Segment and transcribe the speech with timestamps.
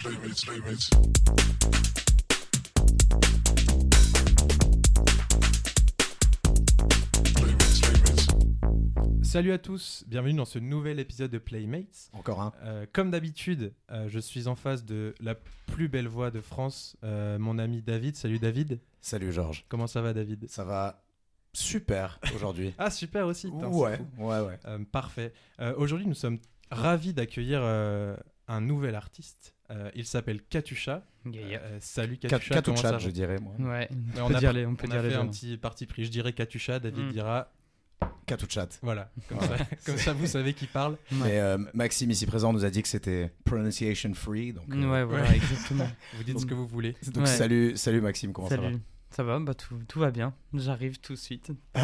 [0.00, 0.14] Salut
[9.50, 12.10] à tous, bienvenue dans ce nouvel épisode de Playmates.
[12.12, 12.52] Encore un.
[12.62, 16.96] Euh, comme d'habitude, euh, je suis en face de la plus belle voix de France,
[17.02, 18.14] euh, mon ami David.
[18.14, 19.64] Salut David, Salut Georges.
[19.68, 20.48] comment ça va David?
[20.48, 21.02] Ça va
[21.52, 22.72] super aujourd'hui.
[22.78, 24.60] Ah super aussi, ouais, ouais, ouais.
[24.92, 25.32] Parfait.
[25.76, 26.38] Aujourd'hui nous sommes
[26.70, 29.56] ravis d'accueillir un nouvel artiste.
[29.70, 31.04] Euh, il s'appelle Katusha.
[31.30, 31.60] Yeah, yeah.
[31.62, 33.52] Euh, salut Katusha, ça va je dirais moi.
[33.58, 35.20] Ouais, Ouais, on peut a, dire les, on peut on dire a les fait deux
[35.20, 35.30] un noms.
[35.30, 36.04] petit parti pris.
[36.06, 37.12] Je dirais Katusha, David Mm.
[37.12, 37.52] dira
[38.26, 38.68] Catouchat.
[38.82, 39.10] voilà.
[39.28, 40.96] Comme, ça, comme ça vous savez qui parle.
[41.12, 44.52] Mais euh, Maxime ici présent nous a dit que c'était pronunciation free.
[44.52, 45.36] Donc, euh, Ouais, voilà, Ouais.
[45.36, 45.88] exactement.
[46.16, 46.94] Vous dites ce que vous voulez.
[47.08, 47.26] donc Ouais.
[47.26, 48.62] salut, salut Maxime, comment Salut.
[48.62, 48.76] Ça va,
[49.16, 50.34] bah tout, tout va bien.
[50.54, 51.50] J'arrive tout de suite.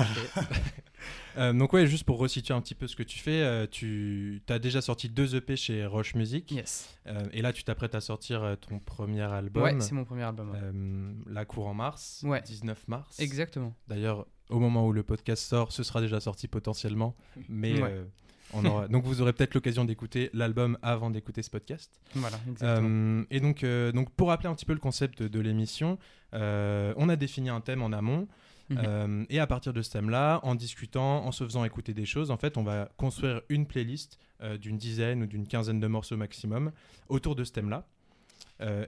[1.37, 4.41] Euh, donc ouais, juste pour resituer un petit peu ce que tu fais, euh, tu
[4.49, 6.51] as déjà sorti deux EP chez Roche Music.
[6.53, 6.97] yes.
[7.07, 9.65] Euh, et là, tu t'apprêtes à sortir ton premier album.
[9.65, 10.51] Ouais, c'est mon premier album.
[10.53, 11.33] ouais.
[11.33, 12.41] la cour en mars, Ouais.
[12.41, 13.19] 19 mars.
[13.21, 13.75] Exactement.
[13.89, 17.15] D'ailleurs, au moment où le podcast sort, ce sera déjà sorti potentiellement.
[17.51, 18.07] Mais Ouais.
[18.55, 18.89] On aura...
[18.89, 22.01] donc vous aurez peut-être l'occasion d'écouter l'album avant d'écouter ce podcast.
[22.15, 22.89] Voilà, exactement.
[22.89, 25.99] Euh, et donc, euh, donc pour rappeler un petit peu le concept de, l'émission,
[26.35, 28.29] euh, on a défini un thème en amont.
[28.71, 29.27] Mhm.
[29.29, 32.39] Et à partir de ce thème-là, en discutant, en se faisant écouter des choses, en
[32.39, 34.19] fait, on va construire une playlist
[34.59, 36.73] d'une dizaine ou d'une quinzaine de morceaux maximum
[37.11, 37.87] autour de ce thème-là.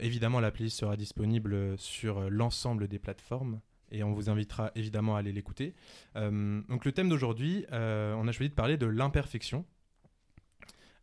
[0.01, 5.21] Évidemment, la playlist sera disponible sur l'ensemble des plateformes et on vous invitera évidemment à
[5.21, 5.75] aller l'écouter.
[6.17, 9.65] Euh, donc, le thème d'aujourd'hui, euh, on a choisi de parler de l'imperfection.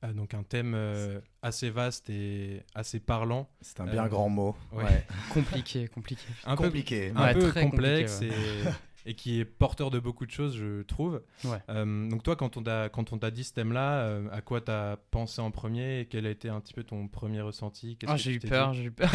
[0.03, 3.49] Euh, donc, un thème euh, assez vaste et assez parlant.
[3.61, 4.55] C'est un bien Euh, grand mot.
[4.73, 5.05] ouais.
[5.33, 6.25] Compliqué, compliqué.
[6.45, 7.11] Un peu Compliqué.
[7.15, 8.69] un Ouais, peu très complexe compliqué, et,
[9.05, 11.21] et qui est porteur de beaucoup de choses, je trouve.
[11.43, 11.57] Ouais.
[11.69, 14.61] Euh, donc toi, quand on t'a quand on t'a dit ce thème-là, euh, à quoi
[14.61, 17.97] t'as pensé en premier et quel a été un petit peu ton premier ressenti?
[17.97, 19.09] Que j'ai eu peur, j'ai eu peur.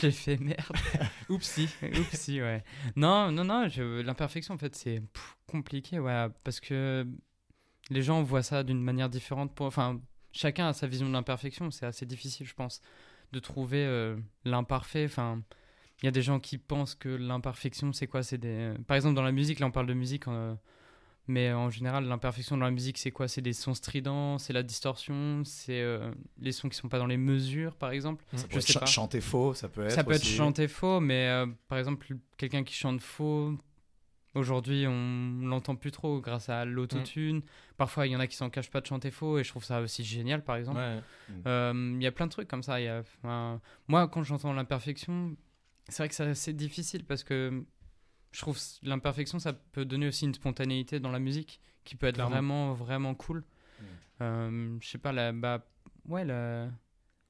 [0.00, 0.60] j'ai fait merde.
[1.28, 1.68] Oupsie.
[1.98, 2.62] Oupsie, ouais.
[2.96, 5.02] Non, non, non, je- l'imperfection, en fait, c'est
[5.46, 7.06] compliqué, ouais, parce que
[7.90, 9.54] les gens voient ça d'une manière différente.
[9.54, 9.66] Pour...
[9.66, 10.00] Enfin,
[10.32, 12.80] chacun a sa vision de l'imperfection, c'est assez difficile, je pense,
[13.32, 15.04] de trouver euh, l'imparfait.
[15.06, 15.42] Enfin,
[16.02, 18.22] il y a des gens qui pensent que l'imperfection, c'est quoi?
[18.22, 18.72] C'est des...
[18.86, 20.54] Par exemple, dans la musique, là, on parle de musique, euh,
[21.28, 23.28] mais en général, l'imperfection dans la musique, c'est quoi?
[23.28, 27.06] C'est des sons stridents, c'est la distorsion, c'est euh, les sons qui sont pas dans
[27.06, 28.24] les mesures, par exemple.
[28.32, 28.86] Ça Je peut sais être pas.
[28.86, 29.92] ch- chanter faux, ça peut être.
[29.92, 33.56] Ça peut être chanté faux, mais euh, par exemple, quelqu'un qui chante faux,
[34.34, 37.42] aujourd'hui, on l'entend plus trop grâce à l'autotune.
[37.76, 39.64] Parfois, il y en a qui s'en cachent pas de chanter faux, et je trouve
[39.64, 40.78] ça aussi génial, par exemple.
[40.78, 41.00] Ouais.
[41.46, 42.80] Euh, Il y a plein de trucs comme ça.
[42.80, 43.02] Y a,
[43.86, 45.36] moi, quand j'entends l'imperfection,
[45.88, 47.64] c'est vrai que c'est assez difficile parce que
[48.32, 52.14] je trouve l'imperfection, ça peut donner aussi une spontanéité dans la musique qui peut être
[52.14, 52.30] Clairement.
[52.34, 53.38] vraiment, vraiment cool.
[53.40, 53.84] Mm.
[54.22, 55.66] Euh, je sais pas, la, bah,
[56.08, 56.70] ouais, la-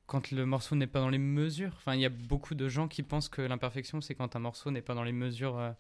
[0.06, 1.72] quand le morceau n'est pas dans les mesures.
[1.76, 4.70] Enfin, il y a beaucoup de gens qui pensent que l'imperfection, c'est quand un morceau
[4.70, 5.58] n'est pas dans les mesures.
[5.58, 5.72] euh,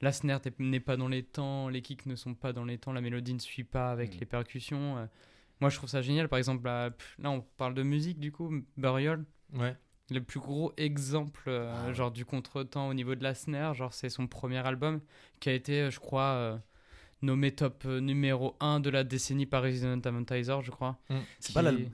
[0.00, 2.92] la snare n'est- pas dans les temps, les kicks ne sont pas dans les temps,
[2.92, 4.18] la mélodie ne suit pas avec Mm.
[4.20, 4.96] les percussions.
[4.98, 5.06] euh.
[5.60, 6.28] moi, je trouve ça génial.
[6.28, 9.76] Par exemple, là, pff, là, on parle de musique, du coup, Burial, Ouais.
[10.10, 13.92] Le plus gros exemple euh, Ah genre du contretemps au niveau de la snare, genre
[13.94, 15.00] c'est son premier album
[15.40, 16.56] qui a été, euh, je crois, euh,
[17.22, 20.98] nommé top numéro 1 de la décennie par Resident Avantizer, je crois.
[21.40, 21.90] C'est Qui- pas l'album.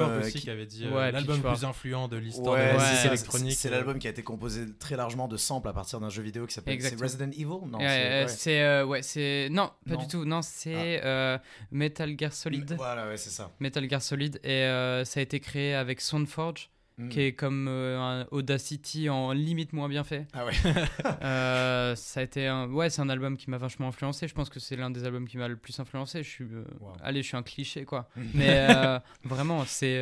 [0.00, 2.80] Euh, aussi qui- qui avait dit Ouais, l'album plus influent de l'histoire Ouais, de la
[2.80, 3.52] c'est musique ça, électronique.
[3.52, 6.46] C'est l'album qui a été composé très largement de samples à partir d'un jeu vidéo
[6.48, 7.00] qui s'appelle c'est.
[7.00, 7.44] Resident Evil?
[7.68, 8.28] Non, Ouais, c'est- euh, ouais.
[8.28, 10.00] c'est euh, ouais, c'est non, pas Non.
[10.00, 10.24] du tout.
[10.24, 11.38] Non, c'est euh,
[11.70, 12.74] Metal Gear Solid.
[12.76, 13.52] Voilà, ouais, c'est ça.
[13.60, 17.08] Metal Gear Solid et euh, ça a été créé avec Soundforge, Mm.
[17.08, 20.28] qui est comme euh, un Audacity en limite moins bien fait.
[20.32, 20.52] Ah ouais.
[21.22, 22.68] Euh, ça a été un...
[22.68, 25.26] ouais c'est un album qui m'a vachement influencé je pense que c'est l'un des albums
[25.26, 26.92] qui m'a le plus influencé je suis euh, Wow.
[27.02, 28.68] allez je suis un cliché quoi mais
[29.24, 30.00] vraiment c'est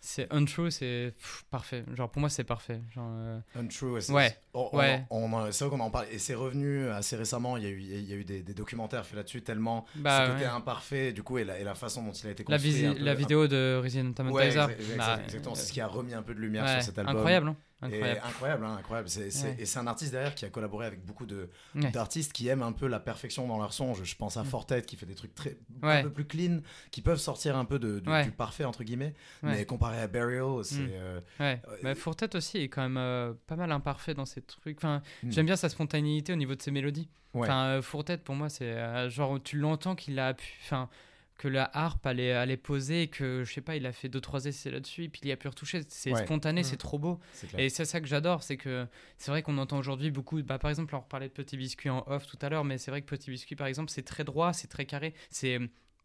[0.00, 1.14] c'est untrue c'est
[1.50, 4.00] parfait genre pour moi c'est parfait genre euh, Untrue, ouais.
[4.00, 5.04] c'est- Ouais, on- on- ouais.
[5.10, 6.06] on en- c'est vrai qu'on en parle.
[6.12, 7.56] Et c'est revenu assez récemment.
[7.56, 10.26] Il y a eu, il y a eu des, des documentaires faits là-dessus, tellement bah,
[10.26, 10.50] ce côté ouais.
[10.50, 12.72] imparfait, du coup, et la, et la façon dont il a été la, construit.
[12.72, 15.54] visi- un peu- la un- vidéo de Resident Ouais, exa- exa- bah, exactement.
[15.54, 17.16] C'est ce qui a remis un peu de lumière ouais, sur cet album.
[17.16, 19.08] incroyable hein, Et incroyable incroyable, hein, incroyable.
[19.08, 19.56] C'est, c'est- Ouais.
[19.60, 21.90] Et c'est un artiste derrière qui a collaboré avec beaucoup Ouais.
[21.92, 23.94] d'artistes qui aiment un peu la perfection dans leur son.
[23.94, 24.46] Je, je pense à Mm.
[24.46, 25.98] Fortet qui fait des trucs très, Ouais.
[25.98, 26.58] un peu plus clean,
[26.90, 29.14] qui peuvent sortir un peu de, du, parfait, entre guillemets.
[29.42, 30.76] Mais comparé à Burial, c'est.
[30.80, 30.88] Mm.
[30.92, 34.42] euh, Ouais, Euh, bah, Fourtet aussi est quand même euh, pas mal imparfait dans ses
[34.42, 34.78] trucs.
[34.78, 35.30] Enfin, Mm.
[35.30, 37.08] J'aime bien sa spontanéité au niveau de ses mélodies.
[37.34, 37.42] Ouais.
[37.46, 40.58] Enfin, euh, Fourtet, pour moi, c'est euh, genre, tu l'entends qu'il a pu.
[40.64, 40.88] Enfin,
[41.38, 44.20] que la harpe allait, allait poser, et que je sais pas, il a fait deux
[44.20, 45.80] trois essais là-dessus, et puis il y a pu retoucher.
[45.88, 46.24] C'est Ouais.
[46.24, 46.64] spontané, Mm.
[46.64, 47.20] c'est trop beau.
[47.56, 48.86] Et c'est ça que j'adore, c'est que
[49.16, 50.42] c'est vrai qu'on entend aujourd'hui beaucoup.
[50.42, 52.90] Bah, par exemple, on reparlait de Petit Biscuit en off tout à l'heure, mais c'est
[52.90, 55.14] vrai que Petit Biscuit, par exemple, c'est très droit, c'est très carré.
[55.30, 55.58] C'est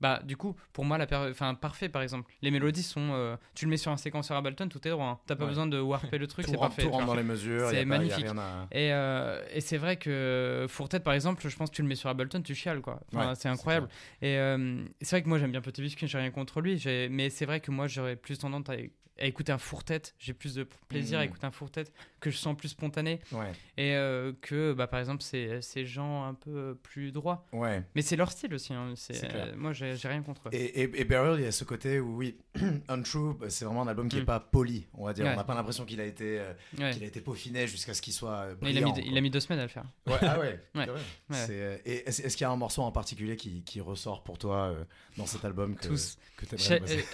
[0.03, 2.29] Bah, du coup, pour moi, la enfin, parfait, par exemple.
[2.41, 3.11] Les mélodies sont.
[3.13, 5.05] euh, tu le mets sur un séquenceur Ableton, tout est droit.
[5.05, 5.19] hein.
[5.27, 5.49] T'as pas Ouais.
[5.51, 6.83] besoin de warper le truc, c'est parfait.
[6.83, 7.69] tout rentre dans les mesures.
[7.69, 8.25] C'est pas- magnifique.
[8.25, 11.87] à- Et, euh, et c'est vrai que Fourtet, par exemple, je pense que tu le
[11.87, 12.99] mets sur Ableton, tu chiales, quoi.
[13.13, 13.87] Enfin, Ouais, c'est incroyable.
[14.21, 16.83] Et euh, c'est vrai que moi, j'aime bien Petit Biscuit, j'ai rien contre lui.
[17.09, 20.01] Mais c'est vrai que moi, j'aurais plus tendance à, à écouter un Fourtet.
[20.19, 21.27] J'ai plus de plaisir à Mhm.
[21.29, 21.85] écouter un Fourtet
[22.23, 23.19] que je sens plus spontané.
[23.33, 27.45] Ouais, Et euh, que, bah, par exemple, ces, ces gens un peu plus droits.
[27.51, 27.83] ouais.
[27.95, 28.73] Mais c'est leur style aussi.
[28.73, 28.93] hein.
[28.95, 30.51] C'est- euh, moi, j'ai rien contre eux.
[30.53, 32.37] Et, et, et Burial, il y a ce côté où, oui,
[32.87, 34.25] Untrue, bah, c'est vraiment un album qui n'est Mm.
[34.25, 35.25] pas poli, on va dire.
[35.25, 35.33] Ouais.
[35.33, 36.91] On n'a pas l'impression qu'il a, été, euh, Ouais.
[36.91, 39.21] qu'il a été peaufiné jusqu'à ce qu'il soit euh, il, a mis, brillant, il a
[39.21, 39.83] mis deux semaines à le faire.
[40.07, 40.59] Ouais, ah ouais,
[41.31, 44.73] euh, et est-ce, qu'il y a un morceau en particulier qui, qui ressort pour toi
[45.17, 46.17] dans cet album que, Tous.
[46.37, 46.45] que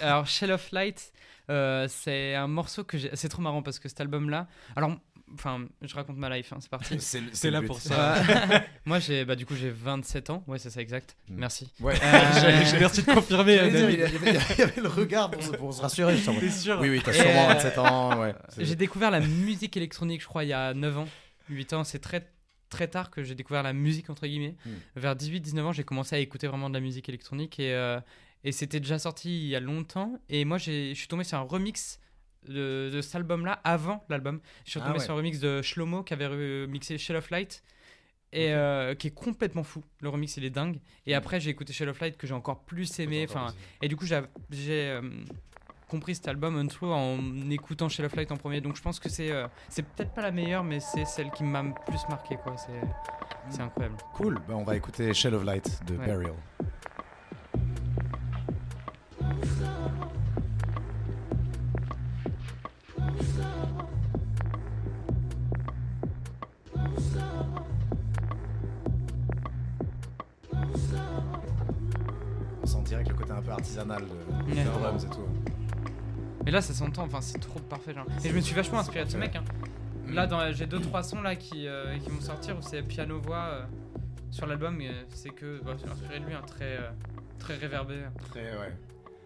[0.04, 1.12] alors Shell of Light,
[1.88, 3.10] c'est un morceau que j'ai.
[3.14, 4.46] C'est trop marrant parce que cet album-là.
[4.76, 4.96] Alors,
[5.34, 6.96] enfin, je raconte ma life, hein, c'est parti.
[7.32, 7.66] C'est, là but.
[7.66, 8.16] pour ça.
[8.16, 10.44] Euh, moi, j'ai, bah, du coup, j'ai 27 ans.
[10.46, 11.16] Ouais, c'est ça, exact.
[11.28, 11.34] Mm.
[11.38, 11.72] Merci.
[11.80, 11.94] Ouais.
[12.02, 14.18] Euh, Merci de confirmer, dire, il y avait-
[14.54, 16.16] il y avait le regard pour se, pour se rassurer.
[16.16, 18.20] je T'es sûr Oui, oui, t'as sûrement euh, 27 ans.
[18.20, 18.34] Ouais.
[18.58, 21.08] J'ai découvert la musique électronique, je crois, il y a 9 ans,
[21.48, 21.84] 8 ans.
[21.84, 22.30] C'est très
[22.68, 24.54] très tard que j'ai découvert la musique entre guillemets.
[24.64, 24.70] Mm.
[24.96, 27.98] Vers 18-19 ans, j'ai commencé à écouter vraiment de la musique électronique et, euh,
[28.44, 30.20] et c'était déjà sorti il y a longtemps.
[30.28, 31.98] Et moi, j'ai- je suis tombé sur un remix
[32.48, 34.40] de, de cet album-là avant l'album.
[34.64, 35.04] Je suis Ah tombé ouais.
[35.04, 37.62] sur un remix de Shlomo qui avait remixé Shell of Light.
[38.32, 39.82] Et euh, qui est complètement fou.
[40.00, 40.78] Le remix, il est dingue.
[41.04, 41.16] Et Mm.
[41.16, 43.26] après, j'ai écouté Shell of Light que j'ai encore plus aimé.
[43.28, 43.48] Enfin,
[43.82, 44.20] et du coup, j'ai
[44.70, 45.02] euh,
[45.88, 47.18] compris cet album Untrue en
[47.50, 48.60] écoutant Shell of Light en premier.
[48.60, 51.42] Donc je pense que c'est euh, c'est peut-être pas la meilleure, mais c'est celle qui
[51.42, 52.36] m'a le plus marqué.
[52.36, 52.56] quoi.
[52.56, 52.80] C'est
[53.48, 53.96] c'est incroyable.
[54.14, 56.04] Cool, bah, on va écouter Shell of Light de Ouais.
[56.06, 56.34] Burial.
[73.50, 75.26] Peu artisanal de, drums et tout.
[76.44, 77.02] Mais là, ça s'entend.
[77.04, 77.92] Enfin, c'est trop parfait.
[77.94, 78.06] Genre.
[78.24, 79.36] Et je me suis vachement inspiré de ce mec.
[79.36, 79.44] hein.
[80.08, 80.30] Là, Mm.
[80.30, 83.44] dans- j'ai deux trois sons là qui, euh, qui vont sortir où c'est piano voix
[83.52, 83.64] euh,
[84.30, 84.76] sur l'album.
[84.76, 86.90] mais C'est que bah, c'est inspiré de lui, un très euh,
[87.38, 88.02] très réverbé.
[88.30, 88.74] Très, ouais.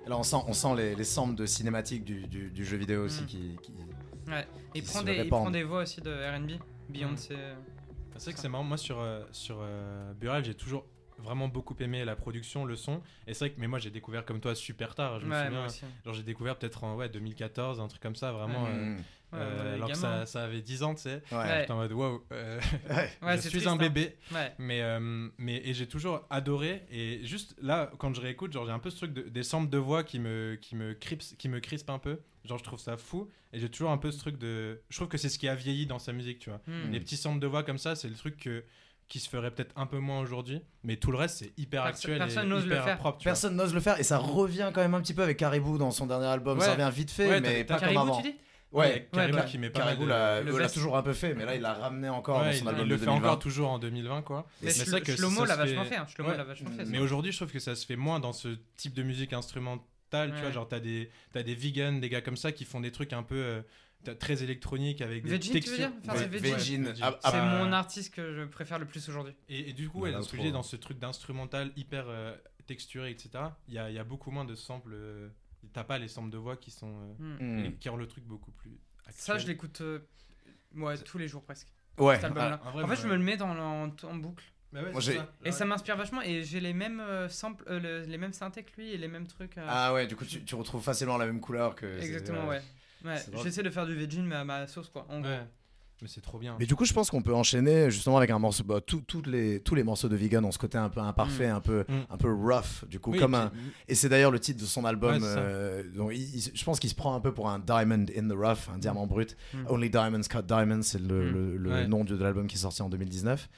[0.07, 2.77] Et Là, on sent, on sent les, les samples de cinématiques du, du- du jeu
[2.77, 3.27] vidéo aussi Mm.
[3.27, 3.73] qui, qui-
[4.29, 4.47] Ouais.
[4.75, 5.43] Il prend des il répandent.
[5.43, 6.53] prend des voix aussi de R&B.
[6.89, 7.37] Beyoncé.
[8.17, 8.65] C'est vrai que c'est marrant.
[8.65, 10.85] Moi, sur, euh, sur euh, Burial, j'ai toujours
[11.19, 13.03] vraiment beaucoup aimé la production, le son.
[13.27, 15.21] Et c'est vrai que, mais moi, j'ai découvert comme toi super tard.
[15.21, 15.85] Je me Ouais, souviens, moi aussi.
[16.05, 18.67] genre, j'ai découvert peut-être en ouais, 2014, un truc comme ça, vraiment.
[18.67, 19.03] Euh, Mm.
[19.33, 21.23] Ouais, euh, alors que ça, ça avait 10 ans, tu sais.
[21.29, 21.93] J'étais en mode.
[21.93, 22.21] Ouais,
[23.37, 23.77] je suis triste, un hein.
[23.77, 24.17] bébé.
[24.33, 24.53] Ouais.
[24.59, 26.85] Mais, euh, mais et j'ai toujours adoré.
[26.91, 29.71] Et juste là, quand je réécoute, genre j'ai un peu ce truc de, des samples
[29.71, 32.21] de voix qui me, qui, me qui me crispe un peu.
[32.45, 33.29] Genre je trouve ça fou.
[33.53, 34.81] Et j'ai toujours un peu ce truc de.
[34.89, 36.61] Je trouve que c'est ce qui a vieilli dans sa musique, tu vois.
[36.67, 36.91] Hmm.
[36.93, 38.65] Les petits samples de voix comme ça, c'est le truc que,
[39.09, 40.61] qui se ferait peut-être un peu moins aujourd'hui.
[40.83, 42.19] Mais tout le reste, c'est hyper actuel.
[42.19, 42.99] personne et n'ose le hyper faire.
[42.99, 43.23] propre.
[43.23, 45.91] Personne n'ose le faire et ça revient quand même un petit peu avec Caribou dans
[45.91, 46.59] son dernier album.
[46.59, 46.65] Ouais.
[46.65, 48.23] Ça revient vite fait, Ouais, mais pas t'as comme Caribou, avant.
[48.23, 48.37] tu dis
[48.73, 50.09] Ouais, Caribou bah, qui met pas Caribou de-
[50.59, 52.65] l'a toujours un peu fait, mais là il l'a ramené encore Ouais, dans il son
[52.65, 53.27] il album le de fait 2020.
[53.29, 54.47] encore toujours en 2020, quoi.
[54.63, 56.07] Mais Mais c'est vrai que Shlomo l'a vachement fait- hein.
[56.19, 56.85] L'a vachement fait.
[56.87, 60.33] Mais aujourd'hui, je trouve que ça se fait moins dans ce type de musique instrumentale.
[60.35, 62.91] Tu vois, genre, t'as des, t'as des vegans, des gars comme ça qui font des
[62.93, 63.63] trucs un peu euh,
[64.13, 65.89] très électroniques avec des Veggie, tu veux textures.
[65.91, 67.03] dire Enfin, c'est.
[67.03, 69.35] Ah, Ah, bah, mon artiste que je préfère le plus aujourd'hui.
[69.49, 72.37] Et, et du coup, ouais, là, dans ce dis, dans ce truc d'instrumental hyper euh,
[72.67, 73.31] texturé, etc.,
[73.69, 74.93] il y a, il y a beaucoup moins de samples.
[74.95, 75.29] euh,
[75.73, 76.93] T'as pas les samples de voix qui sont.
[77.21, 77.61] euh, Hmm.
[77.61, 77.65] Mm.
[77.65, 78.79] et qui rendent le truc beaucoup plus.
[79.11, 79.39] Ça, actuel.
[79.41, 79.99] je l'écoute euh,
[80.77, 81.69] ouais, tous les jours presque.
[81.99, 82.17] Ouais.
[82.17, 82.61] Cet album-là.
[82.63, 84.45] Ah, en vrai, en fait, moi, je me le mets dans, en, en boucle.
[84.73, 85.33] Bah ouais, Moi, ça.
[85.45, 86.21] Et ça m'inspire vachement.
[86.23, 89.27] Et j'ai les mêmes samples, euh, le- les mêmes synthés que lui et les mêmes
[89.29, 89.57] trucs.
[89.57, 91.87] euh, Ah ouais, du coup tu, tu retrouves facilement la même couleur que.
[92.01, 92.61] exactement, ouais.
[93.05, 93.17] Ouais.
[93.43, 95.07] J'essaie de faire du veggie mais à ma sauce, quoi.
[95.09, 95.29] En gros.
[95.31, 95.47] Ouais.
[96.03, 96.57] Mais c'est trop bien.
[96.59, 98.65] Mais du coup, je pense qu'on peut enchaîner justement avec un morceau.
[98.65, 101.61] Bah, tout- les, tous les morceaux de Vegan ont ce côté un peu imparfait, un
[101.61, 101.93] peu, Mm.
[102.11, 103.53] un peu rough, du coup, Oui, comme et un.
[103.87, 105.23] Et c'est d'ailleurs le titre de son album.
[105.23, 108.05] Ouais, euh, donc il- il- je pense qu'il se prend un peu pour un diamond
[108.15, 109.37] in the rough, un diamant brut.
[109.55, 109.59] Mm.
[109.69, 111.33] Only Diamonds Cut Diamonds, c'est le, Mm.
[111.33, 111.87] le- le Ouais.
[111.87, 113.49] nom de, de l'album qui est sorti en 2019.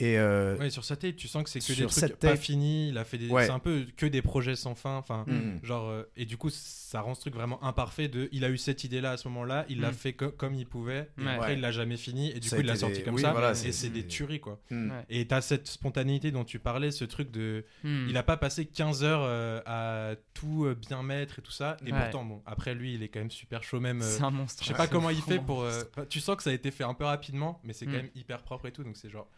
[0.00, 0.04] Mm.
[0.04, 0.82] Et euh, Ouais, sur
[1.16, 2.88] tu sens que c'est que des trucs pas tape- finis.
[2.90, 3.28] Il a fait des.
[3.28, 3.46] Ouais.
[3.46, 4.96] C'est un peu que des projets sans fin.
[4.96, 5.64] Enfin, mm.
[5.64, 5.88] genre.
[5.88, 8.08] euh, et du coup, ça rend ce truc vraiment imparfait.
[8.08, 9.64] De, il a eu cette idée-là à ce moment-là.
[9.68, 9.94] Il l'a Mm.
[9.94, 11.10] fait co- comme il pouvait.
[11.18, 11.30] Et Ouais.
[11.34, 12.30] après, il l'a jamais fini.
[12.30, 13.32] Et du Ça coup, il l'a sorti des- comme oui, ça.
[13.32, 14.60] voilà, et c'est- des tueries, quoi.
[14.70, 14.90] Mm.
[14.90, 15.04] Ouais.
[15.10, 17.64] Et t'as cette spontanéité dont tu parlais, ce truc de.
[17.84, 18.06] Hmm.
[18.08, 21.76] Il a pas passé 15 heures euh, à tout euh, bien mettre et tout ça.
[21.86, 21.98] Et Ouais.
[22.00, 24.02] pourtant, bon, après lui, il est quand même super chaud même.
[24.02, 24.62] euh, C'est un monstre.
[24.62, 25.66] je sais pas comment il fait pour.
[26.08, 27.96] tu sens que ça a été fait un peu rapidement, mais c'est quand Mm.
[27.96, 28.84] même hyper propre et tout.
[28.84, 29.28] Donc c'est genre.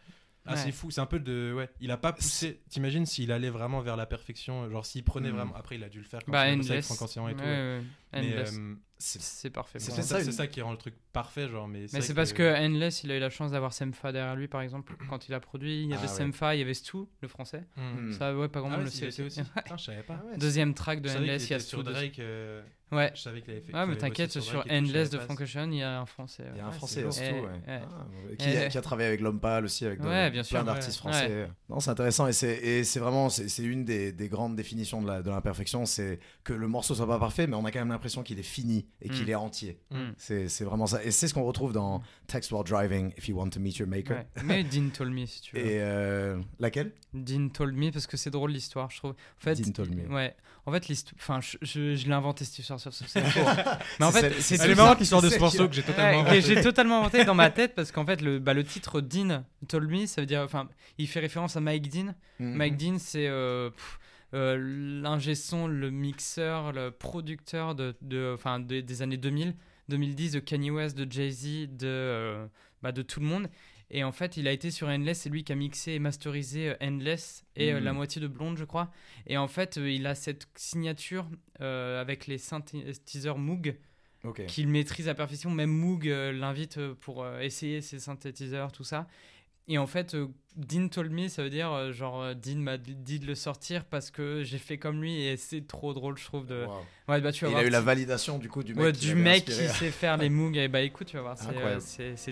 [0.45, 0.57] Ah, Ouais.
[0.57, 1.53] c'est fou, c'est un peu de.
[1.55, 2.61] Ouais, il a pas poussé.
[2.69, 5.35] T'imagines s'il allait vraiment vers la perfection, genre s'il prenait Hmm.
[5.35, 5.55] vraiment.
[5.55, 6.83] Après, il a dû le faire quand Bah, il avec.
[6.83, 7.41] Franck Ancillon et tout.
[7.43, 7.81] Ouais, ouais.
[8.13, 9.77] Mais euh, C'est parfait.
[9.79, 11.67] c'est ça, une- ça qui rend le truc parfait, genre.
[11.67, 14.47] Mais, Mais c'est parce que Endless, il a eu la chance d'avoir Semfa derrière lui,
[14.47, 15.83] par exemple, quand il a produit.
[15.83, 16.07] Il y avait Ah.
[16.07, 17.63] Semfa, il y avait Stu, le français.
[17.77, 18.11] Hmm.
[18.11, 19.21] Ça, ouais, pas grand Ah monde le sait aussi.
[19.21, 19.41] aussi.
[19.55, 20.23] Putain, je savais pas.
[20.37, 21.83] Deuxième track de Endless, il y a Stu.
[21.83, 22.19] Drake.
[22.91, 23.11] Euh, Ouais.
[23.15, 23.71] Je savais qu'il avait fait.
[23.73, 26.43] Ah, mais t'inquiète, sur Endless de Frank Ocean, il y a un français.
[26.53, 27.41] Il y a un Ouais, français, Ouais, ouais.
[27.41, 27.81] ouais.
[28.39, 31.03] Ah, qui, a travaillé avec L'Homme Pâle aussi, avec de- Ouais, bien sûr, plein d'artistes
[31.03, 31.11] ouais.
[31.11, 31.49] français.
[31.69, 35.01] Non, c'est intéressant et c'est et c'est vraiment c'est c'est une des, des grandes définitions
[35.01, 37.79] de la- de l'imperfection, c'est que le morceau soit pas parfait, mais on a quand
[37.79, 39.29] même l'impression qu'il est fini et qu'il Mm.
[39.29, 39.79] est entier.
[39.91, 39.97] Mm.
[40.17, 41.03] C'est c'est vraiment ça.
[41.03, 43.87] Et c'est ce qu'on retrouve dans Text While Driving, If You Want to Meet Your
[43.87, 44.17] Maker.
[44.17, 44.27] Ouais.
[44.43, 45.61] Mais Dean Told Me, si tu veux.
[45.65, 46.91] Et euh, laquelle?
[47.13, 49.11] Dean Told Me, parce que c'est drôle l'histoire, je trouve.
[49.11, 50.07] En fait, Dean Told Me.
[50.13, 50.35] Ouais.
[50.65, 51.15] En fait, l'histoire.
[51.19, 53.19] Enfin, je, je, je l'ai inventé cette histoire sur ce.
[53.99, 56.41] Mais en fait, c'est marrante ça- l'histoire de ce morceau que j'ai totalement inventé.
[56.41, 59.89] j'ai totalement inventé dans ma tête parce qu'en fait le, bah, le titre Dean Told
[59.89, 62.55] Me ça veut dire enfin il fait référence à Mike Dean Mhm.
[62.55, 63.69] Mike Dean c'est euh,
[64.33, 64.57] euh,
[65.01, 69.53] l'ingé son le mixeur le producteur de, de, de- des années 2000
[69.89, 72.45] 2010 de Kanye West de Jay-Z de, euh,
[72.81, 73.47] bah, de tout le monde
[73.91, 76.69] et en fait il a été sur Endless c'est lui qui a mixé et masterisé
[76.69, 77.83] euh, Endless et euh, Mhm.
[77.85, 78.89] la moitié de Blonde je crois
[79.27, 81.27] et en fait euh, il a cette signature
[81.59, 83.75] avec les synthétiseurs Moog
[84.45, 85.49] qu'il maîtrise à perfection.
[85.49, 89.07] Même Moog euh, l'invite pour euh, essayer ses synthétiseurs, tout ça.
[89.67, 90.27] Et en fait, euh,
[90.57, 93.85] Dean told me, ça veut dire euh, genre euh, Dean m'a dit de le sortir
[93.85, 96.45] parce que j'ai fait comme lui et c'est trop drôle, je trouve.
[96.45, 96.65] De...
[96.65, 96.73] Wow.
[97.07, 97.63] Ouais, bah tu vas Il voir.
[97.63, 100.17] a eu la validation du coup du mec, Ouais, qui du mec qui sait faire
[100.17, 100.57] les Moog.
[100.57, 101.37] Et bah écoute, tu vas voir,
[101.79, 102.31] c'est c'est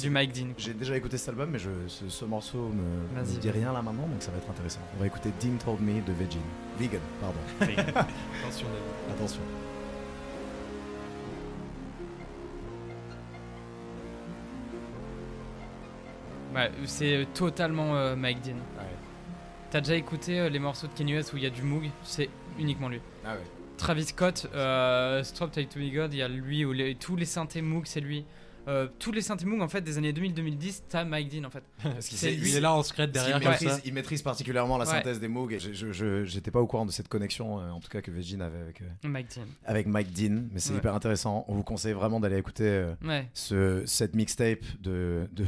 [0.00, 0.48] du Mike Dean.
[0.58, 3.82] J'ai déjà écouté cet album, mais je, ce, ce morceau me, me dit rien là
[3.82, 4.80] maintenant, donc ça va être intéressant.
[4.96, 6.42] On va écouter Dean Told Me de Vegan.
[6.78, 7.38] Vegan, pardon.
[7.60, 9.14] Attention, David.
[9.14, 9.40] Attention.
[16.56, 18.54] Ouais, c'est euh, totalement euh, Mike Dean.
[18.54, 18.84] Ouais.
[19.70, 21.84] T'as déjà écouté euh, les morceaux de Kanye West où il y a du Moog?
[22.02, 23.00] C'est uniquement lui.
[23.24, 23.40] Ah ouais.
[23.76, 27.14] Travis Scott, euh, Strop Take to Be God, il y a lui, ou les- tous
[27.16, 28.24] les synthés Moog, c'est lui.
[28.68, 31.62] Euh, tous les synthés Moog en fait des années 2000-2010, t'as Mike Dean en fait.
[31.82, 32.50] Parce qu'il C'est lui.
[32.50, 33.80] Il est là en secret derrière comme maîtrise, ça.
[33.84, 34.90] il maîtrise particulièrement la Ouais.
[34.90, 35.52] synthèse des Moog.
[35.52, 38.00] Et je- je- je- j'étais pas au courant de cette connexion, euh, en tout cas
[38.00, 39.42] que Vegin avait avec, euh, Mike Dean.
[39.66, 40.78] avec Mike Dean, mais c'est Ouais.
[40.78, 41.44] hyper intéressant.
[41.48, 43.28] On vous conseille vraiment d'aller écouter euh, Ouais.
[43.34, 45.44] ce, cette mixtape de, de,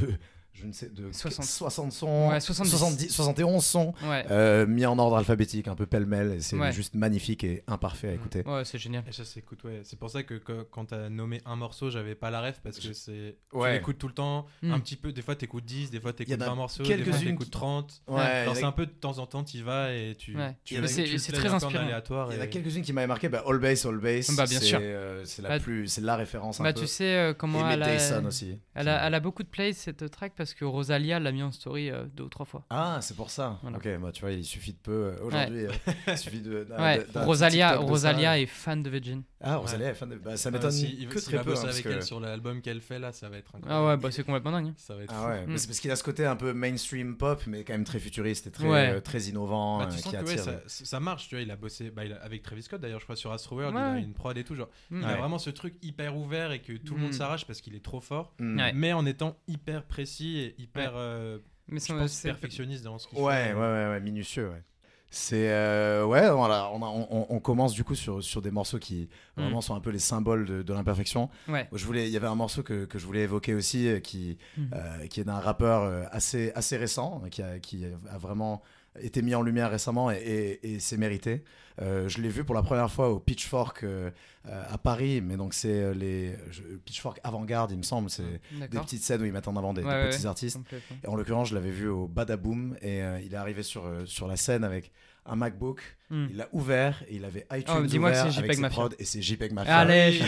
[0.61, 1.45] je ne sais, de 60.
[1.45, 2.69] 60 sons, Ouais, 70.
[2.71, 4.25] 70, 71 sons, Ouais.
[4.31, 6.71] euh, mis en ordre alphabétique, un peu pêle-mêle, et c'est Ouais.
[6.71, 8.43] juste magnifique et imparfait à écouter.
[8.45, 9.03] Ouais, c'est génial.
[9.07, 9.81] Et ça s'écoute, ouais.
[9.83, 12.79] C'est pour ça que que- quand t'as nommé un morceau, j'avais pas la ref parce
[12.79, 13.37] que c'est.
[13.53, 13.69] Ouais.
[13.69, 14.71] Tu l'écoutes tout le temps, Mm.
[14.73, 15.11] un petit peu.
[15.11, 17.49] Des fois, t'écoutes 10, des fois, t'écoutes en a 20 morceaux, des fois, t'écoutes qui-
[17.51, 18.01] 30.
[18.07, 20.35] Ouais, Alors, c'est un peu de temps en temps, t'y vas et tu.
[20.35, 20.55] Ouais.
[20.63, 21.83] tu C'est- très inspirant.
[21.83, 23.29] aléatoire Il y en a quelques-unes qui m'avaient marqué.
[23.29, 24.35] Bah, All Bass, All Bass.
[24.35, 24.79] Bah, bien c'est, sûr.
[25.25, 27.95] c'est la plus, c'est la référence un Bah tu sais euh, comment elle Matt a,
[27.95, 28.57] Dyson aussi.
[28.73, 31.51] elle, a, elle a beaucoup de plays cette track parce que Rosalia l'a mis en
[31.51, 32.65] story euh, deux ou trois fois.
[32.69, 33.59] Ah, c'est pour ça.
[33.61, 33.77] Voilà.
[33.77, 35.65] Ok, bah tu vois, il suffit de peu euh, aujourd'hui.
[35.65, 35.71] euh,
[36.07, 36.65] il suffit de.
[36.77, 37.77] Ouais, Rosalia.
[37.77, 39.23] Rosalia est fan de Virgin.
[39.41, 40.15] Ah, Rosalia est fan de.
[40.15, 41.51] Bah, ça Ah, m'étonne si- que très va peu.
[41.51, 43.87] hein, parce avec que- elle sur l'album qu'elle fait là, ça va être Ah incroyable.
[43.87, 44.73] ouais, bah c'est complètement dingue.
[44.77, 45.57] Ça va être Ah ouais, Mm.
[45.57, 48.47] c'est parce qu'il a ce côté un peu mainstream pop, mais quand même très futuriste
[48.47, 48.89] et très, Ouais.
[48.95, 51.51] euh, très innovant, Bah, euh, tu sens qui que ça, ça marche, tu vois, il
[51.51, 53.85] a bossé bah, il a- avec Travis Scott d'ailleurs, je crois, sur Astroworld, Ouais, il
[53.95, 54.69] a une prod et tout, genre.
[54.89, 54.99] Mm.
[55.01, 57.13] Il a vraiment ce truc hyper ouvert et que tout le monde Mm.
[57.13, 58.59] s'arrache parce qu'il est trop fort, Mm.
[58.75, 63.07] Mais en étant hyper précis hyper, euh, Mais je c'est- pense, c'est- perfectionniste dans ce
[63.07, 63.53] qu'il Ouais, fait.
[63.53, 64.63] ouais, ouais, ouais, minutieux, ouais.
[65.11, 68.77] C'est euh, ouais, voilà, on, a- on, on commence du coup sur, sur des morceaux
[68.77, 69.41] qui Mm.
[69.41, 71.29] vraiment sont un peu les symboles de, de l'imperfection.
[71.47, 71.67] Ouais.
[71.73, 74.37] Je voulais, il y avait un morceau que, que je voulais évoquer aussi, euh, qui,
[74.57, 74.63] Mm.
[74.75, 78.61] euh, qui est d'un rappeur assez, assez récent, qui a, qui a vraiment
[79.01, 80.15] été mis en lumière récemment et,
[80.63, 81.43] et- et c'est mérité.
[81.81, 84.11] Euh, je l'ai vu pour la première fois au Pitchfork euh,
[84.47, 88.59] euh, à Paris, mais donc c'est les je- Pitchfork avant-garde, il me semble, c'est des
[88.59, 88.83] D'accord.
[88.83, 90.25] petites scènes où ils mettent en avant des, des Ouais, petits ouais.
[90.27, 90.59] artistes.
[91.03, 94.27] Et en l'occurrence, je l'avais vu au Badaboom et euh, il est arrivé sur, sur
[94.27, 94.91] la scène avec
[95.25, 95.81] un MacBook.
[96.11, 96.27] Mm.
[96.31, 98.61] Il l'a ouvert et il avait iTunes Oh, dis-moi que ouvert c'est avec JPEG ses
[98.61, 98.75] Mafia.
[98.79, 99.77] prods et c'est JPEG Mafia.
[99.77, 100.25] Allez, oui.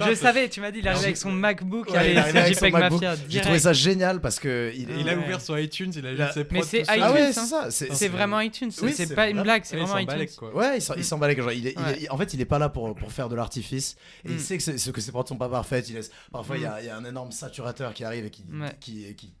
[0.00, 2.38] je, je savais, tu m'as dit, il arrive avec son MacBook, Ouais, il allez, c'est
[2.38, 2.72] avec son JPEG.
[2.80, 3.14] Mafia.
[3.28, 5.24] J'ai trouvé ça génial parce que il, Il a Ouais.
[5.24, 6.96] ouvert sur iTunes, il a Il mis ses Mais prods c'est seul.
[6.96, 7.30] iTunes, Ah ouais, hein.
[7.32, 7.70] c'est ça.
[7.70, 10.30] C'est, C'est c'est- vraiment iTunes, Oui, c'est c'est pas une blague, c'est il vraiment balèque,
[10.30, 10.36] iTunes.
[10.50, 10.56] quoi.
[10.56, 11.04] Ouais, il s'en, il
[11.38, 11.42] Mm.
[11.42, 13.96] genre, il il il- en fait, il est pas là pour, pour faire de l'artifice.
[14.24, 14.32] Et Mm.
[14.32, 15.88] il sait que, c'est- ce- que ses prods sont pas parfaites.
[15.90, 16.68] Il laisse, parfois, il y, Mm.
[16.72, 18.42] a, il a un énorme saturateur qui arrive et qui,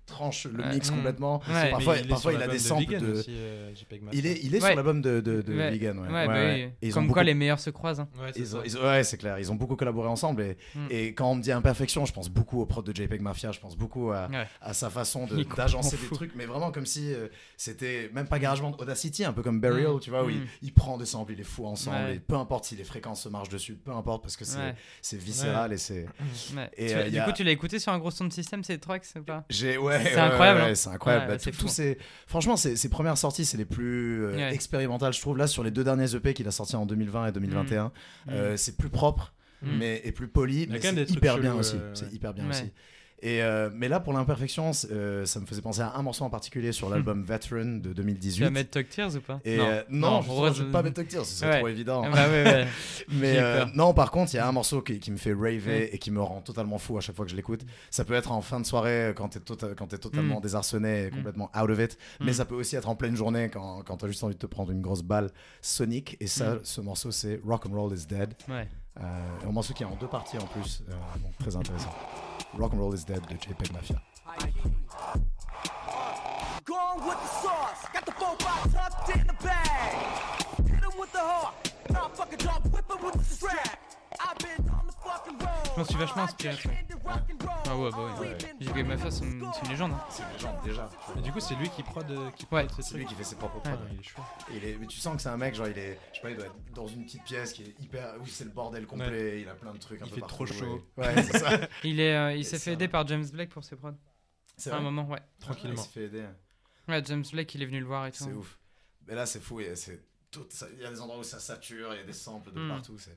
[0.06, 0.94] tranche le mix Mm.
[0.94, 1.38] complètement.
[1.40, 3.24] Parfois, Mais il il a des de samples de.
[3.28, 3.70] euh,
[4.02, 4.18] Mafia.
[4.18, 5.92] Il est, il sur l'album l'album de, de, de Ouais.
[5.92, 5.98] Vegan.
[5.98, 6.64] Ouais, Ouais, Ouais, bah ouais.
[6.66, 6.72] oui.
[6.82, 8.00] Et ils ont Comme quoi beaucoup- les meilleurs se croisent.
[8.00, 8.08] hein.
[8.20, 8.64] Ouais, c'est Ils ont- ça.
[8.66, 9.38] ils ont- ouais, c'est clair.
[9.38, 10.42] Ils ont beaucoup collaboré ensemble.
[10.42, 10.86] Et, Mm.
[10.90, 13.52] et quand on me dit imperfection, je pense beaucoup au prod de JPEG Mafia.
[13.52, 14.46] Je pense beaucoup à, Ouais.
[14.60, 16.14] à sa façon de- est d'agencer des fou.
[16.14, 16.34] trucs.
[16.34, 20.00] Mais vraiment comme si euh, c'était même pas GarageBand, Audacity, un peu comme Burial, Mm.
[20.00, 20.46] tu vois, où il, Mm.
[20.62, 21.96] il prend des samples, il les fout ensemble.
[21.96, 22.16] Ouais.
[22.16, 25.72] Et peu importe si les fréquences se marchent dessus, peu importe parce que c'est viscéral
[25.72, 26.06] et c'est.
[26.80, 29.04] Euh, du a- coup, tu l'as écouté sur un gros son de système, ces tracks
[29.18, 29.44] ou pas?
[29.50, 30.74] J'ai ouais, C'est ouais, incroyable, ouais, hein.
[30.74, 31.36] c'est incroyable.
[31.40, 31.68] C'est fou.
[31.68, 35.36] ces- franchement, ses, ses premières sorties, c'est les plus euh, expérimentales, je trouve.
[35.36, 37.92] Là, sur les deux derniers EP qu'il a sortis en 2020 et 2021,
[38.30, 39.76] euh, c'est plus propre, Mm.
[39.78, 41.76] mais et plus poli, mais quand même c'est hyper bien aussi.
[41.76, 42.64] euh, C'est hyper bien aussi.
[43.22, 46.30] Et euh, mais là, pour l'imperfection, euh, ça me faisait penser à un morceau en
[46.30, 48.50] particulier sur l'album Veteran de Tu vas 2018.
[48.50, 51.08] mettre Talk Tears ou pas Et euh, non, justement, je heureuse- vais pas mettre Talk
[51.08, 51.58] Tears, c'est Ouais.
[51.58, 52.02] trop évident.
[52.04, 52.66] Ah bah ouais, ouais.
[53.08, 55.94] Mais euh, non, par contre, il y a un morceau qui, qui me fait raver
[55.94, 57.60] et qui me rend totalement fou à chaque fois que je l'écoute.
[57.90, 60.42] Ça peut être en fin de soirée euh, quand t'es tota- quand t'es totalement Mm.
[60.42, 61.14] désarçonné et Mm.
[61.16, 61.98] complètement out of it.
[62.20, 64.46] Mais ça peut aussi être en pleine journée quand, quand t'as juste envie de te
[64.46, 66.16] prendre une grosse balle sonique.
[66.20, 68.34] Et ça, ce morceau, c'est Rock and Roll is Dead.
[68.48, 68.66] Ouais.
[68.98, 70.82] Euh, un morceau en deux parties en plus.
[70.88, 70.94] euh,
[71.38, 71.90] très intéressant.
[72.58, 73.96] Rock and Roll is Dead de JPEG Mafia.
[85.74, 86.56] Je m'en suis vachement inspiré.
[87.66, 88.36] Ah ouais, bah ouais.
[88.60, 89.92] JPEG Mafia, c'est une, c'est une légende.
[89.92, 90.04] hein.
[90.10, 90.90] C'est une légende déjà.
[91.16, 92.66] Et du coup, c'est lui qui prod, euh, qui Ouais.
[92.66, 93.84] prod C'est lui qui fait ses propres Ah, prods.
[93.92, 94.22] il est chaud.
[94.52, 96.22] Et il est- mais tu sens que c'est un mec, genre il est, je sais
[96.22, 98.86] pas, il doit être dans une petite pièce qui est hyper, où c'est le bordel
[98.86, 100.02] complet, il a plein de trucs.
[100.02, 100.84] un Il peu fait partout, trop chaud.
[100.96, 101.50] Ouais, Ouais, c'est ça.
[101.84, 103.92] Il, est, euh, il s'est ça- fait aider par James Blake pour ses prods.
[104.56, 104.84] C'est À un vrai.
[104.90, 105.20] moment, ouais.
[105.38, 105.74] Tranquillement.
[105.80, 106.24] Il se fait aider.
[106.88, 108.24] Ouais, James Blake, il est venu le voir et tout.
[108.24, 108.58] C'est ouf.
[109.06, 109.60] Mais là, c'est fou.
[109.60, 112.68] Il y a des endroits où ça sature, il y a des samples de Hmm.
[112.68, 112.98] partout.
[112.98, 113.16] c'est-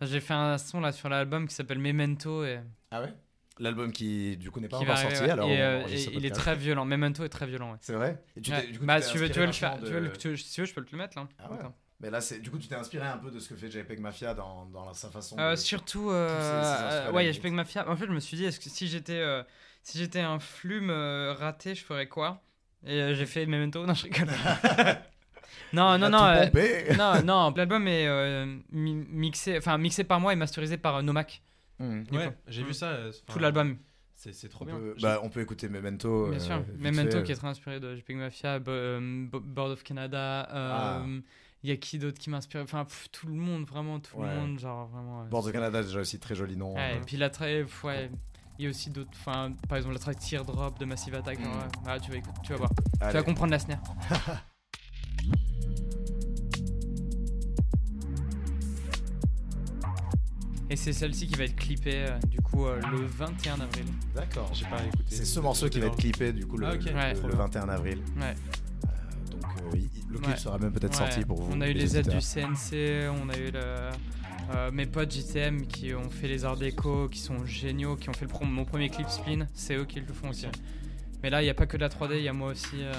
[0.00, 2.60] Enfin, J'ai fait un son là sur l'album qui s'appelle Memento et
[2.90, 3.14] Ah ouais?
[3.58, 5.24] L'album qui, du coup, n'est pas qui encore arriver, sorti.
[5.26, 5.30] ouais.
[5.32, 6.40] Alors, et, on euh, enregistre et ce il est podcast.
[6.40, 6.84] très violent.
[6.84, 7.72] Memento est très violent.
[7.72, 7.78] Ouais.
[7.80, 8.22] C'est vrai?
[8.36, 8.60] Et tu Ouais.
[8.60, 9.92] t'es- du coup, bah, t'es si tu veux, tu inspiré veux le faire, vachement tu
[9.94, 11.26] veux, le- de- tu- si tu veux, je peux te le mettre là.
[11.38, 11.58] Ah ouais?
[11.58, 11.74] Attends.
[12.00, 14.00] Mais là, c'est du coup, tu t'es inspiré un peu de ce que fait JPEG
[14.00, 15.38] Mafia dans, dans sa façon.
[15.38, 15.56] Euh, de...
[15.56, 17.36] surtout, euh, instruments euh, ouais, a limite.
[17.40, 17.88] JPEG Mafia.
[17.88, 19.42] En fait, je me suis dit, est-ce que si j'étais, euh,
[19.82, 22.42] si j'étais un flume euh, raté, je ferais quoi?
[22.84, 23.86] Et euh, j'ai fait Memento.
[23.86, 24.28] Non, je rigole.
[25.72, 26.18] non, Il non, non.
[26.50, 27.50] tout euh, non, non.
[27.56, 31.42] L'album est euh, mi- mixé, enfin mixé par moi et masterisé par euh, Nomak.
[31.78, 32.02] Hmm.
[32.04, 32.86] du Ouais, j'ai vu ça.
[32.86, 33.76] euh, Tout l'album,
[34.14, 34.76] C'est c'est trop On bien.
[34.76, 36.28] peut, bah, on peut écouter Memento.
[36.30, 36.64] bien euh, sûr.
[36.78, 37.22] Memento fait.
[37.24, 40.48] qui est très inspiré de JPEG Mafia, Bo- euh, Bo- Board of Canada.
[40.50, 40.98] Ah.
[41.06, 41.20] euh,
[41.62, 42.60] Il y a qui d'autre qui m'inspire?
[42.62, 44.28] Enfin, pff, tout le monde, vraiment tout Ouais.
[44.32, 45.22] le monde, genre vraiment.
[45.22, 45.28] ouais.
[45.28, 46.74] Board of Canada, déjà aussi très joli nom.
[46.74, 46.96] Ouais, euh.
[46.96, 47.28] et puis la
[47.84, 48.10] ouais,
[48.58, 51.38] il y a aussi d'autres, enfin, par exemple la track Teardrop de Massive Attack.
[51.42, 51.58] genre, Mm.
[51.58, 51.68] ouais.
[51.86, 52.70] Ah, tu vas écouter, tu vas voir,
[53.10, 53.82] tu vas comprendre la snare.
[60.68, 63.84] Et c'est celle-ci qui va être clippée euh, du coup euh, le 21 avril.
[64.14, 64.50] D'accord.
[64.52, 65.04] J'ai pas écouté.
[65.14, 66.84] C'est ce morceau qui va être clippé du coup le, Ah, ok.
[66.86, 67.12] le- Ouais.
[67.14, 67.36] le Trop bien.
[67.38, 67.98] 21 avril.
[68.16, 68.34] Ouais.
[68.84, 70.36] Euh, donc euh, il- le clip Ouais.
[70.36, 71.06] sera même peut-être Ouais.
[71.10, 71.52] sorti pour vous.
[71.52, 72.20] On a eu les aides auditeurs.
[72.20, 73.60] du CNC, on a eu le,
[74.56, 78.12] euh, mes potes JTM qui ont fait les arts déco, qui sont géniaux, qui ont
[78.12, 80.46] fait le pro- mon premier clip Spin, c'est eux qui le font aussi.
[81.22, 82.74] Mais là, il n'y a pas que de la 3D, il y a moi aussi.
[82.82, 82.92] euh,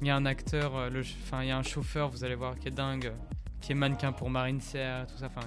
[0.00, 2.34] Il y a un acteur, euh, le enfin il y a un chauffeur, vous allez
[2.34, 3.14] voir, qui est dingue, euh,
[3.60, 5.46] qui est mannequin pour Marine Serre, tout ça, enfin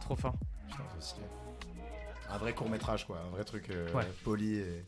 [0.00, 0.34] trop fort.
[0.68, 1.26] Putain, c'est stylé.
[2.30, 4.04] Un vrai court métrage quoi, un vrai truc euh, Ouais.
[4.24, 4.84] poli et...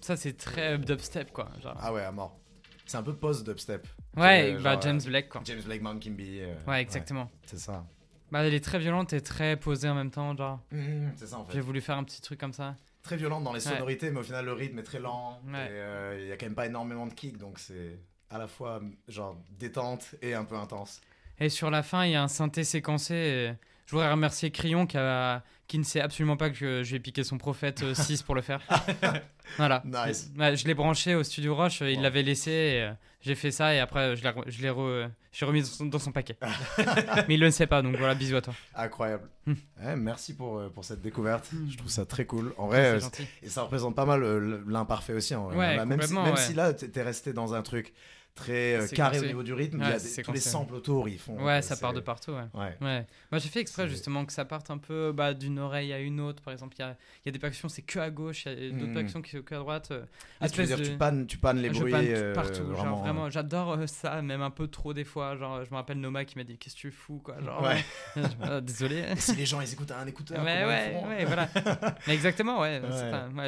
[0.00, 1.48] Ça, c'est très dubstep quoi.
[1.62, 1.76] Genre.
[1.80, 2.38] Ah ouais, à mort.
[2.84, 3.86] C'est un peu post-dubstep.
[4.16, 5.40] ouais, euh, bah genre, James Blake quoi.
[5.44, 6.40] James Blake Mountain Bee.
[6.42, 7.30] euh, Ouais, exactement.
[7.44, 7.84] c'est ça.
[8.30, 10.60] Bah elle est très violente et très posée en même temps, genre.
[10.70, 11.52] Mhm, c'est ça en fait.
[11.54, 12.76] J'ai voulu faire un petit truc comme ça.
[13.06, 13.72] Très violente dans les Ouais.
[13.74, 15.40] sonorités, mais au final le rythme est très lent.
[15.46, 15.68] Ouais.
[15.70, 17.98] Euh, il y a quand même pas énormément de kick, donc c'est
[18.30, 21.00] à la fois genre détente et un peu intense.
[21.38, 23.14] Et sur la fin, il y a un synthé séquencé.
[23.14, 23.52] et
[23.86, 27.38] je voudrais remercier Crillon qui, a- qui ne sait absolument pas que vais piquer son
[27.38, 28.60] prophète euh, 6 pour le faire.
[29.56, 29.82] voilà.
[29.84, 30.30] Nice.
[30.36, 32.02] Je l'ai branché au studio Roche, euh, il Wow.
[32.02, 32.50] l'avait laissé.
[32.50, 35.08] et, euh, j'ai fait ça et après, je l'ai re- je l'ai re-
[35.42, 36.36] remis dans son, dans son paquet.
[37.28, 38.54] Mais il le sait pas, donc voilà, bisous à toi.
[38.74, 39.28] Incroyable.
[39.46, 39.54] Hmm.
[39.82, 41.50] Ouais, merci pour, euh, pour cette découverte.
[41.52, 41.66] Hmm.
[41.68, 42.54] Je trouve ça très cool.
[42.56, 43.00] En vrai, euh,
[43.42, 45.34] et ça représente pas mal euh, l'imparfait aussi.
[45.34, 45.56] en vrai.
[45.56, 46.40] Ouais, même si, complètement, même ouais.
[46.40, 47.92] si là, t'es resté dans un truc
[48.36, 51.08] très euh, carré au niveau du rythme, il y a des- tous les samples autour,
[51.08, 51.36] ils font.
[51.44, 52.44] Ouais, euh, ça part de partout, ouais.
[52.54, 52.76] Ouais.
[52.80, 53.06] Ouais.
[53.32, 56.20] Moi, j'ai fait exprès justement que ça parte un peu bah, d'une oreille à une
[56.20, 56.42] autre.
[56.42, 58.52] Par exemple, il y a, il y a des percussions, c'est que à gauche, il
[58.52, 58.94] y a d'autres Mhm.
[58.94, 59.88] percussions qui sont que à droite.
[59.90, 60.04] euh,
[60.40, 62.74] Ah, tu veux dire, de- tu pannes, tu pannes les bruits panne euh, partout, genre
[62.76, 63.00] vraiment.
[63.00, 65.36] vraiment, j'adore euh, ça, même un peu trop des fois.
[65.36, 67.40] Genre, je me rappelle Noma qui m'a dit Qu'est-ce que tu fous, quoi.
[67.42, 68.60] Genre, Ouais.
[68.62, 69.04] Désolé.
[69.16, 71.48] Si les gens ils écoutent à un écouteur, Ouais, ouais, voilà.
[72.06, 72.82] Mais exactement, ouais.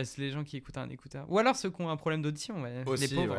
[0.05, 1.27] C'est les gens qui écoutent un écouteur.
[1.31, 3.37] Ou alors ceux qui ont un problème d'audition, les pauvres,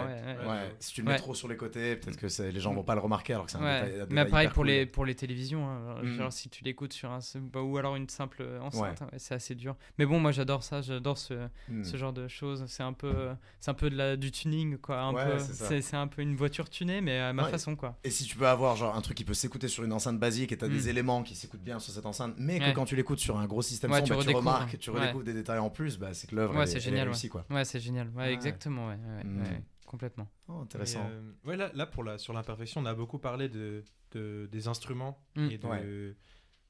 [0.79, 1.95] si tu le mets trop sur les côtés.
[1.95, 3.85] Peut-être que c'est- les gens vont pas le remarquer alors que c'est un Ouais.
[3.85, 4.01] détail.
[4.01, 4.67] un Mais pareil pour cool.
[4.67, 5.67] les pour les télévisions.
[5.67, 5.95] hein.
[6.03, 6.17] Mm.
[6.17, 7.19] Genre si tu l'écoutes sur un
[7.51, 9.75] bah, ou alors une simple enceinte, hein, c'est assez dur.
[9.97, 11.33] Mais bon, moi j'adore ça, j'adore ce,
[11.69, 11.83] Mm.
[11.83, 12.63] ce genre de choses.
[12.67, 14.99] C'est un peu c'est un peu de la du tuning quoi.
[15.01, 17.75] Un Ouais, peu c'est c'est c'est un peu une voiture tunée mais à ma façon
[17.75, 17.97] quoi.
[18.03, 20.51] Et si tu peux avoir genre un truc qui peut s'écouter sur une enceinte basique
[20.51, 20.71] et t'as Mm.
[20.73, 23.45] des éléments qui s'écoutent bien sur cette enceinte, mais que quand tu l'écoutes sur un
[23.47, 24.99] gros système son, tu bah, tu remarques, tu Ouais.
[24.99, 27.13] redécouvres des détails en plus, bah, c'est que l'œuvre Ouais, elle c'est elle génial, ouais.
[27.13, 27.45] réussie, quoi.
[27.49, 28.09] Ouais, c'est génial.
[28.15, 29.43] Ouais, exactement, ouais, Mm.
[29.89, 30.27] Complètement.
[30.47, 31.03] Oh, intéressant.
[31.09, 34.47] Et, euh, ouais, là, là pour la, sur l'imperfection, on a beaucoup parlé de, de-
[34.51, 35.49] des instruments Mm.
[35.51, 36.15] et de, Ouais.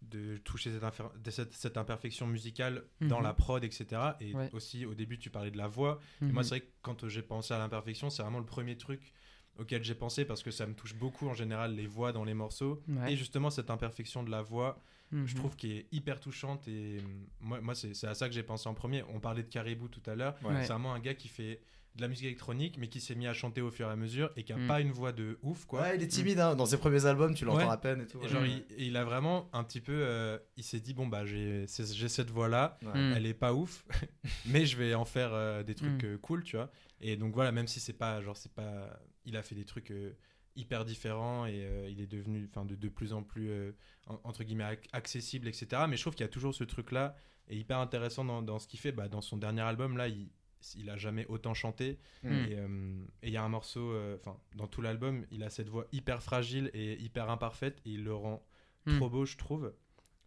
[0.02, 3.24] de toucher cette, cette, cette imperfection musicale dans Mhm.
[3.24, 3.86] la prod, etc.
[4.22, 4.50] Et Ouais.
[4.54, 6.00] aussi, au début, tu parlais de la voix.
[6.22, 6.44] Et moi, Mhm.
[6.44, 9.12] c'est vrai que quand j'ai pensé à l'imperfection, c'est vraiment le premier truc
[9.58, 12.34] auquel j'ai pensé parce que ça me touche beaucoup en général les voix dans les
[12.34, 12.82] morceaux.
[12.88, 13.12] Ouais.
[13.12, 15.34] Et justement, cette imperfection de la voix, je Mhm.
[15.34, 16.66] trouve qu'elle est hyper touchante.
[16.70, 19.04] Et hum, moi, moi c'est c'est à ça que j'ai pensé en premier.
[19.10, 20.36] On parlait de Caribou tout à l'heure.
[20.46, 20.62] Ouais.
[20.62, 21.60] C'est vraiment un gars qui fait
[22.00, 24.32] de la musique électronique, mais qui s'est mis à chanter au fur et à mesure
[24.36, 24.68] et qui a Mm.
[24.68, 25.82] pas une voix de ouf, quoi.
[25.82, 26.56] Ouais, il est timide hein.
[26.56, 27.72] dans ses premiers albums, tu l'entends Ouais.
[27.72, 28.18] à peine et tout.
[28.20, 28.28] Et ouais.
[28.30, 28.62] genre, Mm.
[28.78, 29.92] il, a vraiment un petit peu.
[29.94, 33.00] euh, il s'est dit bon, bah, j'ai cette voix-là, Ouais.
[33.00, 33.14] Mm.
[33.16, 33.86] elle est pas ouf,
[34.46, 36.08] mais je vais en faire euh, des trucs Mm.
[36.08, 36.72] euh, cool, tu vois.
[37.02, 38.22] Et donc voilà, même si c'est pas.
[38.22, 39.00] Genre, c'est pas.
[39.26, 40.14] Il a fait des trucs euh,
[40.56, 43.72] hyper différents et euh, il est devenu enfin de, de plus en plus, euh,
[44.08, 45.84] en- entre guillemets, ac- accessible, etc.
[45.88, 47.16] Mais je trouve qu'il y a toujours ce truc-là
[47.48, 48.92] et hyper intéressant dans, dans ce qu'il fait.
[48.92, 50.30] Bah, dans son dernier album, là, il.
[50.76, 52.28] Il a jamais autant chanté Mm.
[52.28, 55.50] et euh, et il y a un morceau, euh, enfin dans tout l'album, il a
[55.50, 58.46] cette voix hyper fragile et hyper imparfaite et il le rend
[58.86, 58.98] Mm.
[58.98, 59.74] trop beau, je trouve,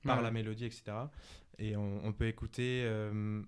[0.03, 0.23] par Ouais.
[0.23, 0.92] la mélodie, etc.
[1.59, 3.42] Et on, on peut écouter euh,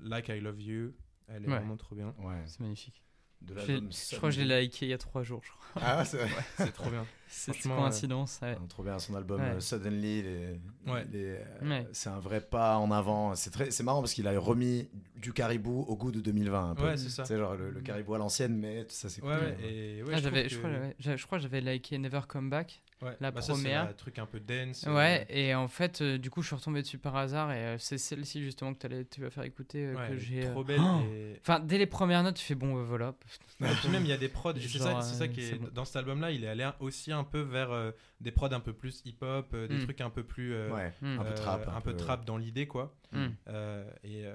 [0.00, 0.94] Like I Love You,
[1.28, 1.56] elle est Ouais.
[1.58, 2.14] vraiment trop bien.
[2.18, 2.42] Ouais.
[2.46, 3.02] C'est magnifique.
[3.46, 5.40] De Je, l'ai- l'album je crois que je l'ai liké il y a trois jours.
[5.44, 5.82] je crois.
[5.84, 6.28] Ah, c'est vrai.
[6.56, 7.04] C'est trop bien.
[7.28, 8.38] C'est une coïncidence.
[8.42, 8.56] ouais.
[8.68, 9.48] Trop bien son album Ouais.
[9.56, 11.04] euh, Suddenly, les- Ouais.
[11.12, 11.86] les, euh, Ouais.
[11.92, 13.34] c'est un vrai pas en avant.
[13.34, 16.70] C'est très, c'est marrant parce qu'il a remis du caribou au goût de 2020.
[16.70, 16.84] Un peu.
[16.84, 17.24] Ouais, c'est ça.
[17.24, 19.30] C'est genre le, le caribou à l'ancienne, mais ça c'est cool.
[19.30, 22.82] ouais, et ouais, Ah, je que- je crois que j'avais liké Never Come Back.
[23.02, 23.82] Ouais, la bah ça, première.
[23.88, 24.84] un truc un peu dance.
[24.86, 27.56] euh, Ouais, et en fait, euh, du coup, je suis retombé dessus par hasard et
[27.56, 30.46] euh, c'est celle-ci justement que tu vas faire écouter euh, ouais, que j'ai.
[30.46, 30.80] euh, trop belle.
[30.80, 31.38] Oh et...
[31.40, 33.14] Enfin, dès les premières notes, tu fais bon, euh, voilà.
[33.60, 35.68] Et puis même il y a des prods, c'est ça, ça qui est, bon.
[35.74, 38.72] dans cet album-là, il est allé aussi un peu vers euh, des prods un peu
[38.72, 39.84] plus hip-hop, euh, des Mm.
[39.84, 40.92] trucs un peu plus euh, Ouais.
[41.02, 41.18] Hmm.
[41.20, 42.94] Un peu euh, trap, un, un peu peu- trap dans l'idée quoi.
[43.12, 43.26] Hmm.
[43.48, 44.34] Euh, et, euh,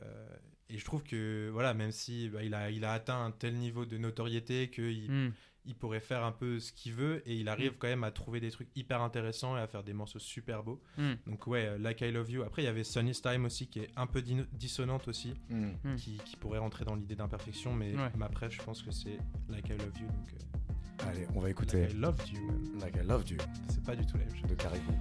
[0.69, 3.55] et je trouve que voilà, même si bah, il a il a atteint un tel
[3.55, 5.31] niveau de notoriété qu'il Hmm.
[5.65, 8.39] Il pourrait faire un peu ce qu'il veut et il arrive quand même à trouver
[8.39, 10.81] des trucs hyper intéressants et à faire des morceaux super beaux.
[10.97, 11.13] Hmm.
[11.27, 12.41] Donc ouais, euh, Like I Love You.
[12.43, 15.95] Après il y avait Sunny's Time aussi qui est un peu dissonante aussi, Mm.
[15.97, 18.09] Qui, qui pourrait rentrer dans l'idée d'imperfection, mais, Ouais.
[18.17, 19.17] mais après je pense que c'est
[19.49, 20.07] Like I Love You.
[20.07, 22.79] Donc euh, Allez, on va écouter Like I Loved You, même.
[22.79, 23.37] Like I Loved You
[23.69, 24.49] c'est pas du tout la même chose.
[24.49, 24.93] de Caribou.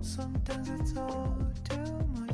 [0.00, 1.76] Sometimes it's all too
[2.08, 2.31] much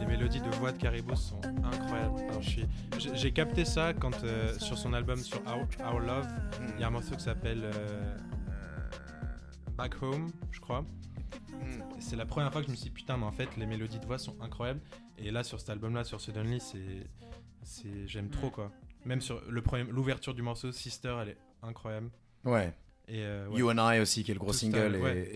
[0.00, 2.20] Les mélodies de voix de Caribou sont incroyables.
[2.28, 2.66] Alors, je suis-
[3.14, 6.26] j'ai capté ça quand euh, sur son album sur Our, Our Love,
[6.74, 7.72] il y a un morceau qui s'appelle euh,
[8.48, 8.90] euh,
[9.76, 10.82] Back Home, je crois.
[10.82, 11.82] Mm.
[12.00, 13.98] C'est la première fois que je me suis dit putain, mais en fait les mélodies
[13.98, 14.80] de voix sont incroyables.
[15.18, 17.06] Et là sur cet album-là, sur Suddenly, c'est,
[17.62, 18.72] c'est, j'aime trop quoi.
[19.04, 22.10] Même sur le premier, l'ouverture du morceau Sister, elle est incroyable.
[22.44, 22.72] Ouais.
[23.06, 23.58] Et, euh, ouais.
[23.58, 24.94] You and I aussi, qui est le gros Tout single.
[24.96, 25.30] et, ouais.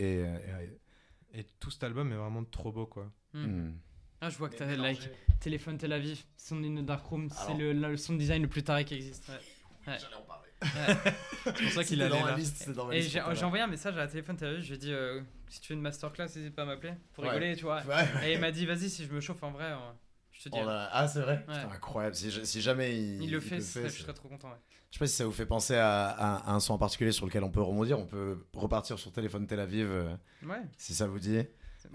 [1.35, 3.11] et, et tout cet album est vraiment trop beau quoi.
[3.35, 3.73] mm.
[4.21, 5.09] Ah, je vois que t'avais like
[5.41, 8.63] Téléphone Tel Aviv, Son in the Dark Room, c'est le, le son design le plus
[8.65, 9.29] taré qui existe.
[9.29, 9.97] ouais.
[9.99, 10.49] J'allais en parler.
[11.45, 12.35] C'est pour ça qu'il allait dans là.
[12.37, 14.69] liste, c'était dans ma Et liste j'ai envoyé un message à Téléphone Tel Aviv, je
[14.69, 17.31] lui ai dit euh, si tu veux une masterclass, n'hésite pas à m'appeler pour Ouais.
[17.31, 17.81] rigoler, tu vois.
[17.85, 18.05] Ouais.
[18.29, 19.77] Et il m'a dit vas-y, si je me chauffe en vrai, euh,
[20.33, 20.59] je te dis.
[20.59, 21.55] A- Ah, c'est vrai Ouais.
[21.55, 22.17] Putain, Incroyable.
[22.17, 24.49] Si, je- si jamais il, Il le il fait, je serais trop content.
[24.49, 24.57] ouais.
[24.91, 27.13] Je sais pas si ça vous fait penser à, à- à un son en particulier
[27.13, 27.99] sur lequel on peut rebondir.
[27.99, 30.13] On peut repartir sur téléphone Tel Aviv euh,
[30.45, 31.39] Ouais, si ça vous dit.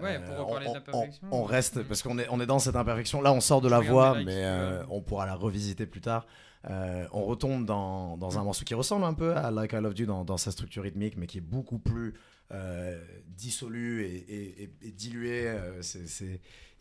[0.00, 1.28] Ouais Euh, pour reparler on, de l'imperfection.
[1.30, 1.84] on- on reste Mm.
[1.84, 3.20] parce qu'on est, on est dans cette imperfection.
[3.22, 6.26] Là, on sort de Je la voix, mais euh, on pourra la revisiter plus tard.
[6.70, 8.44] Euh, on retombe dans, dans un Mm.
[8.44, 11.16] morceau qui ressemble un peu à Like I Loved You dans, dans sa structure rythmique,
[11.16, 12.14] mais qui est beaucoup plus
[12.52, 15.50] euh, dissolu et, et- et- et dilué.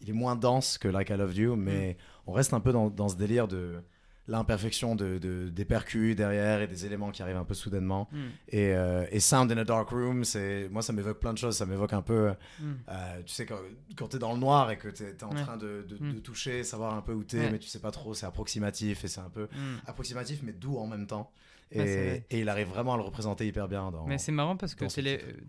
[0.02, 2.90] Il est moins dense que Like I Loved You, mais on reste un peu dans,
[2.90, 3.82] dans ce délire de
[4.28, 8.08] l'imperfection de, de- des percus derrière et des éléments qui arrivent un peu soudainement.
[8.12, 8.18] Mm.
[8.50, 11.58] Et, euh, et Sound in a Dark Room, c'est moi ça m'évoque plein de choses.
[11.58, 12.64] Ça m'évoque un peu, Mm.
[12.90, 13.58] euh, tu sais, quand,
[13.98, 15.42] quand t'es dans le noir et que t'es es en Ouais.
[15.42, 16.14] train de, de- Mm.
[16.16, 17.52] de toucher, savoir un peu où t'es, Ouais.
[17.52, 19.48] mais tu sais pas trop, c'est approximatif et c'est un peu
[19.88, 21.32] approximatif mais doux en même temps.
[21.76, 24.06] Et, Ouais, il arrive vraiment à le représenter hyper bien dans.
[24.06, 25.02] Mais c'est marrant parce que ce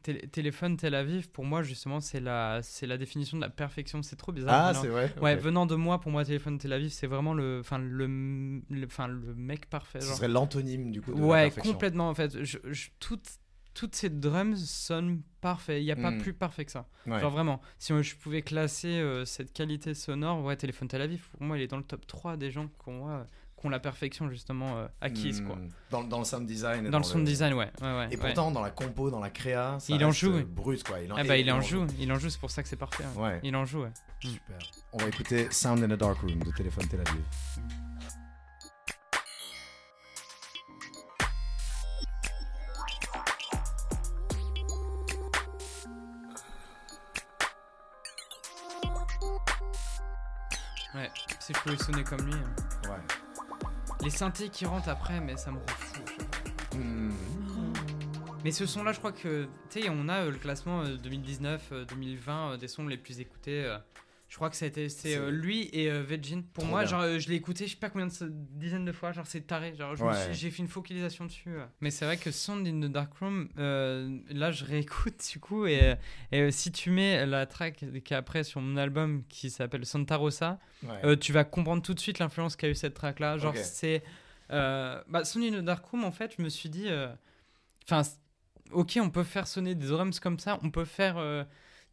[0.02, 4.02] télé- téléphone Tel Aviv, pour moi, justement, c'est la, c'est la définition de la perfection.
[4.02, 4.68] C'est trop bizarre.
[4.68, 5.12] ah, c'est vrai.
[5.20, 8.60] Ouais, venant de moi, pour moi, téléphone Tel Aviv, c'est vraiment le, enfin le, le,
[8.70, 10.00] le mec parfait.
[10.00, 10.16] Ce genre.
[10.16, 11.12] serait l'antonyme du coup.
[11.14, 11.72] De la Ouais, perfection.
[11.72, 12.42] complètement en fait.
[12.44, 13.18] Je, je- tout,
[13.74, 15.82] toutes ces drums sonnent parfait.
[15.82, 16.18] Il n'y a pas Mm.
[16.18, 16.86] plus parfait que ça.
[17.06, 17.20] Ouais.
[17.20, 21.42] Genre vraiment, si je pouvais classer euh, cette qualité sonore, ouais, Téléphone Tel Aviv, pour
[21.42, 23.22] moi, il est dans le top 3 des gens qui ont, ouais,
[23.64, 25.40] qui ont la perfection justement euh, acquise.
[25.40, 25.56] Quoi.
[25.56, 25.68] Hmm.
[25.90, 26.84] Dans, dans le sound design.
[26.86, 27.70] et Dans le sound design, ouais.
[27.80, 28.16] ouais, ouais, Et ouais.
[28.18, 31.00] pourtant, dans la compo, dans la créa, ça Il en joue, brut quoi.
[31.00, 32.76] Il en, Ah bah, il en joue, il en joue, c'est pour ça que c'est
[32.76, 33.04] parfait.
[33.16, 33.22] ouais.
[33.22, 33.92] Ouais, Il en joue, ouais.
[34.20, 34.58] super.
[34.92, 37.22] On va écouter Sound in a Dark Room de Téléphone Tel Aviv.
[50.94, 52.34] Ouais, si je pouvais sonner comme lui.
[52.34, 52.90] hein.
[52.90, 53.23] Ouais.
[54.04, 56.02] Les synthés qui rentrent après, mais ça me rend fou.
[56.76, 57.10] Hmm.
[58.44, 62.58] Mais ce son-là, je crois que, tu sais, on a euh, le classement euh, 2019-2020
[62.58, 63.74] des sons les plus écoutés.
[64.34, 66.42] Je crois que c'est C'est- euh, lui et euh, Vegin.
[66.52, 66.90] Pour Trop moi, bien.
[66.90, 68.12] genre, euh, je l'ai écouté, je sais pas combien de
[68.50, 69.76] dizaines de fois, genre c'est taré.
[69.76, 70.32] Genre, Ouais.
[70.32, 71.50] j'ai fait une focalisation dessus.
[71.50, 71.64] euh.
[71.80, 75.66] Mais c'est vrai que Sound in the Dark Room, euh, là, je réécoute du coup.
[75.66, 75.94] Et,
[76.32, 79.86] et, euh, si tu mets la track qui est après sur mon album qui s'appelle
[79.86, 80.98] Santa Rosa, Ouais.
[81.04, 84.02] euh, tu vas comprendre tout de suite l'influence qu'a eu cette track là genre c'est
[84.50, 86.88] euh, bah Sony in the Dark Room en fait je me suis dit
[87.88, 88.02] enfin
[88.72, 91.44] ok on peut faire sonner des drums comme ça on peut faire euh,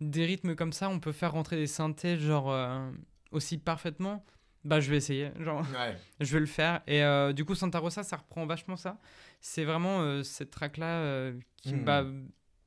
[0.01, 2.89] des rythmes comme ça on peut faire rentrer des synthés genre euh,
[3.31, 4.25] aussi parfaitement
[4.65, 5.95] bah je vais essayer genre Ouais.
[6.19, 8.97] je vais le faire et euh, du coup Santa Rosa ça reprend vachement ça
[9.39, 11.83] c'est vraiment euh, cette track là qui Hmm.
[11.85, 12.03] bah,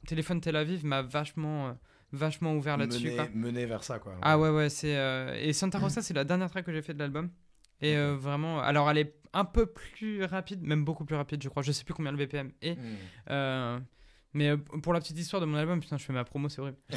[0.06, 1.76] téléphone Tel Aviv m'a vachement
[2.12, 3.28] vachement ouvert là-dessus quoi.
[3.34, 4.14] mener vers ça quoi.
[4.22, 4.94] Ah ouais, ouais, c'est.
[5.42, 7.28] Et Santa Rosa, c'est la dernière track que j'ai fait de l'album.
[7.80, 8.60] Et euh, vraiment.
[8.60, 11.64] Alors, elle est un peu plus rapide, même beaucoup plus rapide, je crois.
[11.64, 12.76] Je sais plus combien le BPM est.
[12.76, 12.94] Hmm.
[13.30, 13.80] Euh,
[14.36, 16.60] Mais euh, pour la petite histoire de mon album, putain, je fais ma promo, c'est
[16.60, 16.76] horrible.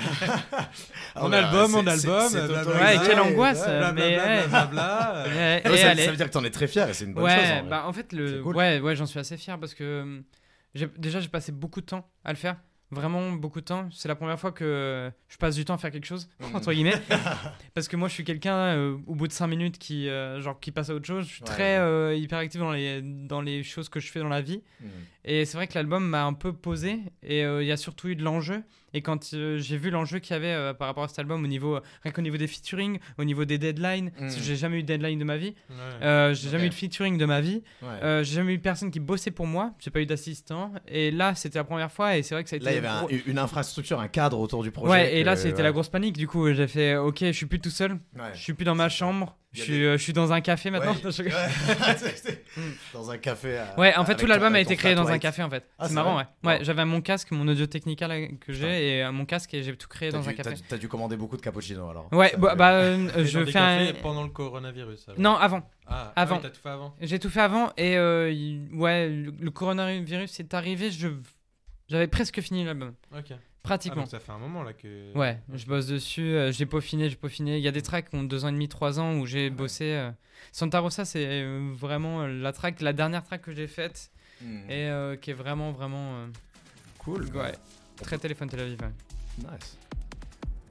[1.16, 2.34] Ah Mon ouais, album, mon album.
[2.34, 4.18] Ouais, quelle angoisse, euh, mais,
[5.78, 7.64] ça, veut dire que t'en es très fier et c'est une bonne ouais, chose.
[7.64, 8.42] en bah en fait, le...
[8.44, 10.22] Ouais, ouais, j'en suis assez fier parce que
[10.76, 12.58] j'ai- déjà j'ai passé beaucoup de temps à le faire.
[12.90, 13.90] Vraiment beaucoup de temps.
[13.92, 16.94] C'est la première fois que je passe du temps à faire quelque chose, entre guillemets.
[17.74, 20.58] parce que moi je suis quelqu'un, euh, au bout de 5 minutes, qui, euh, genre,
[20.60, 21.26] qui passe à autre chose.
[21.28, 21.48] Je suis Ouais.
[21.50, 24.62] très euh, hyperactif dans les, dans les choses que je fais dans la vie.
[24.80, 24.88] Hmm.
[25.26, 28.08] Et c'est vrai que l'album m'a un peu posé et euh, il y a surtout
[28.08, 28.64] eu de l'enjeu.
[28.94, 31.44] Et quand euh, j'ai vu l'enjeu qu'il y avait euh, par rapport à cet album,
[31.44, 34.20] au niveau, rien qu'au niveau des featuring, au niveau des deadlines, Mm.
[34.20, 35.76] parce que j'ai jamais eu de deadline de ma vie, Ouais.
[36.04, 37.88] euh, j'ai jamais eu de featuring de ma vie, Ouais.
[38.04, 40.72] euh, j'ai jamais eu personne qui bossait pour moi, j'ai pas eu d'assistant.
[40.88, 42.66] Et là, c'était la première fois et c'est vrai que ça a été.
[42.66, 44.92] Là, il y avait un- une infrastructure, un cadre autour du projet.
[44.92, 45.64] Ouais, et là, c'était ouais.
[45.64, 46.16] la grosse panique.
[46.18, 47.98] Du coup, j'ai fait OK, je suis plus tout seul,
[48.34, 50.40] je suis plus dans ma chambre, je a suis, des- euh, je suis dans un
[50.42, 50.94] café maintenant.
[50.94, 51.12] Ouais.
[51.12, 51.32] Je- Ouais.
[52.94, 53.58] Dans un café.
[53.58, 55.64] à- Ouais, en fait, tout l'album a été créé dans un café en fait.
[55.78, 56.26] Ah, c'est marrant, ouais.
[56.44, 56.64] Ouais, Wow.
[56.64, 59.76] j'avais mon casque, mon audio technica là, que j'ai et euh, mon casque et j'ai
[59.76, 60.56] tout créé dans un café.
[60.56, 62.12] t'as- T'as dû commander beaucoup de cappuccino alors.
[62.14, 63.94] Ouais, bah, bah, euh, je fais un.
[64.02, 65.10] pendant le coronavirus.
[65.10, 65.20] alors.
[65.20, 65.70] Non, avant.
[65.88, 66.36] Ah, avant.
[66.36, 66.96] Ah oui, t'as tout fait avant.
[67.02, 68.30] J'ai tout fait avant et euh,
[68.74, 71.08] ouais, le, le coronavirus est arrivé, je
[71.90, 73.32] j'avais presque fini l'album, Ok.
[73.68, 74.02] Ah, pratiquement.
[74.04, 75.12] donc ça fait un moment là que.
[75.18, 77.58] Ouais, je bosse dessus, euh, j'ai peaufiné, j'ai peaufiné.
[77.58, 79.46] Il y a des tracks qui ont deux ans et demi, trois ans où j'ai
[79.46, 79.50] Ouais.
[79.50, 79.86] bossé.
[79.94, 80.12] euh.
[80.52, 84.70] Santa Rosa, c'est euh, vraiment euh, la track, la dernière track que j'ai faite Hmm.
[84.70, 86.14] et euh, qui est vraiment, vraiment.
[86.18, 86.28] euh,
[87.00, 87.26] Cool.
[87.36, 87.54] ouais,
[88.04, 88.78] très téléphone Tel Aviv.
[88.82, 88.88] ouais.
[89.40, 89.78] Nice.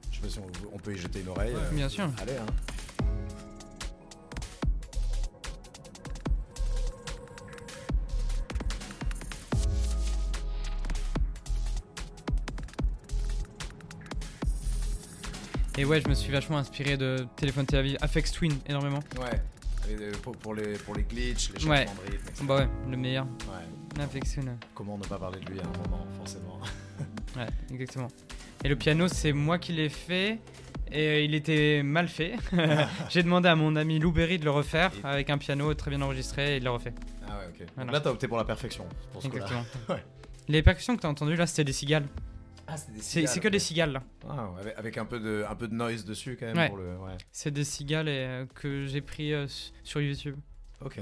[0.09, 1.53] Je sais pas si on, on peut y jeter une oreille.
[1.53, 2.09] Ouais, euh, bien sûr.
[2.21, 2.45] Allez, hein.
[15.77, 18.99] Et ouais, je me suis vachement inspiré de téléphone Tel Aviv, Afex Twin énormément.
[19.19, 19.41] Ouais.
[19.89, 21.85] Et, euh, pour, pour les, pour les glitches, les changements Ouais.
[21.85, 22.43] de rythme, etc.
[22.47, 23.25] Bah ouais, le meilleur.
[23.25, 24.03] Ouais.
[24.03, 24.57] Afex Twin.
[24.73, 26.59] Comment ne pas parler de lui à un moment, forcément.
[27.35, 28.07] Ouais, exactement.
[28.63, 30.39] Et le piano, c'est moi qui l'ai fait.
[30.91, 32.33] Et euh, il était mal fait.
[33.09, 35.91] J'ai demandé à mon ami Lou Berry de le refaire Et- avec un piano très
[35.91, 36.93] bien enregistré et il l'a refait.
[37.27, 37.67] Ah ouais, ok.
[37.75, 37.91] Voilà.
[37.91, 38.85] là, t'as opté pour la perfection.
[39.13, 39.27] Pour ce.
[39.27, 39.63] Exactement.
[39.89, 40.03] Ouais.
[40.47, 42.05] Les percussions que t'as entendues là, c'était des cigales.
[42.67, 44.03] Ah, c'est des C'est cigales, c'est que des cigales là.
[44.29, 46.57] Ah, avec, avec un, peu de, un peu de noise dessus quand même.
[46.57, 46.67] Ouais.
[46.69, 47.17] Pour le, ouais.
[47.31, 49.47] C'est des cigales et, euh, que j'ai pris euh,
[49.83, 50.35] sur YouTube.
[50.83, 50.99] Ok.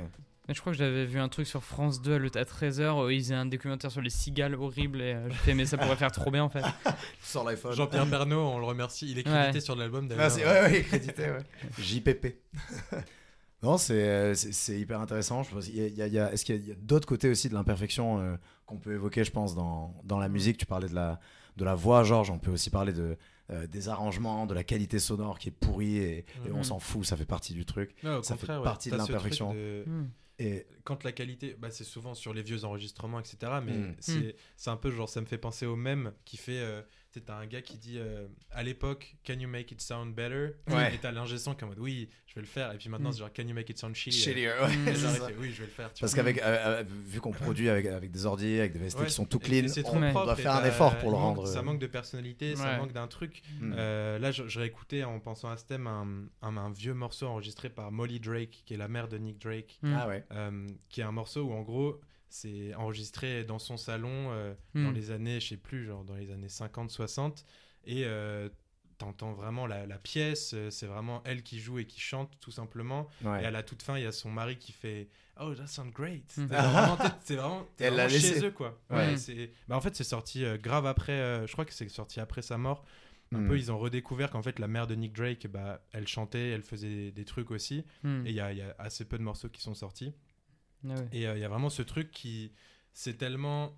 [0.47, 3.11] Mais je crois que j'avais vu un truc sur France 2 à le- à 13h.
[3.11, 5.95] ils faisaient un documentaire sur les cigales horribles et euh, j'ai fait, mais ça pourrait
[5.95, 6.61] faire trop bien en fait.
[7.23, 7.73] Sur l'iPhone.
[7.73, 9.09] Jean-Pierre Bernot, on le remercie.
[9.09, 9.33] Il est Ouais.
[9.33, 10.25] crédité sur l'album d'ailleurs.
[10.25, 11.39] Ah, c'est- ouais, ouais, crédité, ouais.
[11.79, 12.35] JPP.
[13.63, 15.41] non, c'est, euh, c'est, hyper intéressant.
[15.41, 16.61] Je pense, il y a- il y a- il y a- est-ce qu'il y a,
[16.61, 18.35] il y a d'autres côtés aussi de l'imperfection euh,
[18.67, 20.57] qu'on peut évoquer, je pense, dans, dans la musique?
[20.57, 21.19] Tu parlais de la,
[21.57, 22.29] de la voix, Georges.
[22.31, 23.17] On peut aussi parler de,
[23.51, 26.63] euh, des arrangements, de la qualité sonore qui est pourrie et, et on Mhm.
[26.63, 27.95] s'en fout, ça fait partie du truc.
[28.03, 28.63] Ouais, Ça fait ouais.
[28.63, 29.53] partie de l'imperfection.
[29.53, 30.09] de- Hmm.
[30.37, 33.53] Et Quand la qualité, bah, c'est souvent sur les vieux enregistrements, etc.
[33.63, 33.95] Mais Mm.
[33.99, 36.59] c'est c'est un peu genre, ça me fait penser au même qui fait.
[36.59, 36.81] euh,
[37.21, 40.51] t'as un gars qui dit euh, à l'époque, Can you make it sound better?
[40.69, 40.93] Ouais.
[40.95, 42.71] Et t'as l'ingé son qui est en mode Oui, je vais le faire.
[42.73, 43.13] Et puis maintenant, Mm.
[43.13, 45.93] c'est genre Can you make it sound ouais, fait, Oui, je vais le faire.
[45.93, 48.99] tu Parce qu'avec, euh, euh, vu qu'on produit avec, avec des ordi, avec des VST
[48.99, 51.37] Ouais, qui sont tout clean, trop on propre doit faire un effort pour le manque-
[51.37, 51.47] rendre.
[51.47, 53.41] Ça manque de personnalité, ça manque d'un truc.
[53.59, 53.73] Mm.
[53.77, 56.07] Euh, là, je, je réécoutais en pensant à ce thème un,
[56.41, 59.79] un- un vieux morceau enregistré par Molly Drake, qui est la mère de Nick Drake,
[59.81, 59.93] Mm.
[59.97, 60.23] Ah ouais.
[60.31, 64.83] euh, qui est un morceau où en gros c'est enregistré dans son salon euh, Mm.
[64.85, 67.45] dans les années, je sais plus, genre dans les années 50-60,
[67.85, 68.49] et euh,
[68.97, 72.51] t'entends vraiment la, la pièce, euh, c'est vraiment elle qui joue et qui chante tout
[72.51, 73.43] simplement, Ouais.
[73.43, 75.91] et à la toute fin il y a son mari qui fait Oh, that sounds
[75.91, 76.23] great.
[76.37, 76.47] Mm.
[76.47, 77.67] C'est vraiment, c'est vraiment,
[78.07, 78.33] laissé.
[78.35, 78.79] chez eux quoi.
[78.89, 78.95] Ouais.
[78.97, 81.89] Ouais, c'est- bah, en fait, c'est sorti euh, grave après, euh, je crois que c'est
[81.89, 82.85] sorti après sa mort.
[83.33, 83.47] Un Mm.
[83.49, 86.61] peu, ils ont redécouvert qu'en fait, la mère de Nick Drake, bah, elle chantait, elle
[86.63, 87.79] faisait des, des trucs aussi.
[88.05, 90.13] Et il y, a- il y a assez peu de morceaux qui sont sortis.
[90.89, 91.07] Ah ouais.
[91.11, 92.51] Et euh, il y a vraiment ce truc qui.
[92.93, 93.77] C'est tellement.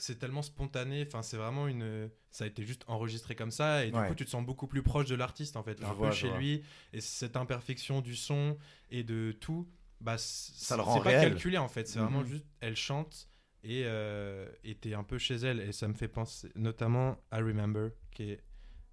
[0.00, 1.04] C'est tellement spontané.
[1.06, 2.08] Enfin, c'est vraiment une.
[2.30, 3.84] Ça a été juste enregistré comme ça.
[3.84, 4.06] Et du Ouais.
[4.08, 5.80] coup, tu te sens beaucoup plus proche de l'artiste, en fait.
[5.80, 6.38] Je un vois, peu chez vois.
[6.38, 6.62] lui.
[6.92, 8.56] Et cette imperfection du son
[8.90, 9.68] et de tout,
[10.00, 11.30] bah, Ça le c'est rend pas réel.
[11.32, 11.88] calculé, en fait.
[11.88, 12.26] C'est vraiment Mhm.
[12.26, 12.44] juste.
[12.60, 13.28] Elle chante.
[13.64, 14.48] Et euh,
[14.80, 15.58] t'es un peu chez elle.
[15.60, 18.44] Et ça me fait penser notamment à Remember, qui est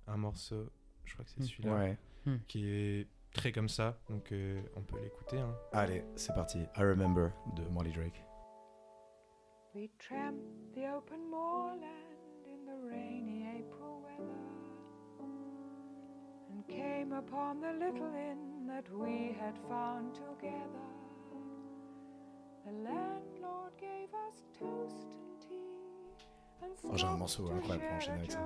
[0.07, 0.71] un morceau.
[1.03, 1.45] Je crois que c'est Mm.
[1.45, 1.75] celui-là.
[1.75, 1.97] Ouais.
[2.47, 3.97] Qui est très comme ça.
[4.09, 5.39] Donc, euh, on peut l'écouter.
[5.39, 5.53] hein.
[5.73, 6.59] Allez, c'est parti.
[6.77, 8.23] I Remember de Molly Drake.
[9.75, 11.83] We tramped the open moorland
[12.47, 14.23] in the rainy April weather
[16.49, 20.85] and came upon the little inn that we had found together.
[22.65, 28.13] The landlord gave us toast and tea and Oh, j'ai un morceau incroyable pour share
[28.15, 28.39] enchaîner a avec ça.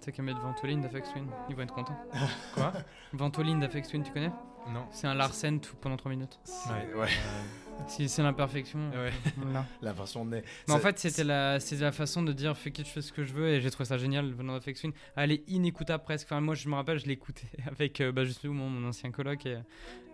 [0.00, 1.98] C'est qu'à mettre Ventoline d'Afex Twin, ils vont être contents.
[2.54, 2.72] Quoi?
[3.12, 4.30] Ventoline d'Afex Twin, tu connais?
[4.68, 4.84] Non.
[4.90, 6.38] C'est un Larsen tout pendant 3 minutes.
[6.68, 7.00] Ouais.
[7.00, 7.08] Ouais.
[7.88, 8.78] Si c'est l'imperfection.
[8.90, 9.10] Ouais.
[9.38, 9.64] voilà.
[9.80, 10.44] La version de nez.
[10.68, 13.10] Mais en C'est- fait, c'était la, la façon de dire fais que je fais ce
[13.12, 14.92] que je veux et j'ai trouvé ça génial venant d'Afex Twin.
[15.16, 16.26] Elle est inécoutable presque.
[16.26, 19.46] Enfin, moi, je me rappelle, je l'écoutais avec euh, bah, justement mon, mon ancien coloc
[19.46, 19.60] et euh,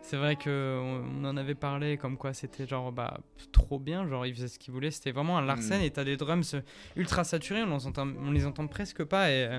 [0.01, 3.19] c'est vrai que on, on en avait parlé comme quoi c'était genre bah
[3.51, 4.07] trop bien.
[4.09, 4.93] Genre, il faisait ce qu'il voulait.
[4.93, 5.85] C'était vraiment un Larsen Mm.
[5.85, 6.55] et t'as des drums
[6.95, 7.65] ultra saturés.
[7.65, 9.59] On, les entend, on les entend presque pas et, euh,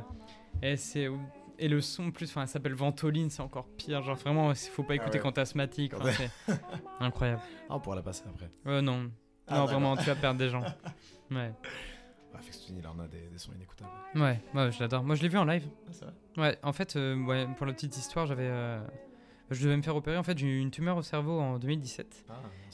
[0.63, 1.10] et c'est.
[1.60, 4.04] Et le son, plus, enfin, ça s'appelle Ventoline, c'est encore pire.
[4.04, 5.24] Genre, vraiment, il faut pas Ah écouter ouais.
[5.24, 5.93] quand t'es asthmatique.
[5.96, 6.30] Enfin, c'est
[7.00, 7.41] incroyable.
[7.70, 8.50] Ah, on pourra la passer après.
[8.67, 9.10] Euh, non,
[9.48, 10.62] Ah, non, vraiment, tu vas perdre des gens.
[11.32, 11.52] Ouais.
[12.34, 13.89] Ah, Fix il en a des, des sons inécoutables.
[14.15, 15.04] Ouais, ouais, je l'adore.
[15.04, 15.67] Moi, je l'ai vu en live.
[15.88, 18.48] Ah, c'est vrai Ouais, en fait, euh, ouais, pour la petite histoire, j'avais.
[18.48, 18.80] euh,
[19.50, 20.17] je devais me faire opérer.
[20.17, 22.26] En fait, j'ai eu une tumeur au cerveau en 2017.
[22.30, 22.34] Ah.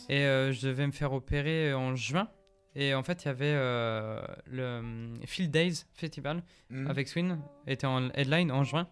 [0.09, 2.27] Et euh, je devais me faire opérer en juin.
[2.75, 4.19] Et en fait, il y avait euh,
[4.51, 6.87] le hum, Field Days Festival Hmm.
[6.87, 8.87] avec Swin, était en headline en juin.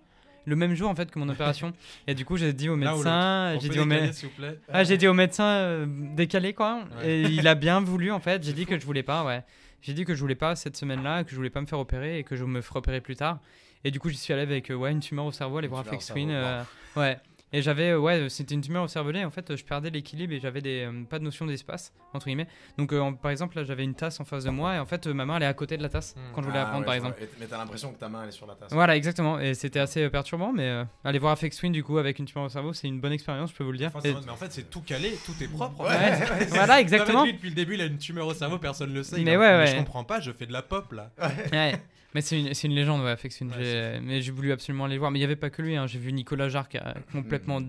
[0.45, 1.73] Le même jour, en fait, que mon opération.
[2.07, 3.53] Et du coup, j'ai dit au médecin.
[3.55, 4.19] On J'ai dit au décaler, médecin.
[4.19, 6.83] s'il vous plaît Ah, j'ai dit au médecin euh, décalé quoi.
[6.97, 7.09] Ouais.
[7.09, 8.43] Et il a bien voulu en fait.
[8.43, 8.69] J'ai dit fou.
[8.71, 9.43] que je voulais pas, ouais.
[9.81, 12.19] J'ai dit que je voulais pas cette semaine-là, que je voulais pas me faire opérer
[12.19, 13.39] et que je me ferais opérer plus tard.
[13.83, 15.73] Et du coup, j'y suis allé avec euh, ouais, une tumeur au cerveau, aller Une
[15.73, 16.29] voir Twin.
[16.29, 16.61] euh,
[16.95, 17.17] ouais.
[17.53, 19.25] Et j'avais, euh, ouais, c'était une tumeur au cervelet.
[19.25, 22.47] En fait, je perdais l'équilibre et j'avais des, euh, pas de notion d'espace, entre guillemets.
[22.77, 24.85] Donc, euh, en- par exemple, là, j'avais une tasse en face de moi et en
[24.85, 26.19] fait, ma main, elle est à côté de la tasse Hmm.
[26.33, 27.17] quand je voulais Ah, la prendre, ouais, par exemple.
[27.39, 28.71] Mais t'as l'impression que ta main elle est sur la tasse.
[28.71, 29.39] Voilà, exactement.
[29.39, 32.45] Et c'était assez perturbant, mais euh, aller voir Flex Twin, du coup, avec une tumeur
[32.45, 33.91] au cerveau, c'est une bonne expérience, je peux vous le dire.
[33.93, 35.81] Enfin, Et- mais en fait, c'est tout calé, tout est propre.
[35.83, 35.89] Ouais,
[36.49, 37.25] voilà, exactement.
[37.25, 39.21] Lui, depuis le début, il a une tumeur au cerveau, personne le sait.
[39.21, 39.67] Mais ouais, ouais.
[39.67, 41.11] Je comprends pas, je fais de la pop là.
[41.51, 41.75] Ouais.
[42.13, 43.39] Mais c'est une, une légende, ouais, Flex.
[43.41, 45.11] Ouais, mais j'ai voulu absolument aller le voir.
[45.11, 45.75] Mais il n'y avait pas que lui.
[45.75, 45.87] hein.
[45.87, 47.59] J'ai vu Nicolas Jarre qui a complètement.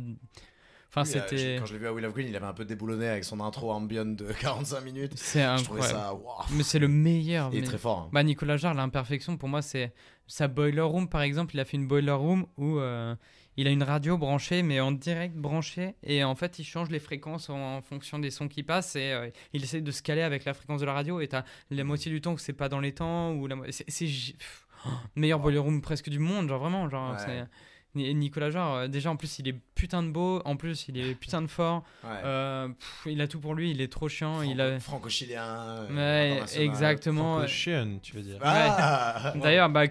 [0.95, 1.57] Enfin, Oui, euh, c'était.
[1.59, 3.41] Quand je l'ai vu à Will of Green, il avait un peu déboulonné avec son
[3.41, 5.13] intro ambient de 45 minutes.
[5.17, 5.89] C'est incroyable.
[5.89, 6.15] ça.
[6.53, 7.51] Mais c'est le meilleur.
[7.53, 7.99] Il est très fort.
[8.01, 8.11] hein.
[8.13, 9.93] Bah, Nicolas Jarre, l'imperfection, pour moi, c'est
[10.27, 11.55] sa boiler room, par exemple.
[11.55, 13.15] Il a fait une boiler room où euh,
[13.57, 15.95] il a une radio branchée, mais en direct branchée.
[16.03, 18.97] Et en fait, il change les fréquences en, en fonction des sons qui passent.
[18.97, 21.21] Et euh, il essaie de se caler avec la fréquence de la radio.
[21.21, 23.33] Et t'as la moitié du temps que c'est pas dans les temps.
[23.33, 26.89] Ou la mo- c'est c'est pff, oh, meilleur boiler room presque du monde, genre vraiment.
[26.89, 27.19] Genre, Ouais.
[27.19, 27.47] c'est- Ni-
[27.95, 30.41] Nicolas Jarre, euh, déjà en plus, il est putain de beau.
[30.45, 31.85] En plus, il est putain de fort.
[32.05, 32.11] Ouais.
[32.25, 33.71] Euh, pff, il a tout pour lui.
[33.71, 34.41] Il est trop chiant.
[34.43, 34.79] il a.
[34.81, 35.45] Franco- Franco-chilien.
[35.45, 37.35] euh, Ouais, exactement.
[37.35, 38.39] Franco Chien, tu veux dire.
[38.43, 39.85] Ah D'ailleurs, bah,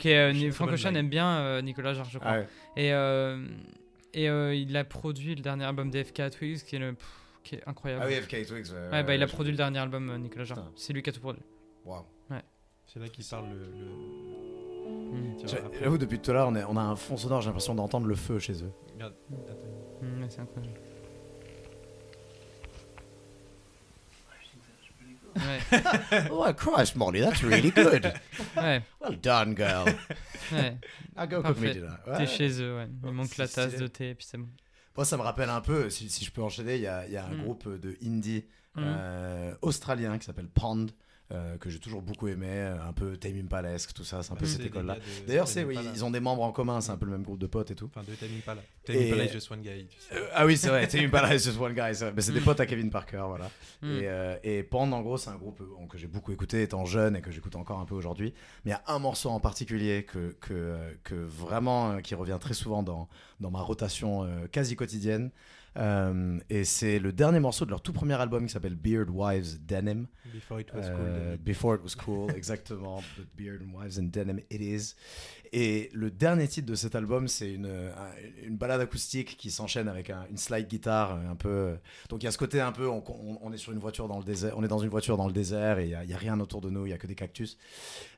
[0.52, 0.96] Franco Ocean blague.
[0.98, 2.32] aime bien euh, Nicolas Jarre, je crois.
[2.32, 2.48] Ah ouais.
[2.76, 3.46] Et, euh,
[4.14, 7.08] et euh, il a produit le dernier album d'FK Twigs qui est, le, pff,
[7.44, 8.02] qui est incroyable.
[8.04, 8.72] Ah oui, FK Twigs.
[8.72, 10.72] ouais, ouais, bah, il a produit le dernier album, Nicolas Jarre.
[10.76, 11.44] C'est lui qui a tout produit.
[11.86, 12.04] Waouh.
[12.88, 13.56] C'est là qu'il parle le.
[13.56, 14.51] le-
[15.12, 15.38] Mm.
[15.44, 15.80] Après.
[15.82, 18.40] J'avoue, depuis tout à l'heure, on, a un fond sonore, j'ai l'impression d'entendre le feu
[18.40, 18.72] chez eux.
[18.94, 19.14] Regarde.
[20.02, 20.74] Mm, ouais, c'est incroyable.
[25.34, 25.60] Ouais,
[26.32, 28.12] oh, Christ, Molly, that's really good.
[28.58, 29.86] ouais, well done, girl.
[30.52, 30.78] ouais.
[31.16, 31.88] Ah, go cook me dinner.
[32.06, 32.18] Ouais.
[32.18, 32.88] T'es chez eux, ouais.
[33.02, 34.50] Il Ouais, manque la tasse de thé, et puis c'est bon.
[34.98, 37.14] Moi, ça me rappelle un peu, si, si je peux enchaîner, il y a, il
[37.14, 37.44] y a un Mm.
[37.44, 38.44] groupe de indie
[38.76, 38.80] Mm.
[38.84, 40.88] euh, australien qui s'appelle Pond,
[41.32, 44.36] euh, que j'ai toujours beaucoup aimé, euh, un peu Tame Impalesque, tout ça, c'est un
[44.36, 44.98] peu Ouais, cette école-là.
[45.28, 45.92] D'ailleurs, c'est oui, Impala.
[45.96, 47.76] ils ont des membres en commun, c'est un peu le même groupe de potes et
[47.76, 47.90] tout.
[47.96, 48.62] Enfin, de Tame Impala.
[48.84, 49.88] Tame Et- Impala is just one guy.
[49.88, 50.16] tu sais.
[50.16, 52.14] Euh, ah oui, c'est vrai, Tame Impala is just one guy, c'est vrai.
[52.16, 52.44] Mais c'est des Mm.
[52.44, 53.46] potes à Kevin Parker, voilà.
[53.82, 53.88] Mm.
[53.92, 57.16] Et, euh, et Pand, en gros, c'est un groupe que j'ai beaucoup écouté étant jeune
[57.16, 58.34] et que j'écoute encore un peu aujourd'hui.
[58.66, 62.54] Mais il y a un morceau en particulier que, que, que vraiment, qui revient très
[62.54, 63.08] souvent dans,
[63.40, 65.32] dans ma rotation euh, quasi quotidienne.
[65.78, 69.66] Euh, et c'est le dernier morceau de leur tout premier album qui s'appelle Beard Wives
[69.66, 70.06] Denim.
[70.34, 71.06] Before it was Euh, cool.
[71.30, 71.44] David.
[71.44, 73.02] Before It Was Cool, exactement.
[73.18, 74.96] But Beard Wives and Denim It Is.
[75.54, 79.90] Et le dernier titre de cet album, c'est une, un- une balade acoustique qui s'enchaîne
[79.90, 81.78] avec un- une slide guitare euh, un peu.
[82.10, 84.08] Donc il y a ce côté un peu, on, on- on est sur une voiture
[84.08, 86.14] dans le désert, on est dans une voiture dans le désert et il y y
[86.14, 87.58] a rien autour de nous, il y a que des cactus.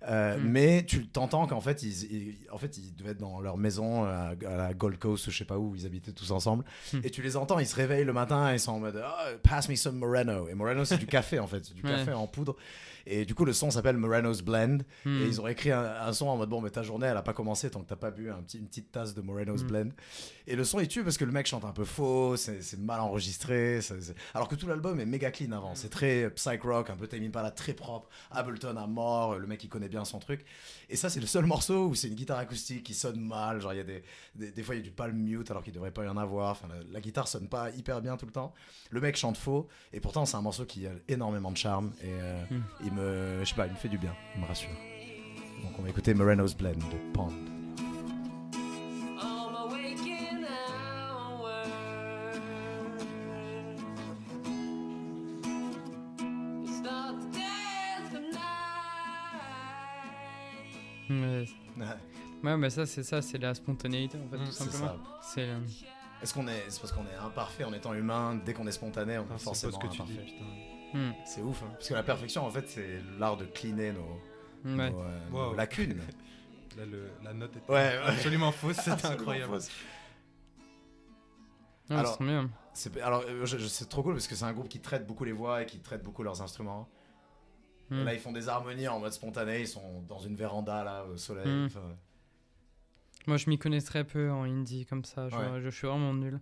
[0.08, 0.44] Euh, Mm.
[0.48, 4.04] Mais tu t'entends qu'en fait ils, ils- en fait ils devaient être dans leur maison
[4.04, 6.64] à, à la Gold Coast, je sais pas où, ils habitaient tous ensemble.
[6.94, 6.98] Mm.
[7.04, 9.30] Et tu les entends, ils se réveillent le matin et ils sont en mode Ah,
[9.44, 10.48] Pass me some Moreno.
[10.50, 11.90] Et Moreno c'est du café en fait, c'est du Ouais.
[11.92, 12.56] café en poudre.
[13.06, 14.78] Et du coup, le son s'appelle Moreno's Blend.
[15.04, 15.22] Hmm.
[15.22, 17.22] Et ils ont écrit un, un son en mode bon, mais ta journée, elle a
[17.22, 19.68] pas commencé tant que t'as pas bu un petit, une petite tasse de Moreno's Mm.
[19.68, 19.90] Blend.
[20.46, 23.00] Et le son, il tue parce que le mec chante un peu faux, c'est mal
[23.00, 23.80] enregistré.
[24.34, 25.74] Alors que tout l'album est méga clean avant.
[25.76, 28.10] C'est très psych rock, un peu Tame Impala, très propre.
[28.32, 30.44] Ableton à mort, le mec il connaît bien son truc.
[30.90, 33.62] Et ça, c'est le seul morceau où c'est une guitare acoustique qui sonne mal.
[33.62, 34.04] Genre, il y a des,
[34.36, 36.18] des, des fois, il y a du palm mute alors qu'il devrait pas y en
[36.18, 36.52] avoir.
[36.52, 38.54] Enfin, la, la guitare sonne pas hyper bien tout le temps.
[38.90, 39.68] Le mec chante faux.
[39.94, 41.92] Et pourtant, c'est un morceau qui a énormément de charme.
[42.02, 42.62] Et euh, Mm.
[42.86, 44.14] il me, je sais pas, il me fait du bien.
[44.36, 44.70] Il me rassure.
[45.64, 47.32] Donc, on va écouter Moreno's Blend de Pond.
[62.54, 64.88] Ouais, mais ça, c'est ça, c'est la spontanéité en fait, Mm, tout c'est simplement.
[65.04, 65.20] ça.
[65.34, 65.62] C'est le-
[66.22, 68.40] Est-ce qu'on est, c'est parce qu'on est imparfait en étant humain.
[68.46, 70.32] Dès qu'on est spontané, on est Enfin, c'est forcément pas ce que tu dis, imparfait.
[70.32, 70.98] putain.
[71.00, 71.14] Mm.
[71.26, 71.64] C'est ouf.
[71.64, 71.70] hein.
[71.74, 74.00] Parce que la perfection, en fait, c'est l'art de cleaner nos,
[74.78, 74.90] Ouais.
[74.92, 75.50] nos, euh, Wow.
[75.52, 76.00] nos lacunes.
[76.78, 77.98] Là, le- la note est Ouais, ouais.
[78.08, 79.54] absolument fausse, Absolument incroyable.
[79.54, 79.70] fausse.
[81.90, 82.50] Alors- c'est trop bien.
[82.74, 85.06] C'est, alors, euh, je- je- c'est trop cool parce que c'est un groupe qui traite
[85.06, 86.88] beaucoup les voix et qui traite beaucoup leurs instruments.
[87.90, 88.04] Mm.
[88.06, 89.60] Là, ils font des harmonies en mode spontané.
[89.62, 91.46] Ils sont dans une véranda là au soleil.
[91.48, 91.66] Mm.
[91.66, 91.82] Enfin,
[93.28, 95.30] Moi, je m'y connais très peu en indie comme ça.
[95.30, 95.62] Je, Ouais.
[95.62, 96.40] je suis vraiment nul.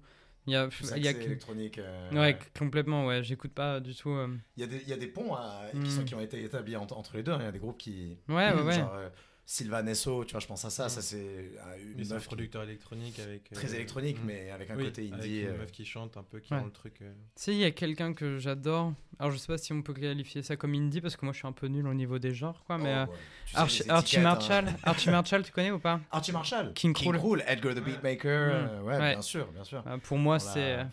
[0.48, 1.78] Il y a, il y a que- électronique.
[1.78, 3.22] euh, Ouais, complètement, ouais.
[3.22, 4.10] J'écoute pas du tout.
[4.10, 4.28] euh,
[4.58, 5.84] Il y, a des- il y a des ponts à- Mm.
[5.84, 7.32] qui, sont- qui ont été établis entre, entre les deux.
[7.34, 7.38] hein.
[7.42, 8.18] Il y a des groupes qui.
[8.28, 8.74] Ouais, ouais, ouais.
[8.80, 9.10] Genre euh,
[9.46, 10.86] Sylvain Esso, tu vois, je pense à ça.
[10.86, 10.90] Mm.
[10.90, 13.50] Ça, c'est euh, une meuf qui- producteur électronique avec.
[13.52, 14.26] très euh, électronique, mm.
[14.26, 15.42] mais avec un Oui, côté avec indie.
[15.42, 16.60] une euh, meuf qui chante un peu, qui Ouais.
[16.60, 17.02] rend le truc.
[17.02, 18.94] euh, Si, il y a quelqu'un que j'adore.
[19.20, 21.40] Alors, je sais pas si on peut qualifier ça comme indie parce que moi, je
[21.40, 22.78] suis un peu nul au niveau des genres, quoi.
[22.78, 23.12] Mais oh, euh, ouais.
[23.46, 24.76] Tu sais, Archie, étiquettes, Marshall, hein.
[24.84, 26.00] Archie Marshall, tu connais ou pas?
[26.12, 26.74] Archie Marshall.
[26.74, 27.44] King Krul.
[27.46, 27.84] Edgar the Ouais.
[27.84, 28.82] Beatmaker.
[28.82, 28.84] Mm.
[28.86, 29.12] ouais, Ouais.
[29.14, 29.84] bien sûr, bien sûr.
[29.86, 30.54] Euh, Pour moi, Voilà.
[30.54, 30.88] c'est.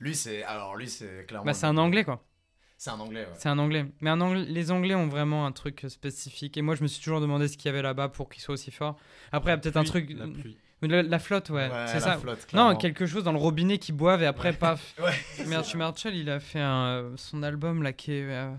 [0.00, 0.42] Lui, c'est.
[0.44, 1.46] Alors, lui, c'est clairement.
[1.46, 2.22] Bah, c'est un anglais, quoi.
[2.84, 3.34] C'est un anglais, ouais.
[3.38, 3.86] C'est un anglais.
[4.00, 6.56] Mais un Anglais- les anglais ont vraiment un truc spécifique.
[6.56, 8.54] Et moi, je me suis toujours demandé ce qu'il y avait là-bas pour qu'il soit
[8.54, 8.96] aussi fort.
[9.30, 10.10] Après, il y a peut-être un truc.
[10.10, 10.56] La pluie.
[10.82, 12.18] La, la flotte, ouais, Ouais, c'est ça.
[12.18, 14.56] flotte, non, quelque chose dans le robinet qui boivent et après, Ouais.
[14.56, 14.94] paf.
[15.02, 15.54] Ouais.
[15.54, 18.24] Archie Marshall, il a fait un, euh, son album là qui est.
[18.24, 18.50] euh,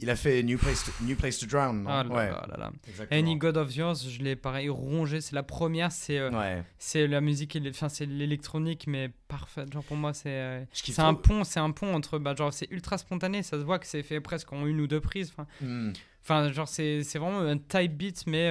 [0.00, 2.56] Il a fait New Place to, New Place to Drown, ah là Ouais, là là
[2.58, 2.70] là.
[2.88, 3.20] exactement.
[3.20, 5.20] Any God of Yours, je l'ai pareil rongé.
[5.20, 9.72] C'est la première, c'est euh, c'est la musique, enfin c'est l'électronique, mais parfaite.
[9.72, 10.64] Genre pour moi, c'est euh,
[10.98, 13.42] un pont, c'est un pont entre, bah genre c'est ultra spontané.
[13.42, 15.30] Ça se voit que c'est fait presque en une ou deux prises.
[15.36, 15.92] Enfin, Hmm.
[16.52, 18.50] Genre, c'est c'est vraiment un type beat, mais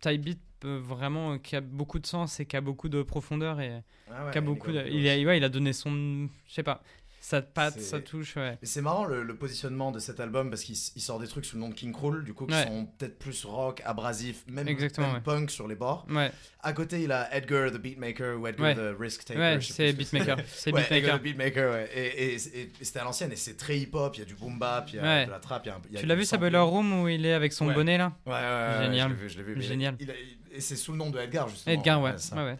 [0.00, 3.60] type beat vraiment euh, qui a beaucoup de sens et qui a beaucoup de profondeur
[3.60, 4.84] et Ah ouais, qui a beaucoup de...
[4.88, 6.28] il, a, ouais, il a donné son...
[6.48, 6.82] Je sais pas,
[7.20, 8.58] sa patte, sa touche, ouais.
[8.62, 11.56] Et c'est marrant le, le positionnement de cet album parce qu'il sort des trucs sous
[11.56, 12.64] le nom de King Krul, du coup, qui Ouais.
[12.66, 15.22] sont peut-être plus rock, abrasif, même, Exactement, même ouais.
[15.22, 16.04] punk sur les bords.
[16.10, 16.30] Ouais,
[16.62, 19.40] À côté, il a Edgar the Beatmaker ou Edgar the Risk Taker.
[19.40, 20.36] ouais c'est Beatmaker.
[20.48, 20.96] C'est Beatmaker.
[20.98, 21.90] Edgar the Beatmaker, ouais.
[21.94, 24.34] Et, et- et- et c'était à l'ancienne et c'est très hip-hop, il y a du
[24.34, 26.00] boom bap, il y a de la trap, il y a un- il y a
[26.00, 26.36] Tu l'as vu sa.
[26.36, 29.08] Boiler Room où il est avec son bonnet là Ouais, ouais, Génial.
[29.08, 29.62] je l'ai vu, je vu.
[29.62, 29.96] Génial.
[29.98, 30.14] il a-
[30.54, 31.74] et c'est sous le nom de Edgar, justement.
[31.74, 32.18] Edgar, ouais.
[32.18, 32.36] ça.
[32.36, 32.58] ouais, ouais.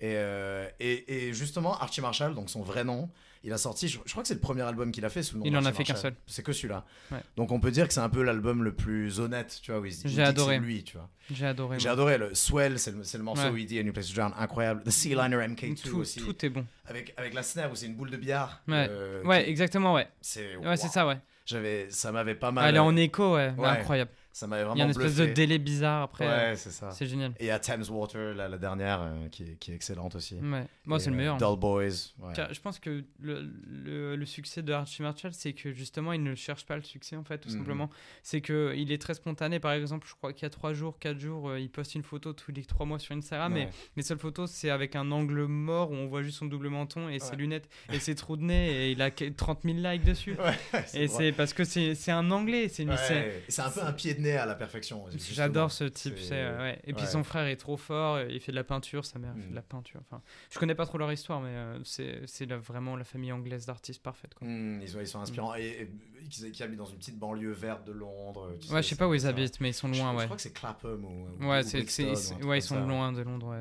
[0.00, 3.08] Et, euh, et, et justement, Archie Marshall, donc son vrai nom,
[3.42, 5.34] il a sorti, je, je crois que c'est le premier album qu'il a fait sous
[5.36, 6.14] le nom Il en a fait qu'un seul.
[6.26, 6.84] C'est que celui-là.
[7.12, 7.18] Ouais.
[7.36, 9.84] Donc on peut dire que c'est un peu l'album le plus honnête, tu vois, où
[9.86, 10.58] il, J'ai adoré.
[10.58, 11.08] lui, tu vois.
[11.30, 11.78] J'ai adoré.
[11.78, 13.50] J'ai adoré le Swell, c'est le, le morceau Ouais.
[13.50, 14.82] où il dit A New Place to Drown, incroyable.
[14.82, 16.64] The Sea Liner MK2 Tout, aussi, tout est bon.
[16.86, 18.62] avec, avec la snare où c'est une boule de billard.
[18.66, 18.86] Ouais.
[18.90, 20.08] euh, Ouais, exactement, ouais.
[20.22, 21.18] c'est Ouais, c'est ça, ouais.
[21.46, 22.66] J'avais, ça m'avait pas mal.
[22.68, 23.52] Elle est en écho, ouais.
[23.58, 23.68] Ouais.
[23.68, 24.10] Incroyable.
[24.36, 25.28] Ça m'avait vraiment Il y a une espèce bluffé.
[25.28, 26.26] de délai bizarre après.
[26.26, 26.90] euh, Ouais, c'est ça.
[26.90, 27.30] C'est génial.
[27.38, 30.16] Et il y a Thames Water, la, la dernière, euh, qui, est, qui est excellente
[30.16, 30.34] aussi.
[30.34, 30.66] Ouais.
[30.86, 31.36] Moi, c'est le euh, meilleur.
[31.36, 31.82] Dull Boys.
[32.18, 32.34] ouais.
[32.50, 36.34] Je pense que le, le, le succès de Archie Marshall, c'est que justement, il ne
[36.34, 37.58] cherche pas le succès, en fait, tout Mhm.
[37.58, 37.90] simplement.
[38.24, 39.60] C'est qu'il est très spontané.
[39.60, 42.02] Par exemple, je crois qu'il y a 3 jours, 4 jours, euh, il poste une
[42.02, 43.52] photo tous les 3 mois sur Instagram.
[43.52, 46.70] Mais les seules photos, c'est avec un angle mort où on voit juste son double
[46.70, 48.88] menton et ses lunettes et ses trous de nez.
[48.88, 50.36] Et il a que- 30 000 likes dessus.
[50.44, 52.66] Ouais, Et c'est parce que c'est un anglais.
[52.68, 55.04] C'est un peu un pied de à la perfection.
[55.16, 56.18] J'adore ce type.
[56.18, 56.80] C'est- euh, ouais.
[56.84, 57.08] Et puis ouais.
[57.10, 58.20] son frère est trop fort.
[58.22, 59.04] Il fait de la peinture.
[59.04, 59.50] Sa mère fait Mm.
[59.50, 60.00] de la peinture.
[60.02, 64.02] Enfin, je connais pas trop leur histoire, mais euh, c'est vraiment la famille anglaise d'artistes
[64.02, 64.34] parfaite.
[64.34, 64.48] Quoi.
[64.48, 65.54] Hmm, ils, sont, ils sont inspirants.
[65.54, 65.88] Et,
[66.22, 68.52] et, qu'ils qui habitent dans une petite banlieue verte de Londres.
[68.60, 70.24] tu Ouais, je sais pas où ils habitent, mais ils sont loin, je, ouais.
[70.24, 71.08] crois que c'est Clapham ou.
[71.44, 72.80] ou- Ouais, ou c'est, truc ouais, ils sont ça.
[72.80, 73.54] loin de Londres.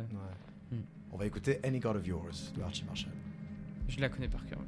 [1.11, 3.11] On va écouter Any God of Yours de Archie Marshall.
[3.88, 4.59] Je la connais par cœur.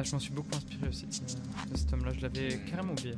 [0.00, 1.20] Ah, je m'en suis beaucoup inspiré aussi de, ce-
[1.70, 2.12] de cet homme-là.
[2.14, 3.14] Je l'avais carrément oublié.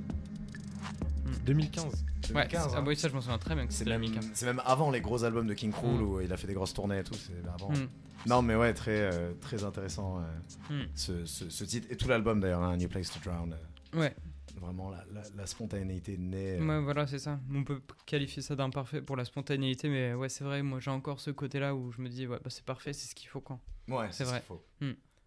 [1.46, 1.84] 2015.
[1.84, 1.90] Ouais,
[2.28, 2.82] 2015, c'est- ah hein.
[2.82, 4.30] bah oui, ça, je m'en souviens très bien que C'est c'était même, 2015.
[4.34, 6.02] c'est même avant les gros albums de King Krul Mm.
[6.02, 7.14] où il a fait des grosses tournées et tout.
[7.14, 7.70] C'est avant.
[7.72, 7.88] Hmm.
[8.26, 10.22] Non, mais ouais, très, euh, très intéressant euh,
[10.70, 10.86] Hmm.
[10.94, 11.88] ce, ce- ce titre.
[11.90, 13.52] Et tout l'album d'ailleurs, hein, New Place to Drown.
[13.54, 14.14] euh, Ouais.
[14.60, 17.40] Vraiment la, la, la spontanéité euh, Ouais, voilà, c'est ça.
[17.52, 21.18] On peut qualifier ça d'imparfait pour la spontanéité, mais ouais, c'est vrai, moi j'ai encore
[21.18, 23.58] ce côté-là où je me dis, ouais, bah, c'est parfait, c'est ce qu'il faut quand.
[23.88, 24.42] ouais, c'est ce vrai.
[24.46, 24.62] faut.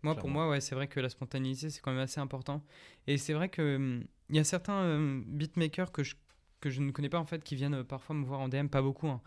[0.05, 2.63] Moi, pour moi, ouais, c'est vrai que la spontanéité, c'est quand même assez important.
[3.07, 6.15] Et c'est vrai que hum, y a certains euh, beatmakers que je,
[6.61, 8.67] que je ne connais pas, en fait, qui viennent euh, parfois me voir en DM,
[8.67, 9.21] pas beaucoup, hein.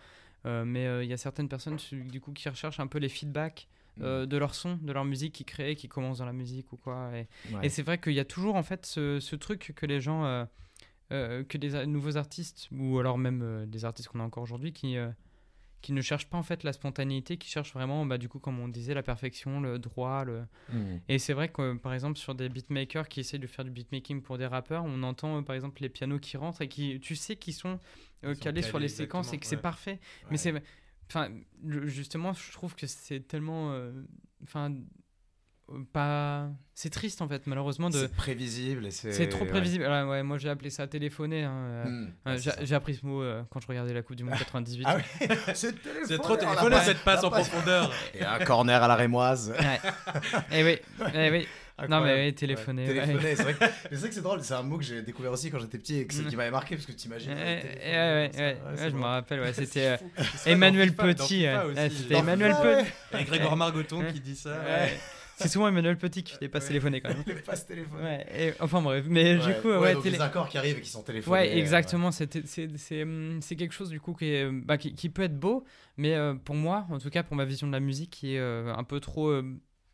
[0.47, 3.09] Euh, mais euh, il y a certaines personnes, du coup, qui recherchent un peu les
[3.09, 3.69] feedbacks
[4.01, 6.77] euh, de leur son, de leur musique qu'ils créent, qui commencent dans la musique ou
[6.77, 7.11] quoi.
[7.13, 7.67] Et, Ouais.
[7.67, 10.25] et c'est vrai qu'il y a toujours, en fait, ce, ce truc que les gens,
[10.25, 10.45] euh,
[11.11, 14.97] euh, que des nouveaux artistes, ou alors même des artistes qu'on a encore aujourd'hui, qui,
[15.81, 18.59] qui ne cherchent pas, en fait, la spontanéité, qui cherchent vraiment, bah, du coup, comme
[18.59, 20.43] on disait, la perfection, le droit, le...
[20.73, 20.99] Hmm.
[21.09, 24.23] Et c'est vrai que par exemple sur des beatmakers qui essaient de faire du beatmaking
[24.23, 27.15] pour des rappeurs, on entend euh, par exemple les pianos qui rentrent et qui, tu
[27.15, 27.79] sais, qu'ils sont,
[28.25, 30.01] euh, sont calés sur les séquences et que c'est parfait.
[30.31, 30.53] Mais c'est,
[31.09, 31.31] enfin,
[31.65, 33.93] justement, je trouve que c'est tellement, euh,
[34.43, 34.79] enfin, euh,
[35.93, 37.99] pas, c'est triste en fait, malheureusement de.
[37.99, 39.13] C'est prévisible et c'est.
[39.13, 39.51] C'est trop ouais.
[39.51, 39.85] prévisible.
[39.89, 41.45] Ah ouais, moi j'ai appelé ça téléphoner.
[41.45, 42.11] hein, euh, Hmm.
[42.27, 44.85] euh, Ouais, j'ai appris ce mot euh, quand je regardais la Coupe du Monde 98.
[44.89, 45.03] Ah ouais
[45.55, 47.93] C'est trop on l'a téléphoné pas- cette passe en profondeur.
[48.15, 49.53] Et un corner à la rémoise.
[50.53, 50.79] Eh oui,
[51.15, 51.47] eh oui.
[51.89, 52.89] Non mais oui, téléphoner.
[52.89, 53.07] Ouais, ouais.
[53.07, 55.31] téléphoner, c'est vrai que, c'est vrai que c'est drôle, c'est un mot que j'ai découvert
[55.31, 56.27] aussi quand j'étais petit et que Mm.
[56.27, 57.31] qui m'avait marqué parce que tu imagines.
[57.31, 59.97] Ouais, ouais, ouais, ouais, ouais, je me rappelle, ouais, c'était euh,
[60.47, 61.47] Emmanuel Petit.
[61.91, 63.19] C'était Emmanuel Petit.
[63.21, 64.57] Et Grégoire Margoton qui dit ça.
[65.39, 66.67] C'est souvent Emmanuel Petit qui fait pas Ouais.
[66.67, 67.23] téléphoner quand même.
[67.27, 68.03] Les passes téléphoniques.
[68.05, 70.81] Ouais, et, enfin bref, mais du coup, ouais, donc télé- les accords qui arrivent et
[70.83, 71.33] qui sont téléphonés.
[71.39, 72.11] ouais, euh, exactement.
[72.11, 75.23] c'était- C'est c'est hum, c'est quelque chose du coup qui, est, bah, qui, qui peut
[75.23, 75.65] être beau,
[75.97, 78.39] mais euh, pour moi, en tout cas pour ma vision de la musique, qui est
[78.39, 79.43] euh, un peu trop euh,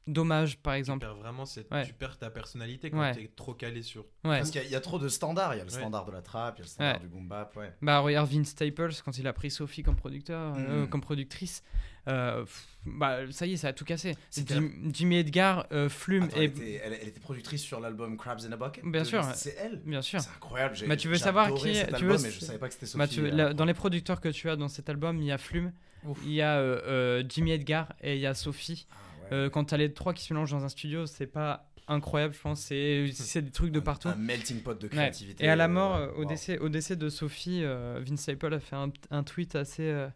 [0.06, 1.00] dommage, par Tu exemple.
[1.00, 1.70] perds vraiment cette...
[1.72, 1.86] Ouais.
[1.86, 3.12] tu perds ta personnalité quand Ouais.
[3.14, 4.02] t'es trop calé sur.
[4.24, 4.36] Ouais.
[4.38, 5.54] Parce qu'il y, a- il y a trop de standards.
[5.54, 5.78] Il y a le Ouais.
[5.78, 7.00] standard de la trap, il y a le standard Ouais.
[7.00, 7.56] du boom bap.
[7.56, 7.72] Ouais.
[7.80, 10.88] Bah regarde Vince Staples quand il a pris Sophie comme producteur, euh, Mm.
[10.88, 11.62] comme productrice,
[12.08, 12.44] euh,
[12.86, 14.14] bah ça y est, ça a tout cassé.
[14.46, 18.16] Jim- Jimmy Edgar, euh, Flume Attends, et elle, était, elle- elle était productrice sur l'album
[18.16, 18.84] Crabs in a Bucket.
[18.84, 19.24] Bien de- sûr.
[19.34, 19.80] C'est elle.
[19.84, 20.20] bien sûr.
[20.20, 20.76] C'est incroyable.
[20.86, 22.98] Bah, tu veux savoir qui- cet tu veux- mais je savais pas que c'était Sophie.
[22.98, 25.32] Bah, tu- euh, la- dans les producteurs que tu as dans cet album, il y
[25.32, 25.72] a Flume,
[26.04, 26.18] Ouf.
[26.24, 28.86] il y a euh, euh, Jimmy Edgar et il y a Sophie.
[28.90, 29.28] Ah, ouais.
[29.32, 32.34] Euh, quand tu as les trois qui se mélangent dans un studio, c'est pas incroyable,
[32.34, 32.60] je pense.
[32.60, 34.08] C'est c'est des trucs de Un- partout.
[34.08, 34.90] Un melting pot de Ouais.
[34.90, 35.44] créativité.
[35.44, 38.52] Et à la mort, euh, euh, au, décès, au décès de Sophie, euh, Vince Staples
[38.54, 40.08] a fait un, un tweet assez, euh,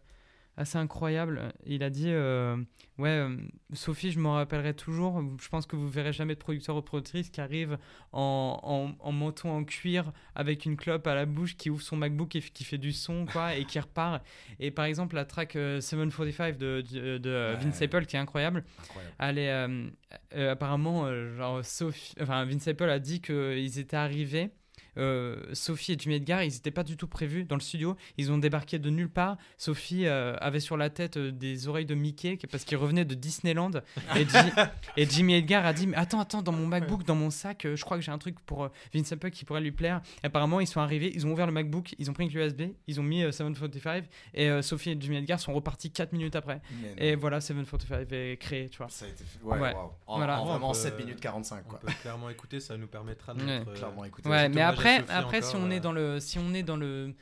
[0.59, 1.53] assez incroyable.
[1.65, 2.57] Il a dit euh,
[2.99, 3.37] Ouais, euh,
[3.73, 5.23] Sophie, je m'en rappellerai toujours.
[5.41, 7.79] Je pense que vous verrez jamais de producteur ou de productrice qui arrive
[8.13, 11.97] en, en, en menton en cuir avec une clope à la bouche, qui ouvre son
[11.97, 14.23] MacBook et qui fait du son, quoi, et qui repart.
[14.59, 17.65] Et par exemple, la track euh, 745 de, de, de, euh, Ouais.
[17.65, 19.15] Vince Staples, qui est incroyable, Incroyable.
[19.21, 19.89] elle est, euh,
[20.35, 24.51] euh, apparemment, euh, genre, Sophie, enfin, Vince Apple a dit qu'ils étaient arrivés.
[24.99, 27.97] Euh, Sophie et Jimmy Edgar, ils n'étaient pas du tout prévus dans le studio.
[28.17, 29.37] Ils ont débarqué de nulle part.
[29.57, 33.15] Sophie euh, avait sur la tête euh, des oreilles de Mickey parce qu'il revenait de
[33.15, 33.71] Disneyland.
[34.17, 34.53] Et, Ji-
[34.97, 37.77] et Jimmy Edgar a dit Mais attends, attends, dans mon MacBook, dans mon sac, euh,
[37.77, 40.01] je crois que j'ai un truc pour euh, Vince Apple qui pourrait lui plaire.
[40.23, 42.63] apparemment, ils sont arrivés, ils ont ouvert le MacBook, ils ont pris une clé USB,
[42.87, 46.37] ils ont mis euh, 745 et euh, Sophie et Jimmy Edgar sont repartis 4 minutes
[46.37, 46.61] après.
[46.97, 48.89] Et voilà, 745 est créé, tu vois.
[48.89, 49.39] Ça a été fait.
[49.45, 49.75] Ouais, Ouais.
[49.75, 49.91] waouh.
[50.07, 50.41] En, Voilà.
[50.41, 51.79] en vraiment On peut- 7 minutes 45, On quoi.
[51.81, 53.63] peut clairement écouter, ça nous permettra de Ouais.
[53.67, 54.29] euh, Clairement écouté.
[54.29, 54.77] Ouais, mais hommage
[55.09, 55.81] après, si on est euh.
[55.81, 57.15] dans le, si on est dans le,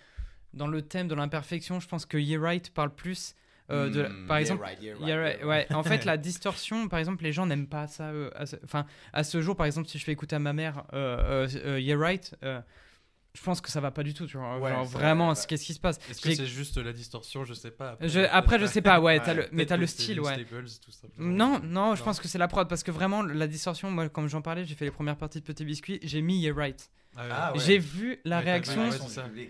[0.55, 3.35] dans le thème de l'imperfection, je pense que Yeah Right parle plus.
[3.71, 5.67] euh, de, la- Hmm, par exemple, right, ouais.
[5.75, 8.05] En fait, la distorsion, par exemple, les gens n'aiment pas ça.
[8.11, 10.85] euh, à Enfin, à ce jour, par exemple, si je fais écouter à ma mère
[10.93, 11.49] euh,
[11.81, 14.59] Yeah Right, je pense que ça va pas du tout, tu vois.
[14.59, 15.99] Ouais, Genre c'est- vraiment, qu'est-ce qui se passe?
[16.11, 17.45] Est-ce que c'est juste la distorsion?
[17.45, 17.99] Je sais pas.
[18.01, 20.45] je, Après, je sais pas, ouais, Ouais, le, mais t'as le style, ouais.
[20.45, 20.93] Tout.
[21.19, 24.29] Non, non, je pense que c'est la prod parce que vraiment la distorsion, moi, comme
[24.29, 26.89] j'en parlais, j'ai fait les premières parties de Petit Biscuit, j'ai mis Yeah Right.
[27.17, 27.29] Ah ouais.
[27.33, 27.53] Ah.
[27.57, 28.91] J'ai vu la réaction,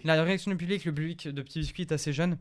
[0.05, 2.39] la réaction du public, le public de Petit Biscuit est assez jeune.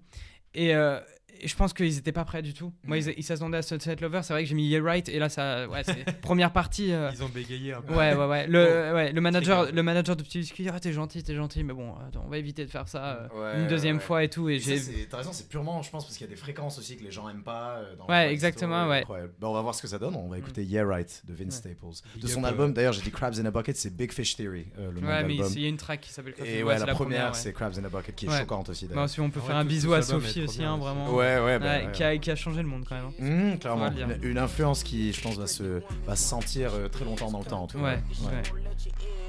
[0.54, 1.00] Et, euh,
[1.42, 2.74] et je pense qu'ils étaient pas prêts du tout.
[2.84, 4.22] Moi, ils ils s'attendaient à Sunset Lover.
[4.24, 5.10] C'est vrai que j'ai mis Yeah Right.
[5.10, 6.92] Et là, ça, ouais, c'est première partie.
[6.92, 7.94] euh, Ils ont bégayé un peu.
[7.94, 8.48] Ouais, ouais, ouais.
[8.48, 11.74] Le, ouais, le, manager, le manager de Petit Biscuit, ah, t'es gentil, t'es gentil, mais
[11.74, 14.02] bon, attends, on va éviter de faire ça euh, Ouais, une deuxième ouais.
[14.02, 14.50] fois et tout.
[14.50, 14.78] Et Et ça, j'ai.
[14.80, 17.04] c'est- T'as raison, c'est purement, je pense, parce qu'il y a des fréquences aussi que
[17.04, 17.78] les gens aiment pas.
[17.78, 19.00] euh, dans Ouais, exactement, ouais.
[19.02, 19.34] incroyable.
[19.40, 20.16] Bah, on va voir ce que ça donne.
[20.16, 21.72] On va écouter Yeah Right de Vince Ouais.
[21.74, 21.86] Staples.
[22.16, 24.36] Big De son up, album, d'ailleurs, j'ai dit Crabs in a Bucket, c'est Big Fish
[24.36, 25.52] Theory, euh, le nom Ouais, de mais l'album.
[25.56, 27.34] il y a une track qui s'appelle Et Coffee, ouais, c'est la première, ouais.
[27.34, 28.40] c'est Crabs in a Bucket, qui est Ouais.
[28.40, 28.86] choquante aussi.
[28.88, 29.10] Bah, d'ailleurs.
[29.20, 30.84] on peut faire un tout- bisou à est Sophie trop aussi, bien hein, aussi.
[30.84, 31.14] vraiment.
[31.14, 31.92] Ouais, ouais, bah, Ouais, ouais.
[31.92, 33.06] qui, a, qui a changé le monde quand même.
[33.06, 33.54] hein.
[33.54, 33.92] Mmh, clairement.
[33.92, 37.40] Une, une influence qui, je pense, va se, va se sentir euh, très longtemps dans
[37.40, 37.64] le temps.
[37.64, 37.84] en tout cas.
[37.84, 38.42] Ouais, ouais.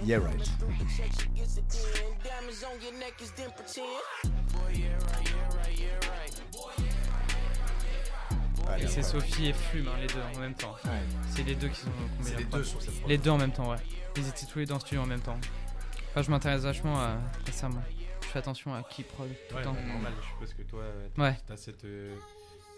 [0.04, 0.50] Yeah, right.
[8.80, 9.02] Et c'est.
[9.02, 10.74] Sophie et Flume, hein, les deux en même temps.
[10.84, 10.90] Ouais.
[11.30, 11.90] C'est les deux qui sont.
[12.18, 13.08] combien les deux sur cette prod.
[13.10, 13.76] Les deux en même temps, ouais.
[14.16, 15.38] Ils étaient tous les deux en studio en même temps.
[16.10, 17.82] Enfin, je m'intéresse vachement à récemment.
[18.26, 19.74] Je fais attention à qui prod tout Ouais, le temps.
[19.74, 21.36] mais normal, je suppose que toi, euh, Ouais.
[21.46, 21.84] t'as cette.
[21.84, 22.14] euh,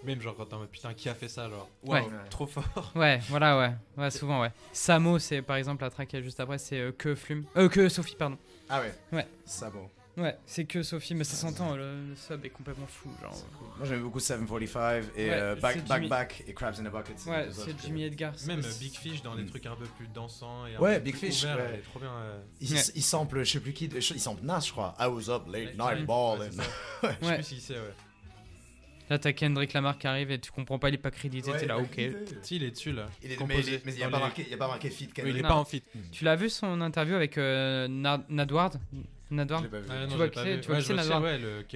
[0.04, 2.00] Même genre quand t'es en mode putain, qui a fait ça genre Ouais.
[2.02, 2.92] Waouh, trop fort.
[2.94, 3.72] Ouais, voilà, ouais.
[3.96, 4.52] Ouais, souvent, ouais.
[4.72, 7.44] Samo, c'est par exemple la track qui est juste après, c'est euh, que Flume.
[7.56, 8.38] Euh, que Sophie, pardon.
[8.68, 8.94] Ah ouais.
[9.12, 9.26] Ouais.
[9.72, 9.90] Bon.
[10.18, 13.08] Ouais, c'est que Sophie, mais ça s'entend, le, le sub est complètement fou.
[13.22, 13.32] Genre.
[13.78, 16.86] Moi j'aime beaucoup 745 et Ouais, euh, back, c'est back Jimmy- Back et Crabs in
[16.86, 17.16] a Bucket.
[17.26, 18.32] Ouais, c'est Jimmy Edgar.
[18.46, 19.48] Même euh, Big Fish dans des Mm.
[19.50, 21.82] trucs un peu plus dansants et un Ouais, peu Big plus Fish, ouverts, ouais.
[21.90, 22.10] trop bien.
[22.12, 22.40] euh.
[22.60, 22.80] Il, Ouais.
[22.96, 24.96] il sample, je sais plus qui, il sample Nas, je crois.
[24.98, 26.50] I was up late Ouais, night ouais, ballin'.
[26.50, 26.62] c'est ça.
[27.02, 27.34] Je sais Ouais.
[27.36, 27.94] plus si c'est, ouais.
[29.10, 31.50] Là, t'as Kendrick Lamar qui arrive et tu comprends pas, il est pas crédité.
[31.50, 31.96] Ouais, T'es là, ok.
[31.96, 33.08] il- Si, il est dessus là.
[33.22, 35.12] Il est, Composé il est- mais il n'y a, les- a pas marqué feat Oui,
[35.16, 35.36] il Kendrick.
[35.38, 35.48] est Non.
[35.48, 35.82] pas en fit.
[36.12, 38.78] Tu l'as vu son interview avec euh, Na- Nadward
[39.30, 39.86] Vu.
[39.90, 40.94] Ah, non, vois qui c'est- tu vois qui je c'est,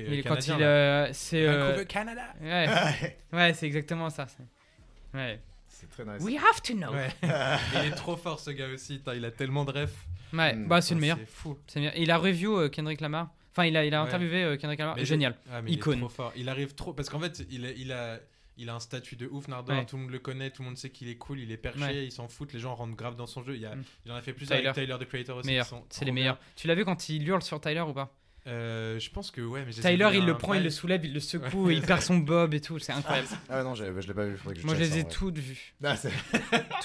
[0.07, 0.61] Il est quand il.
[0.61, 0.67] là.
[0.67, 1.47] euh, c'est.
[1.47, 2.23] euh, Canada.
[2.43, 2.67] Ouais,
[3.33, 4.27] Ouais, c'est exactement ça.
[4.27, 5.41] c'est- Ouais.
[5.69, 6.23] c'est très nice.
[6.23, 6.93] We have to know.
[6.93, 7.09] Ouais.
[7.23, 9.03] il est trop fort ce gars aussi.
[9.15, 10.07] Il a tellement de refs.
[10.33, 10.67] Ouais, Mm.
[10.69, 11.19] bah c'est le meilleur.
[11.19, 11.59] C'est fou.
[11.67, 11.97] C'est le meilleur.
[12.01, 13.29] Il a review euh, Kendrick Lamar.
[13.51, 14.09] Enfin, il a, il a Ouais.
[14.09, 14.97] interviewé euh, Kendrick Lamar.
[14.97, 15.37] Mais Génial.
[15.53, 15.99] Ah, mais il est Icône.
[15.99, 16.33] trop fort.
[16.37, 18.19] Il arrive trop parce qu'en fait, il, il a,
[18.63, 19.77] il a un statut de ouf, Nardor.
[19.77, 19.85] Ouais.
[19.87, 21.81] Tout le monde le connaît, tout le monde sait qu'il est cool, il est perché,
[21.81, 22.05] Ouais.
[22.07, 22.53] il s'en fout.
[22.53, 23.55] Les gens rentrent grave dans son jeu.
[23.57, 23.85] Il, y a, Mm.
[24.07, 24.67] il en a fait plus Tyler.
[24.69, 25.55] avec Tyler the Creator aussi.
[25.91, 26.39] C'est les meilleurs.
[26.57, 28.15] Tu l'as vu quand il hurle sur Tyler ou pas?
[28.49, 31.15] Euh, je pense que ouais, mais j'ai Tyler, il le prend, il le soulève, il
[31.15, 32.79] le secoue, et il perd son bob et tout.
[32.81, 33.29] C'est incroyable.
[33.49, 34.37] Ah ouais, non, j'ai- je l'ai pas vu.
[34.37, 35.75] faudrait que je Moi, je les ai toutes vues.
[35.85, 36.11] Ah, c'est-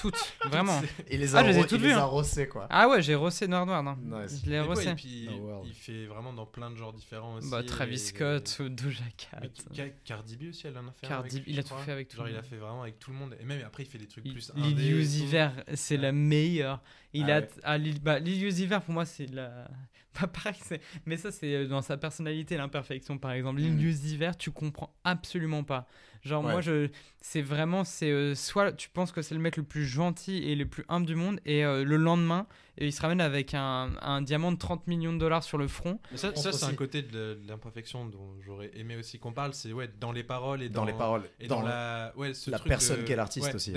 [0.00, 0.34] Toutes.
[0.50, 0.80] Vraiment.
[1.10, 2.08] Il les Ah, a, je les ai toutes vues, hein.
[2.50, 2.66] quoi.
[2.70, 3.82] Ah ouais, j'ai rossé Noir Noir.
[3.82, 3.96] Non.
[4.22, 4.40] Nice.
[4.44, 4.88] Je l'ai Et ouais, rossé.
[4.88, 7.50] et puis No il fait vraiment dans plein de genres différents aussi.
[7.50, 9.40] Bah, Travis et- Scott, euh, Doja Cat.
[9.76, 11.92] Mais Cardi B aussi, elle en a fait Cardi avec il a je tout fait
[11.92, 12.46] avec tout Genre, le il a monde.
[12.50, 13.36] fait vraiment avec tout le monde.
[13.40, 14.52] Et même après, il fait des trucs plus.
[14.54, 15.26] Lil et Uzi.
[15.26, 16.80] Vert, c'est Ah la meilleure.
[17.14, 17.48] Il Ah a ouais.
[17.62, 19.68] ah, Lil, bah, Uzi pour moi c'est la
[20.20, 23.60] pas pareil, c'est- mais ça c'est euh, dans sa personnalité l'imperfection par exemple.
[23.60, 23.80] Lil Mhm.
[23.80, 25.86] Uzi Vert, tu comprends absolument pas.
[26.22, 26.52] Genre Ouais.
[26.52, 26.88] moi je
[27.20, 30.54] c'est vraiment c'est euh, soit tu penses que c'est le mec le plus gentil et
[30.56, 32.46] le plus humble du monde et euh, le lendemain
[32.78, 35.68] et il se ramène avec un, un diamant de 30 millions de dollars sur le
[35.68, 35.98] front.
[36.12, 39.52] Mais ça, c'est un côté de, l'imperfection dont j'aurais aimé aussi qu'on parle.
[39.54, 41.22] C'est ouais, dans les paroles et Dans dans, les paroles.
[41.40, 43.72] Et dans dans, la, ouais, ce la truc personne qu'est l'artiste ouais, aussi.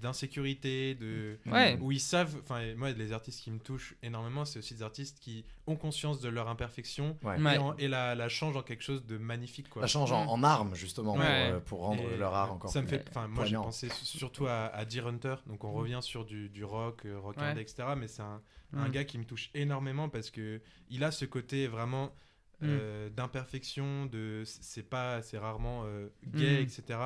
[0.00, 1.78] d'insécurité, de Ouais.
[1.80, 2.36] où ils savent.
[2.42, 6.20] Enfin, moi, les artistes qui me touchent énormément, c'est aussi des artistes qui ont conscience
[6.20, 9.68] de leur imperfection et, en- et la, la changent en quelque chose de magnifique.
[9.68, 9.82] Quoi.
[9.82, 12.80] Ça change en, en arme, justement, pour, euh, pour rendre Et leur art encore Ça
[12.80, 13.04] me plus fait.
[13.10, 15.34] Enfin, moi, j'ai pensé surtout à, à Deer Hunter.
[15.46, 17.44] Donc, on revient sur du, du rock, euh, rock Ouais.
[17.44, 17.87] indé, etc.
[17.96, 18.40] Mais c'est un,
[18.74, 18.90] un Mm.
[18.92, 20.60] gars qui me touche énormément parce que
[20.90, 22.12] il a ce côté vraiment
[22.60, 22.66] Mm.
[22.66, 26.62] euh, d'imperfection, de c'est pas, c'est rarement euh, gay, Mm.
[26.64, 26.98] etc.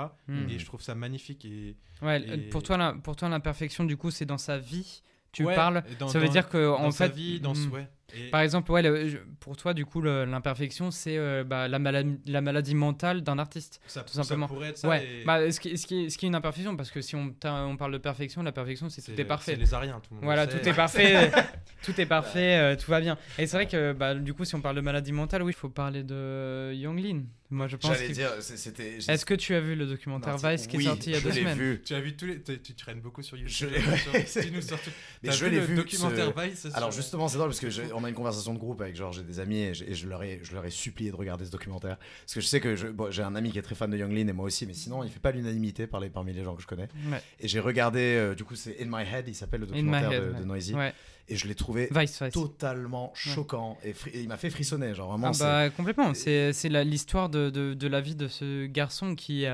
[0.49, 3.97] Et je trouve ça magnifique et Ouais, Et- pour toi la- pour toi l'imperfection du
[3.99, 5.03] coup c'est dans sa vie.
[5.33, 7.55] Tu Ouais, parles, dans- ça veut dans- dire que dans en sa fait vie, dans
[7.55, 7.73] ce- Mm.
[7.73, 7.89] ouais.
[8.15, 12.19] Et- Par exemple, ouais, le- pour toi, du coup, l'imperfection, c'est euh, bah, la, maladie,
[12.27, 13.81] la maladie mentale d'un artiste.
[13.87, 14.47] ça, tout simplement.
[14.47, 14.89] Ça pourrait être ça.
[14.91, 17.01] Ouais, et bah, ce, qui, ce, qui est, ce qui est une imperfection, parce que
[17.01, 19.53] si on, on parle de perfection, la perfection, c'est tout est parfait.
[19.55, 20.25] C'est les ariens, tout le monde.
[20.27, 21.31] Voilà, tout est parfait,
[21.83, 23.17] tout est parfait, euh, tout va bien.
[23.39, 25.59] Et c'est vrai que bah, du coup, si on parle de maladie mentale, oui, il
[25.59, 27.23] faut parler de Younglin.
[27.53, 27.93] Moi, je pense.
[27.93, 28.97] J'allais que- dire, c'était.
[29.07, 31.17] Est-ce que tu as vu le documentaire Non, Vice qui oui, est sorti il y
[31.17, 31.83] a deux semaines vu.
[31.85, 32.41] Tu as vu tous les.
[32.43, 33.69] Tu, tu traînes beaucoup sur YouTube.
[33.71, 34.13] Je l'impression.
[34.13, 34.91] ouais, Dis-nous surtout.
[35.23, 35.75] Mais je vu l'ai le vu.
[35.77, 38.55] documentaire ce- Vice Alors sur- justement, c'est drôle parce que je- on a une conversation
[38.55, 40.65] de groupe avec genre j'ai des amis et je, et je leur ai je leur
[40.65, 43.53] ai supplié de regarder ce documentaire parce que je sais que bon, j'ai un ami
[43.53, 45.87] qui est très fan de Younglin et moi aussi, mais sinon il fait pas l'unanimité
[45.87, 46.89] par les- parmi les gens que je connais.
[47.11, 47.21] Ouais.
[47.39, 50.23] Et j'ai regardé, euh, du coup c'est In My Head, il s'appelle le documentaire Head,
[50.25, 50.41] de, ouais.
[50.41, 50.95] de Noisy, Ouais.
[51.29, 52.33] Et je l'ai trouvé Vice, Vice.
[52.33, 55.33] totalement choquant et, il m'a fait frissonner, genre vraiment.
[55.35, 56.53] Ah bah complètement, c'est
[56.85, 59.47] l'histoire de, de, de la vie de ce garçon qui,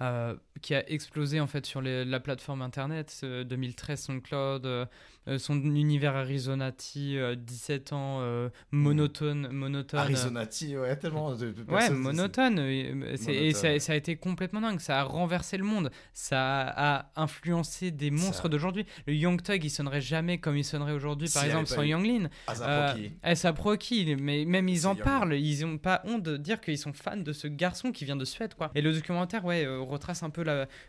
[0.00, 3.20] euh, euh, qui a explosé en fait sur les- la plateforme internet.
[3.24, 4.86] euh, 2013, SoundCloud, euh,
[5.28, 9.98] euh, son univers Arizonati, euh, 17 ans, euh, monotone, monotone.
[10.00, 12.58] euh, Arizonati, ouais, tellement de, de Ouais, monotone.
[12.58, 14.80] euh, Et ça, a été complètement dingue.
[14.80, 15.90] Ça a renversé le monde.
[16.12, 18.86] Ça a influencé des monstres d'aujourd'hui.
[19.06, 22.28] Le Young Thug, il sonnerait jamais comme il sonnerait aujourd'hui, par exemple, sans eu Young
[22.60, 23.12] Euh, Rocky.
[23.22, 25.34] ASAP Rocky, mais même ils en Young parlent.
[25.34, 28.24] Ils ont pas honte de dire qu'ils sont fans de ce garçon qui vient de
[28.24, 28.70] Suède, quoi.
[28.74, 30.44] Et le documentaire, ouais, euh, retrace un peu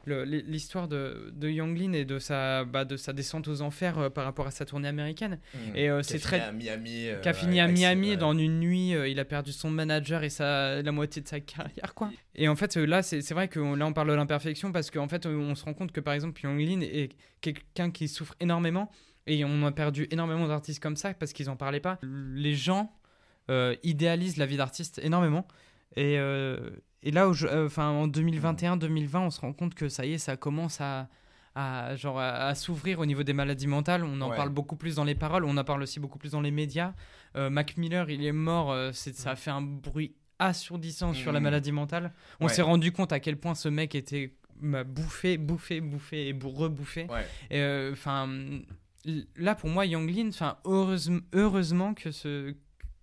[0.06, 1.48] l'histoire de, de
[1.96, 4.88] et de sa, bah, de sa descente aux enfers euh, par rapport à sa tournée
[4.88, 5.40] américaine.
[5.54, 5.76] Mm.
[5.76, 7.08] et, euh, Qui a c'est fini très- à Miami.
[7.08, 8.18] euh, qui a fini à Miami ouais.
[8.18, 11.40] dans une nuit, euh, il a perdu son manager et sa, la moitié de sa
[11.40, 12.12] carrière quoi.
[12.36, 15.08] Et en fait euh, là c'est vrai que là on parle de l'imperfection parce qu'en
[15.08, 17.10] fait euh, on se rend compte que par exemple Young Lean est
[17.42, 18.92] quelqu'un qui souffre énormément
[19.26, 22.00] et on a perdu énormément d'artistes comme ça parce qu'ils en parlaient pas.
[22.04, 22.94] Les gens
[23.50, 25.48] euh, idéalisent la vie d'artiste énormément
[25.96, 26.58] et, euh,
[27.08, 30.36] et là euh, enfin en 2021-2020 on se rend compte que ça y est ça
[30.38, 31.08] commence à
[31.60, 34.04] à, genre à, à s'ouvrir au niveau des maladies mentales.
[34.04, 34.36] On en Ouais.
[34.36, 36.94] parle beaucoup plus dans les paroles, on en parle aussi beaucoup plus dans les médias.
[37.36, 41.32] Euh, Mac Miller, il est mort, euh, c'est, ça a fait un bruit assourdissant sur
[41.32, 41.44] la Mhm.
[41.46, 42.14] maladie mentale.
[42.40, 42.54] On Ouais.
[42.54, 46.52] s'est rendu compte à quel point ce mec était m'a bouffé, bouffé, bouffé et bou-
[46.52, 47.08] rebouffé.
[47.10, 47.26] Ouais.
[47.54, 48.30] Euh, Enfin,
[49.36, 49.84] là pour moi,
[50.30, 52.54] enfin heureusement, heureusement que ce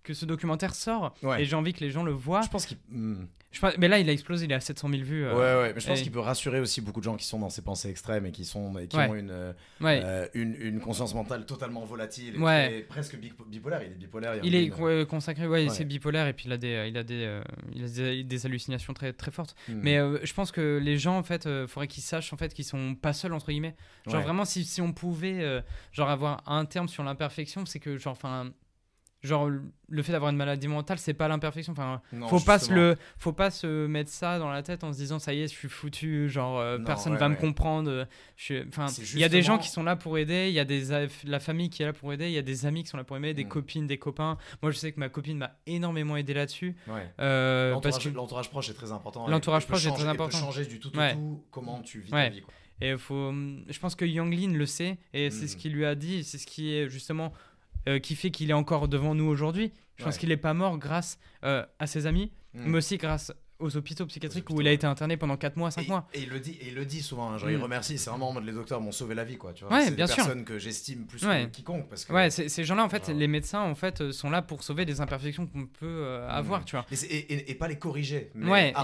[0.05, 1.41] que ce documentaire sort Ouais.
[1.41, 2.41] et j'ai envie que les gens le voient.
[2.41, 2.77] Je pense qu'il.
[2.89, 3.25] mm.
[3.61, 5.23] Pense- mais là, il a explosé, il est à 700 000 vues.
[5.25, 7.25] euh, Ouais, ouais, mais je pense et- qu'il peut rassurer aussi beaucoup de gens qui
[7.25, 9.07] sont dans ces pensées extrêmes et qui, sont, et qui Ouais.
[9.07, 10.01] ont une, euh, ouais.
[10.03, 12.67] euh, une, une conscience mentale totalement volatile et Ouais.
[12.67, 13.81] très- presque bi- bipolaire.
[13.83, 14.35] Il est bipolaire.
[14.43, 17.39] Il est consacré, ouais, c'est bipolaire et puis il a des, il a des,
[17.73, 19.55] il a des, des hallucinations très, très fortes.
[19.69, 19.73] Mm.
[19.81, 22.53] Mais euh, je pense que les gens, en fait, euh, faudrait qu'ils sachent en fait
[22.53, 23.77] qu'ils sont pas seuls entre guillemets.
[24.05, 28.11] Genre vraiment, si, si on pouvait, genre avoir un terme sur l'imperfection, c'est que genre,
[28.11, 28.51] enfin,
[29.23, 31.71] genre le fait d'avoir une maladie mentale, c'est pas l'imperfection.
[31.73, 34.93] Enfin, Non, faut pas se le, faut pas se mettre ça dans la tête en
[34.93, 36.29] se disant ça y est, je suis foutu.
[36.29, 37.89] Genre euh, Non, personne ouais, va me comprendre.
[37.89, 38.05] euh,
[38.35, 40.49] je Enfin, il y a des gens qui sont là pour aider.
[40.49, 42.27] Il y a des la famille qui est là pour aider.
[42.27, 43.49] Il y a des amis qui sont là pour aider, des Mm.
[43.49, 44.37] copines, des copains.
[44.61, 46.75] Moi, je sais que ma copine m'a énormément aidé là-dessus.
[46.87, 47.09] Ouais.
[47.19, 47.71] euh,
[48.13, 49.27] L'entourage que proche est très important.
[49.27, 50.37] L'entourage proche est très et peut important.
[50.37, 52.41] changer du tout au tout comment tu vis ta vie.
[52.41, 52.53] quoi.
[52.81, 55.47] Et faut, je pense que Yang Lin le sait et c'est Mm.
[55.47, 57.31] ce qu'il lui a dit, c'est ce qui est justement
[57.87, 59.71] euh, qui fait qu'il est encore devant nous aujourd'hui.
[59.97, 62.71] Je pense qu'il n'est pas mort grâce euh, à ses amis, Mm.
[62.71, 65.71] mais aussi grâce aux hôpitaux psychiatriques hôpitaux, où il a été interné pendant 4 mois,
[65.71, 66.07] 5 Et, mois.
[66.13, 67.29] et il le dit, et il le dit souvent.
[67.31, 67.63] hein, genre il Mm.
[67.63, 67.97] remercie.
[67.97, 69.53] C'est vraiment en mode les docteurs m'ont sauvé la vie, quoi.
[69.53, 69.73] Tu vois.
[69.77, 70.23] Ouais, c'est bien des sûr.
[70.25, 71.45] personnes que j'estime plus Ouais.
[71.45, 72.11] que quiconque parce que.
[72.13, 74.85] Ouais, ces gens-là, en fait, Genre- les médecins, en fait, euh, sont là pour sauver
[74.85, 76.65] des imperfections qu'on peut euh, avoir, Mm.
[76.65, 76.85] tu vois.
[77.09, 78.31] Et, pas les corriger.
[78.35, 78.81] Mais Ouais, à,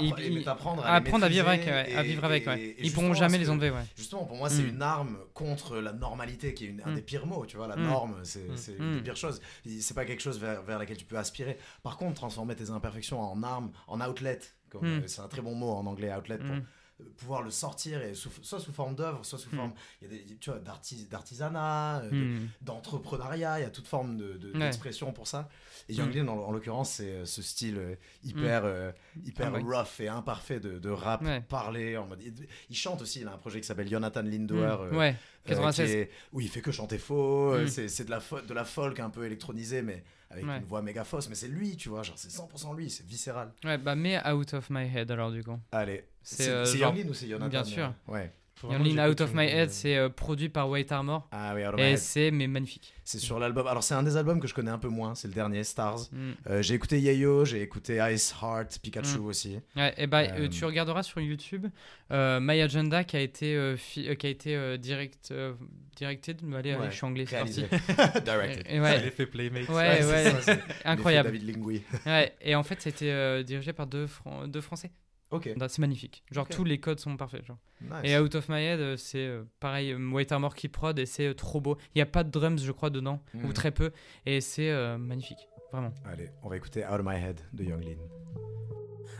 [0.52, 2.48] Apprendre à vivre avec, à vivre avec,
[2.80, 3.84] Ils pourront jamais les enlever, ouais.
[3.98, 4.70] Justement, pour moi, c'est Mm.
[4.70, 7.46] une arme contre la normalité, qui est une- un des pires mots.
[7.46, 8.42] Tu vois, la norme, c'est
[8.78, 9.42] une des pires choses.
[9.80, 11.58] C'est pas quelque chose vers, vers laquelle tu peux aspirer.
[11.84, 14.40] Par contre, transformer tes imperfections en arme, en outlet,
[14.72, 15.00] comme, Mm.
[15.04, 16.64] euh, c'est un très bon mot en anglais, outlet, pour Mm.
[17.02, 19.58] euh, pouvoir le sortir, et sous- soit sous forme d'œuvre, soit sous Mm.
[19.58, 23.70] forme il y a des, tu vois, d'artis- d'artisanat, euh, de- d'entrepreneuriat, il y a
[23.70, 24.60] toute forme de, de- Ouais.
[24.60, 25.50] d'expression pour ça.
[25.90, 26.14] Et Young.
[26.14, 28.92] Lean, en, en l'occurrence, c'est ce style hyper, euh,
[29.26, 29.62] hyper Ah ouais.
[29.64, 31.42] rough et imparfait de, de rap Ouais.
[31.42, 31.98] parlé.
[31.98, 32.34] En mode, il,
[32.70, 34.78] il chante aussi, il a un projet qui s'appelle Jonathan Lindauer.
[34.92, 35.14] Ouais, euh,
[35.50, 35.90] 96.
[35.90, 37.54] qui est- où il fait que chanter faux.
[37.54, 37.68] euh, Mm.
[37.68, 40.58] C'est c'est de, la de la folk un peu électronisée, mais avec Ouais.
[40.58, 41.28] une voix méga fausse.
[41.30, 43.52] Mais c'est lui, tu vois, genre c'est 100% lui, c'est viscéral.
[43.64, 45.60] Ouais, bah, mets Out of My Head alors, du coup.
[45.72, 47.94] Allez, C'est, euh, ou c'est Jonathan bien euh, sûr.
[48.08, 48.32] Ouais.
[48.70, 49.74] Young Out of My Head, Lean.
[49.74, 51.28] c'est euh, produit par White Armor.
[51.32, 52.94] Ah oui, Et c'est mais magnifique.
[53.04, 53.68] C'est sur l'album.
[53.68, 55.16] Alors, c'est un des albums que je connais un peu moins.
[55.16, 56.02] C'est le dernier, Stars.
[56.12, 56.32] Mm.
[56.50, 59.26] Euh, j'ai écouté Yayo, j'ai écouté Ice Heart, Pikachu Mm.
[59.26, 59.60] aussi.
[59.76, 61.68] Ouais, et bah, Euh, euh, tu regarderas sur YouTube
[62.12, 65.54] euh, My Agenda qui a été, euh, fi- euh, qui a été euh, direct, euh,
[65.98, 66.38] directed.
[66.56, 67.62] Allez, allez, Ouais, je suis anglais, c'est parti.
[68.24, 68.66] Directed.
[68.70, 69.68] Et, et ouais, L'effet Playmate.
[69.70, 71.32] ouais, c'est ouais, ça, incroyable.
[71.32, 71.82] David Lingui.
[72.06, 74.92] Ouais, et en fait, c'était euh, dirigé par deux, Fran- deux Français.
[75.32, 75.50] Ok.
[75.58, 76.24] Non, C'est magnifique.
[76.32, 76.56] Genre, Ok.
[76.56, 77.46] tous les codes sont parfaits.
[77.46, 77.58] Genre.
[77.82, 77.92] Nice.
[78.04, 81.06] Et Out of My Head, euh, c'est euh, pareil, euh, White Armor qui prod et
[81.06, 81.78] c'est trop beau.
[81.96, 83.54] Il n'y a pas de drums, je crois, dedans, ou Mm.
[83.54, 83.92] très peu.
[84.26, 85.94] Et c'est euh, magnifique, vraiment.
[86.06, 87.98] Allez, on va écouter Out of My Head de Young Lean.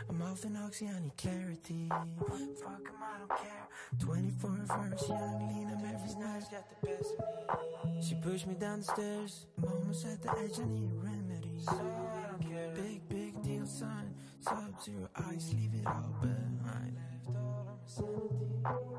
[0.10, 1.88] I'm off in oxyonic clarity.
[1.88, 3.70] Fuck 'em, I don't care.
[4.00, 4.52] 24
[4.90, 6.44] verse, young, lean, I'm every night.
[6.52, 8.02] Got the best of me.
[8.02, 9.48] She pushed me down the stairs.
[9.58, 11.60] I'm almost at the edge, I need a remedy.
[11.62, 12.74] So I don't care.
[12.74, 14.14] Big, big deal, son.
[14.42, 16.94] Sub zero ice, leave it all behind.
[16.96, 17.88] Left all of my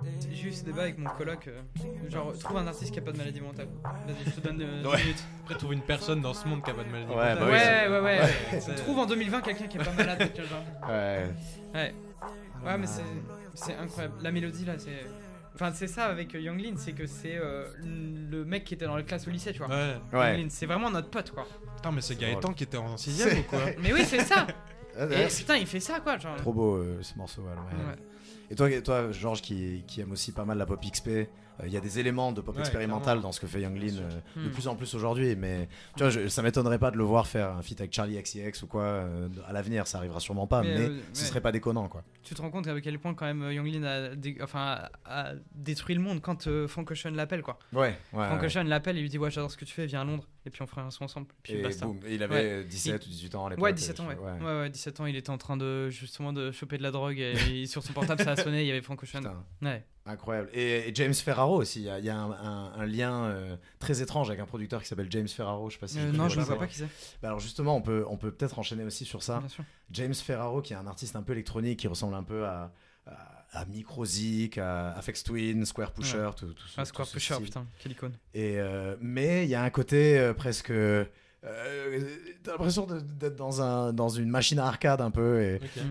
[0.07, 0.29] sanity.
[0.37, 1.49] J'ai eu ce débat avec mon coloc.
[1.49, 1.61] euh,
[2.09, 3.69] genre, trouve un artiste qui a pas de maladie mentale.
[4.07, 4.97] Vas-y, je te donne euh, Ouais.
[4.97, 5.25] deux minutes.
[5.43, 7.11] Après, trouve une personne dans ce monde qui a pas de maladie.
[7.11, 7.39] Ouais, mentale.
[7.39, 7.53] bah oui,
[7.93, 10.31] ouais, ouais, ouais, c'est- Trouve en 2020 quelqu'un qui est pas malade.
[10.35, 10.91] tu vois, genre.
[10.91, 11.31] Ouais.
[11.75, 11.95] Ouais.
[12.65, 13.03] Ouais, mais c'est,
[13.55, 14.15] c'est incroyable.
[14.23, 15.05] La mélodie là, c'est.
[15.55, 18.87] Enfin, c'est ça avec euh, Young Lean, c'est que c'est euh, le mec qui était
[18.87, 19.69] dans la classe au lycée, tu vois.
[19.69, 19.97] Ouais.
[20.13, 20.39] Ouais.
[20.39, 21.47] Lean, c'est vraiment notre pote, quoi.
[21.77, 22.55] Putain, mais c'est C'est Gaëtan drôle.
[22.55, 24.47] qui était en 6ème ou quoi Mais oui, c'est ça.
[24.99, 26.37] Ah, Et putain, il fait ça quoi, genre.
[26.37, 27.43] trop beau euh, ce morceau.
[27.43, 27.85] ouais, ouais.
[27.91, 27.97] Ouais.
[28.51, 31.27] Et toi, toi Georges, qui, qui aime aussi pas mal la pop XP, euh,
[31.65, 33.01] il y a des éléments de pop clairement.
[33.23, 34.53] dans ce que fait Young Lean Bien euh, de Hmm.
[34.53, 35.35] plus en plus aujourd'hui.
[35.37, 38.21] Mais tu vois, je- ça m'étonnerait pas de le voir faire un feat avec Charlie
[38.21, 39.87] XCX ou quoi euh, à l'avenir.
[39.87, 41.29] Ça arrivera sûrement pas, mais, Mais, euh, ce ouais.
[41.29, 42.03] serait pas déconnant quoi.
[42.23, 45.33] Tu te rends compte à quel point quand même Younglin a, dé- enfin, a, a
[45.55, 47.59] détruit le monde quand euh, Frank Ocean l'appelle quoi.
[47.73, 48.27] Ouais, ouais.
[48.27, 48.47] Frank ouais.
[48.49, 50.51] Ocean l'appelle et lui dit ouais j'adore ce que tu fais, viens à Londres et
[50.51, 51.27] puis on fera un son ensemble.
[51.43, 51.87] Puis Et basta.
[51.87, 53.65] boum, et il avait 17 ou 18 ans à l'époque.
[53.65, 54.31] Ouais 17 ans je- ouais.
[54.41, 54.61] Ouais.
[54.61, 57.35] ouais 17 ans il était en train de justement de choper de la drogue et,
[57.67, 59.21] sur son portable ça a sonné il y avait Frank Ocean.
[59.21, 59.85] Putain, Ouais.
[60.07, 60.51] incroyable.
[60.53, 61.81] Et, et James Ferraro aussi.
[61.81, 64.47] Il y a, il y a un, un- un lien euh, très étrange avec un
[64.47, 65.71] producteur qui s'appelle James Ferraro.
[65.71, 66.89] Je sais pas si Euh, non je ne vois pas qui c'est.
[67.23, 69.39] Bah alors justement, on peut on peut peut-être enchaîner aussi sur ça.
[69.39, 69.65] Bien sûr.
[69.93, 72.73] James Ferraro, qui est un artiste un peu électronique, qui ressemble un peu à,
[73.07, 77.37] à, à Microzik, à Afex Twin, Square Pusher, tout, tout ce- Ah Square tout Pusher
[77.43, 78.13] putain quelle icône.
[78.35, 80.71] Et, euh, mais il y a un côté euh, presque.
[80.71, 81.05] euh,
[82.43, 85.41] T'as l'impression d'être dans, un, dans une machine à arcade un peu.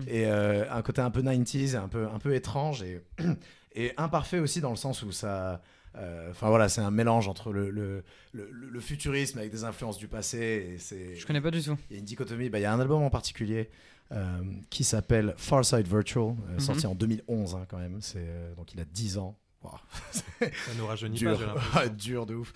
[0.06, 3.02] Et, euh, un côté un peu 90s, un peu, un peu étrange et,
[3.74, 5.62] et imparfait aussi dans le sens où ça.
[5.96, 8.02] euh, Enfin voilà, c'est un mélange entre le, le,
[8.32, 10.72] le, le futurisme avec des influences du passé.
[10.74, 11.76] Et c'est, Je connais pas du tout.
[11.90, 12.48] il y a une dichotomie.
[12.48, 13.70] Bah, Il y a un album en particulier
[14.12, 16.60] euh, qui s'appelle Far Side Virtual, euh, Mhm.
[16.60, 17.98] sorti en 2011 hein, quand même.
[18.00, 19.36] C'est, euh, donc il a 10 ans.
[19.62, 19.72] Wow.
[20.40, 20.46] Ça
[20.76, 21.94] nous rajeunit pas, dur, l'impression.
[21.96, 22.52] dur de ouf.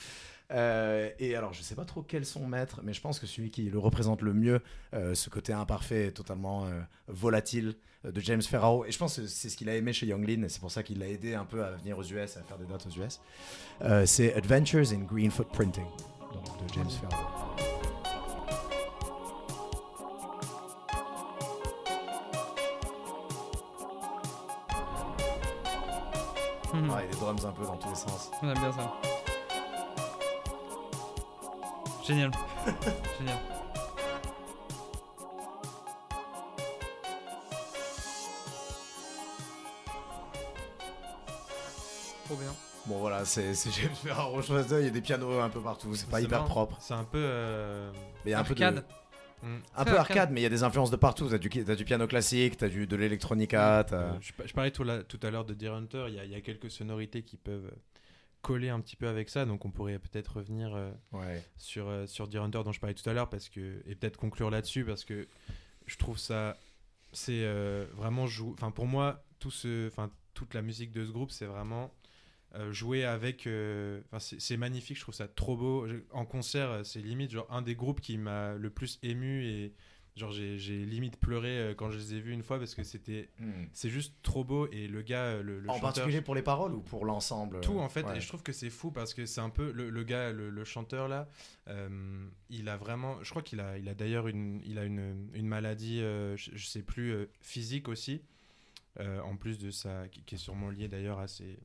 [0.52, 3.50] Euh, et alors, je sais pas trop quel son mettre, mais je pense que celui
[3.50, 4.60] qui le représente le mieux,
[4.94, 8.84] euh, ce côté imparfait et totalement euh, volatile de James Ferraro.
[8.84, 10.70] Et je pense que c'est ce qu'il a aimé chez Young Lean, et c'est pour
[10.70, 13.00] ça qu'il l'a aidé un peu à venir aux US, à faire des dates aux
[13.02, 13.20] US.
[13.82, 15.86] Euh, c'est Adventures in Green Footprinting,
[16.32, 17.95] donc de James Ferraro.
[26.74, 26.90] Mhm.
[26.94, 28.30] Ah, et les drums un peu dans tous les sens.
[28.42, 28.92] On aime bien ça.
[32.04, 32.30] Génial.
[33.18, 33.38] Génial.
[42.26, 42.52] Trop bien.
[42.86, 44.40] Bon voilà, c'est c'est James Ferraro.
[44.42, 46.76] Il y a des pianos un peu partout, c'est pas hyper propre.
[46.80, 47.18] C'est un peu.
[47.20, 47.90] euh,
[48.24, 48.82] Mais il y a un peu de-.
[49.76, 49.96] Un peu arcade.
[49.98, 51.28] arcade, mais il y a des influences de partout.
[51.28, 53.96] T'as du, t'as du piano classique, t'as du, de l'électronica, t'as...
[53.96, 56.34] Euh, je, je parlais tout, à l'heure de Deer Hunter, il y, a- il y
[56.34, 57.70] a quelques sonorités qui peuvent
[58.42, 61.44] coller un petit peu avec ça, donc on pourrait peut-être revenir euh, Ouais.
[61.56, 64.16] sur, euh, sur Deer Hunter dont je parlais tout à l'heure, parce que, et peut-être
[64.18, 65.26] conclure là-dessus, parce que
[65.86, 66.56] je trouve ça,
[67.12, 71.10] c'est euh, vraiment, jou- enfin pour moi, tout ce, enfin toute la musique de ce
[71.10, 71.92] groupe, c'est vraiment
[72.56, 75.86] euh, jouer avec, euh, c'est magnifique, je trouve ça trop beau.
[76.12, 79.72] En concert, euh, c'est limite genre un des groupes qui m'a le plus ému et
[80.16, 83.28] genre j'ai limite pleuré quand je les ai vus une fois parce que c'était
[83.74, 85.80] c'est juste trop beau et le gars, le, le En chanteur.
[85.92, 88.16] particulier pour les paroles ou pour l'ensemble Tout en fait, Ouais.
[88.16, 90.48] et je trouve que c'est fou parce que c'est un peu le, le gars, le,
[90.48, 91.28] le chanteur là,
[91.68, 95.28] euh, il a vraiment, je crois qu'il a, il a d'ailleurs une, il a une,
[95.34, 98.22] une maladie, je, je sais plus, physique aussi,
[98.98, 101.58] en plus de ça, qui, qui est sûrement lié d'ailleurs à ses,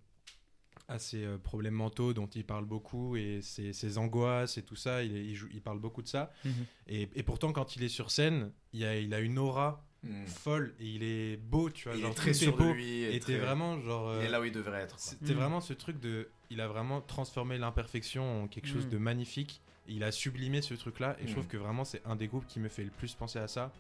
[0.91, 4.75] à ses euh, problèmes mentaux dont il parle beaucoup et ses, ses angoisses et tout
[4.75, 6.31] ça, il, est- il, joue- il parle beaucoup de ça.
[6.45, 6.51] Mhm.
[6.87, 10.25] Et, et pourtant, quand il est sur scène, il a, il a une aura Mm.
[10.25, 12.63] folle et il est beau, tu vois, Il genre est très sûr beau.
[12.69, 13.03] de lui.
[13.03, 14.11] Et très- vraiment genre.
[14.15, 14.97] Il est euh, là où il devrait être.
[14.97, 15.37] c'était Mm.
[15.37, 16.27] vraiment ce truc de.
[16.49, 18.89] Il a vraiment transformé l'imperfection en quelque chose Mm.
[18.89, 19.61] de magnifique.
[19.87, 21.17] Il a sublimé ce truc-là.
[21.21, 23.37] Et je trouve que vraiment, c'est un des groupes qui me fait le plus penser
[23.37, 23.71] à ça.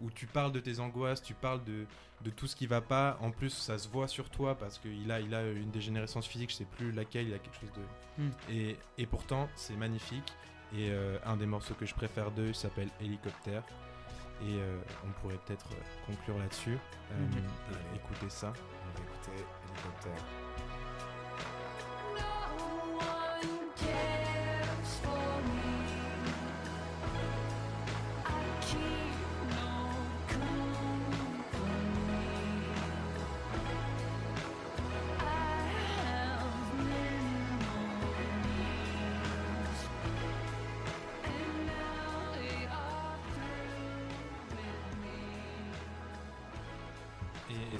[0.00, 1.86] Où tu parles de tes angoisses, tu parles de,
[2.22, 3.16] de tout ce qui va pas.
[3.20, 6.50] En plus, ça se voit sur toi parce qu'il a, il a une dégénérescence physique,
[6.50, 8.22] je sais plus laquelle, il a quelque chose de.
[8.24, 8.30] Mm.
[8.50, 10.32] Et, et pourtant, c'est magnifique.
[10.76, 13.62] Et euh, un des morceaux que je préfère d'eux s'appelle Hélicoptère.
[14.42, 16.76] Et euh, on pourrait peut-être euh, conclure là-dessus.
[17.12, 17.26] Euh,
[17.92, 18.52] et écouter ça.
[18.52, 20.43] On va écouter Hélicoptère.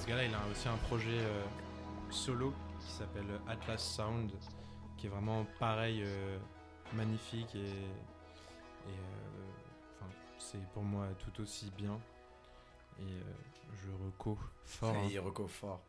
[0.05, 1.43] Ce gars-là, il a aussi un projet euh,
[2.11, 4.31] solo qui s'appelle Atlas Sound,
[4.99, 6.39] qui est vraiment pareil, euh,
[6.95, 10.05] magnifique et, et, euh,
[10.39, 11.99] c'est pour moi tout aussi bien.
[13.01, 13.23] Et euh,
[13.83, 14.95] je reco fort.
[14.95, 15.09] hein.
[15.11, 15.81] Il reco fort.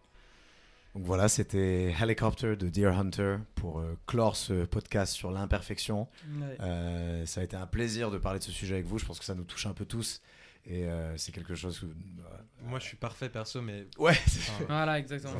[0.95, 6.07] Donc voilà, c'était Helicopter de Deer Hunter pour euh, clore ce podcast sur l'imperfection.
[6.39, 6.57] Ouais.
[6.61, 8.97] Euh, ça a été un plaisir de parler de ce sujet avec vous.
[8.97, 10.21] Je pense que ça nous touche un peu tous.
[10.67, 11.85] Et euh, c'est quelque chose que.
[12.63, 15.35] Moi, je suis parfait perso, mais Ouais, enfin, Voilà, exactement.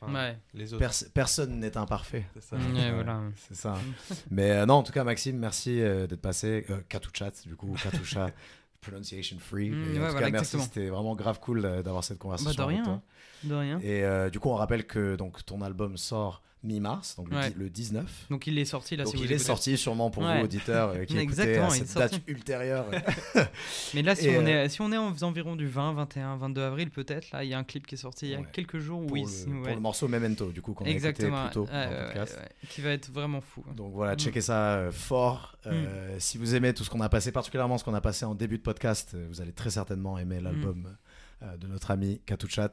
[0.00, 0.38] enfin, Ouais.
[0.54, 0.80] les autres.
[0.80, 2.24] Pers- personne n'est imparfait.
[2.34, 2.56] c'est ça.
[2.56, 3.22] Ouais, voilà.
[3.36, 3.74] C'est ça.
[4.30, 6.64] Mais euh, non, en tout cas, Maxime, merci euh, d'être passé.
[6.70, 8.30] Euh, Katouchat, du coup, ou Katoucha.
[8.82, 9.70] pronunciation free.
[9.70, 10.62] Mm, Et en tout voilà, cas, merci, exactement.
[10.64, 12.50] c'était vraiment grave cool d'avoir cette conversation.
[12.50, 12.92] Bah, de avec rien, toi.
[12.94, 13.02] hein.
[13.48, 13.78] De rien.
[13.80, 17.50] Et euh, du coup, on rappelle que donc, ton album sort mi-mars, donc le Ouais.
[17.50, 18.26] dix- le 19.
[18.30, 19.04] Donc il est sorti là.
[19.04, 19.46] donc si vous il est écoutez.
[19.46, 20.38] sorti sûrement pour Ouais.
[20.38, 22.86] vous, auditeurs, euh, qui écoutez Exactement, à cette date ultérieure.
[23.94, 26.36] Mais là, si Et, on, euh, est, si on est aux environs du 20, 21,
[26.36, 28.42] 22 avril, peut-être, là, il y a un clip qui est sorti il y a
[28.42, 29.02] quelques jours.
[29.02, 31.44] pour, oui, le, pour le morceau Memento, du coup, qu'on a écouté Exactement.
[31.44, 32.38] plus tôt dans le podcast.
[32.68, 33.64] Qui va être vraiment fou.
[33.76, 34.18] Donc voilà, Mm.
[34.18, 35.56] checkez ça euh, fort.
[35.66, 38.34] Euh, Si vous aimez tout ce qu'on a passé, particulièrement ce qu'on a passé en
[38.34, 40.96] début de podcast, euh, vous allez très certainement aimer l'album
[41.42, 42.70] euh, de notre ami Katouchat.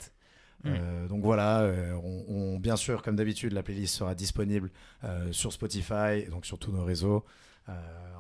[0.66, 4.70] Euh, donc voilà, euh, on, on- bien sûr, comme d'habitude, la playlist sera disponible
[5.04, 7.26] euh, sur Spotify, donc sur tous nos réseaux.
[7.70, 7.74] Euh,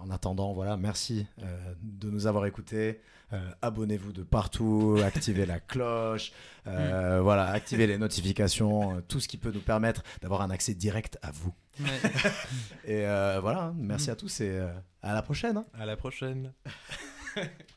[0.04, 3.02] en attendant, voilà, merci euh, de nous avoir écoutés.
[3.34, 6.32] Euh, Abonnez-vous de partout, activez la cloche,
[6.68, 10.74] euh, voilà, activez les notifications, euh, tout ce qui peut nous permettre d'avoir un accès
[10.74, 11.54] direct à vous.
[11.80, 11.88] Ouais.
[12.86, 14.14] Et euh, voilà, merci Mm.
[14.14, 14.68] à tous et euh,
[15.02, 15.58] à la prochaine.
[15.58, 15.66] hein.
[15.80, 16.52] À la prochaine.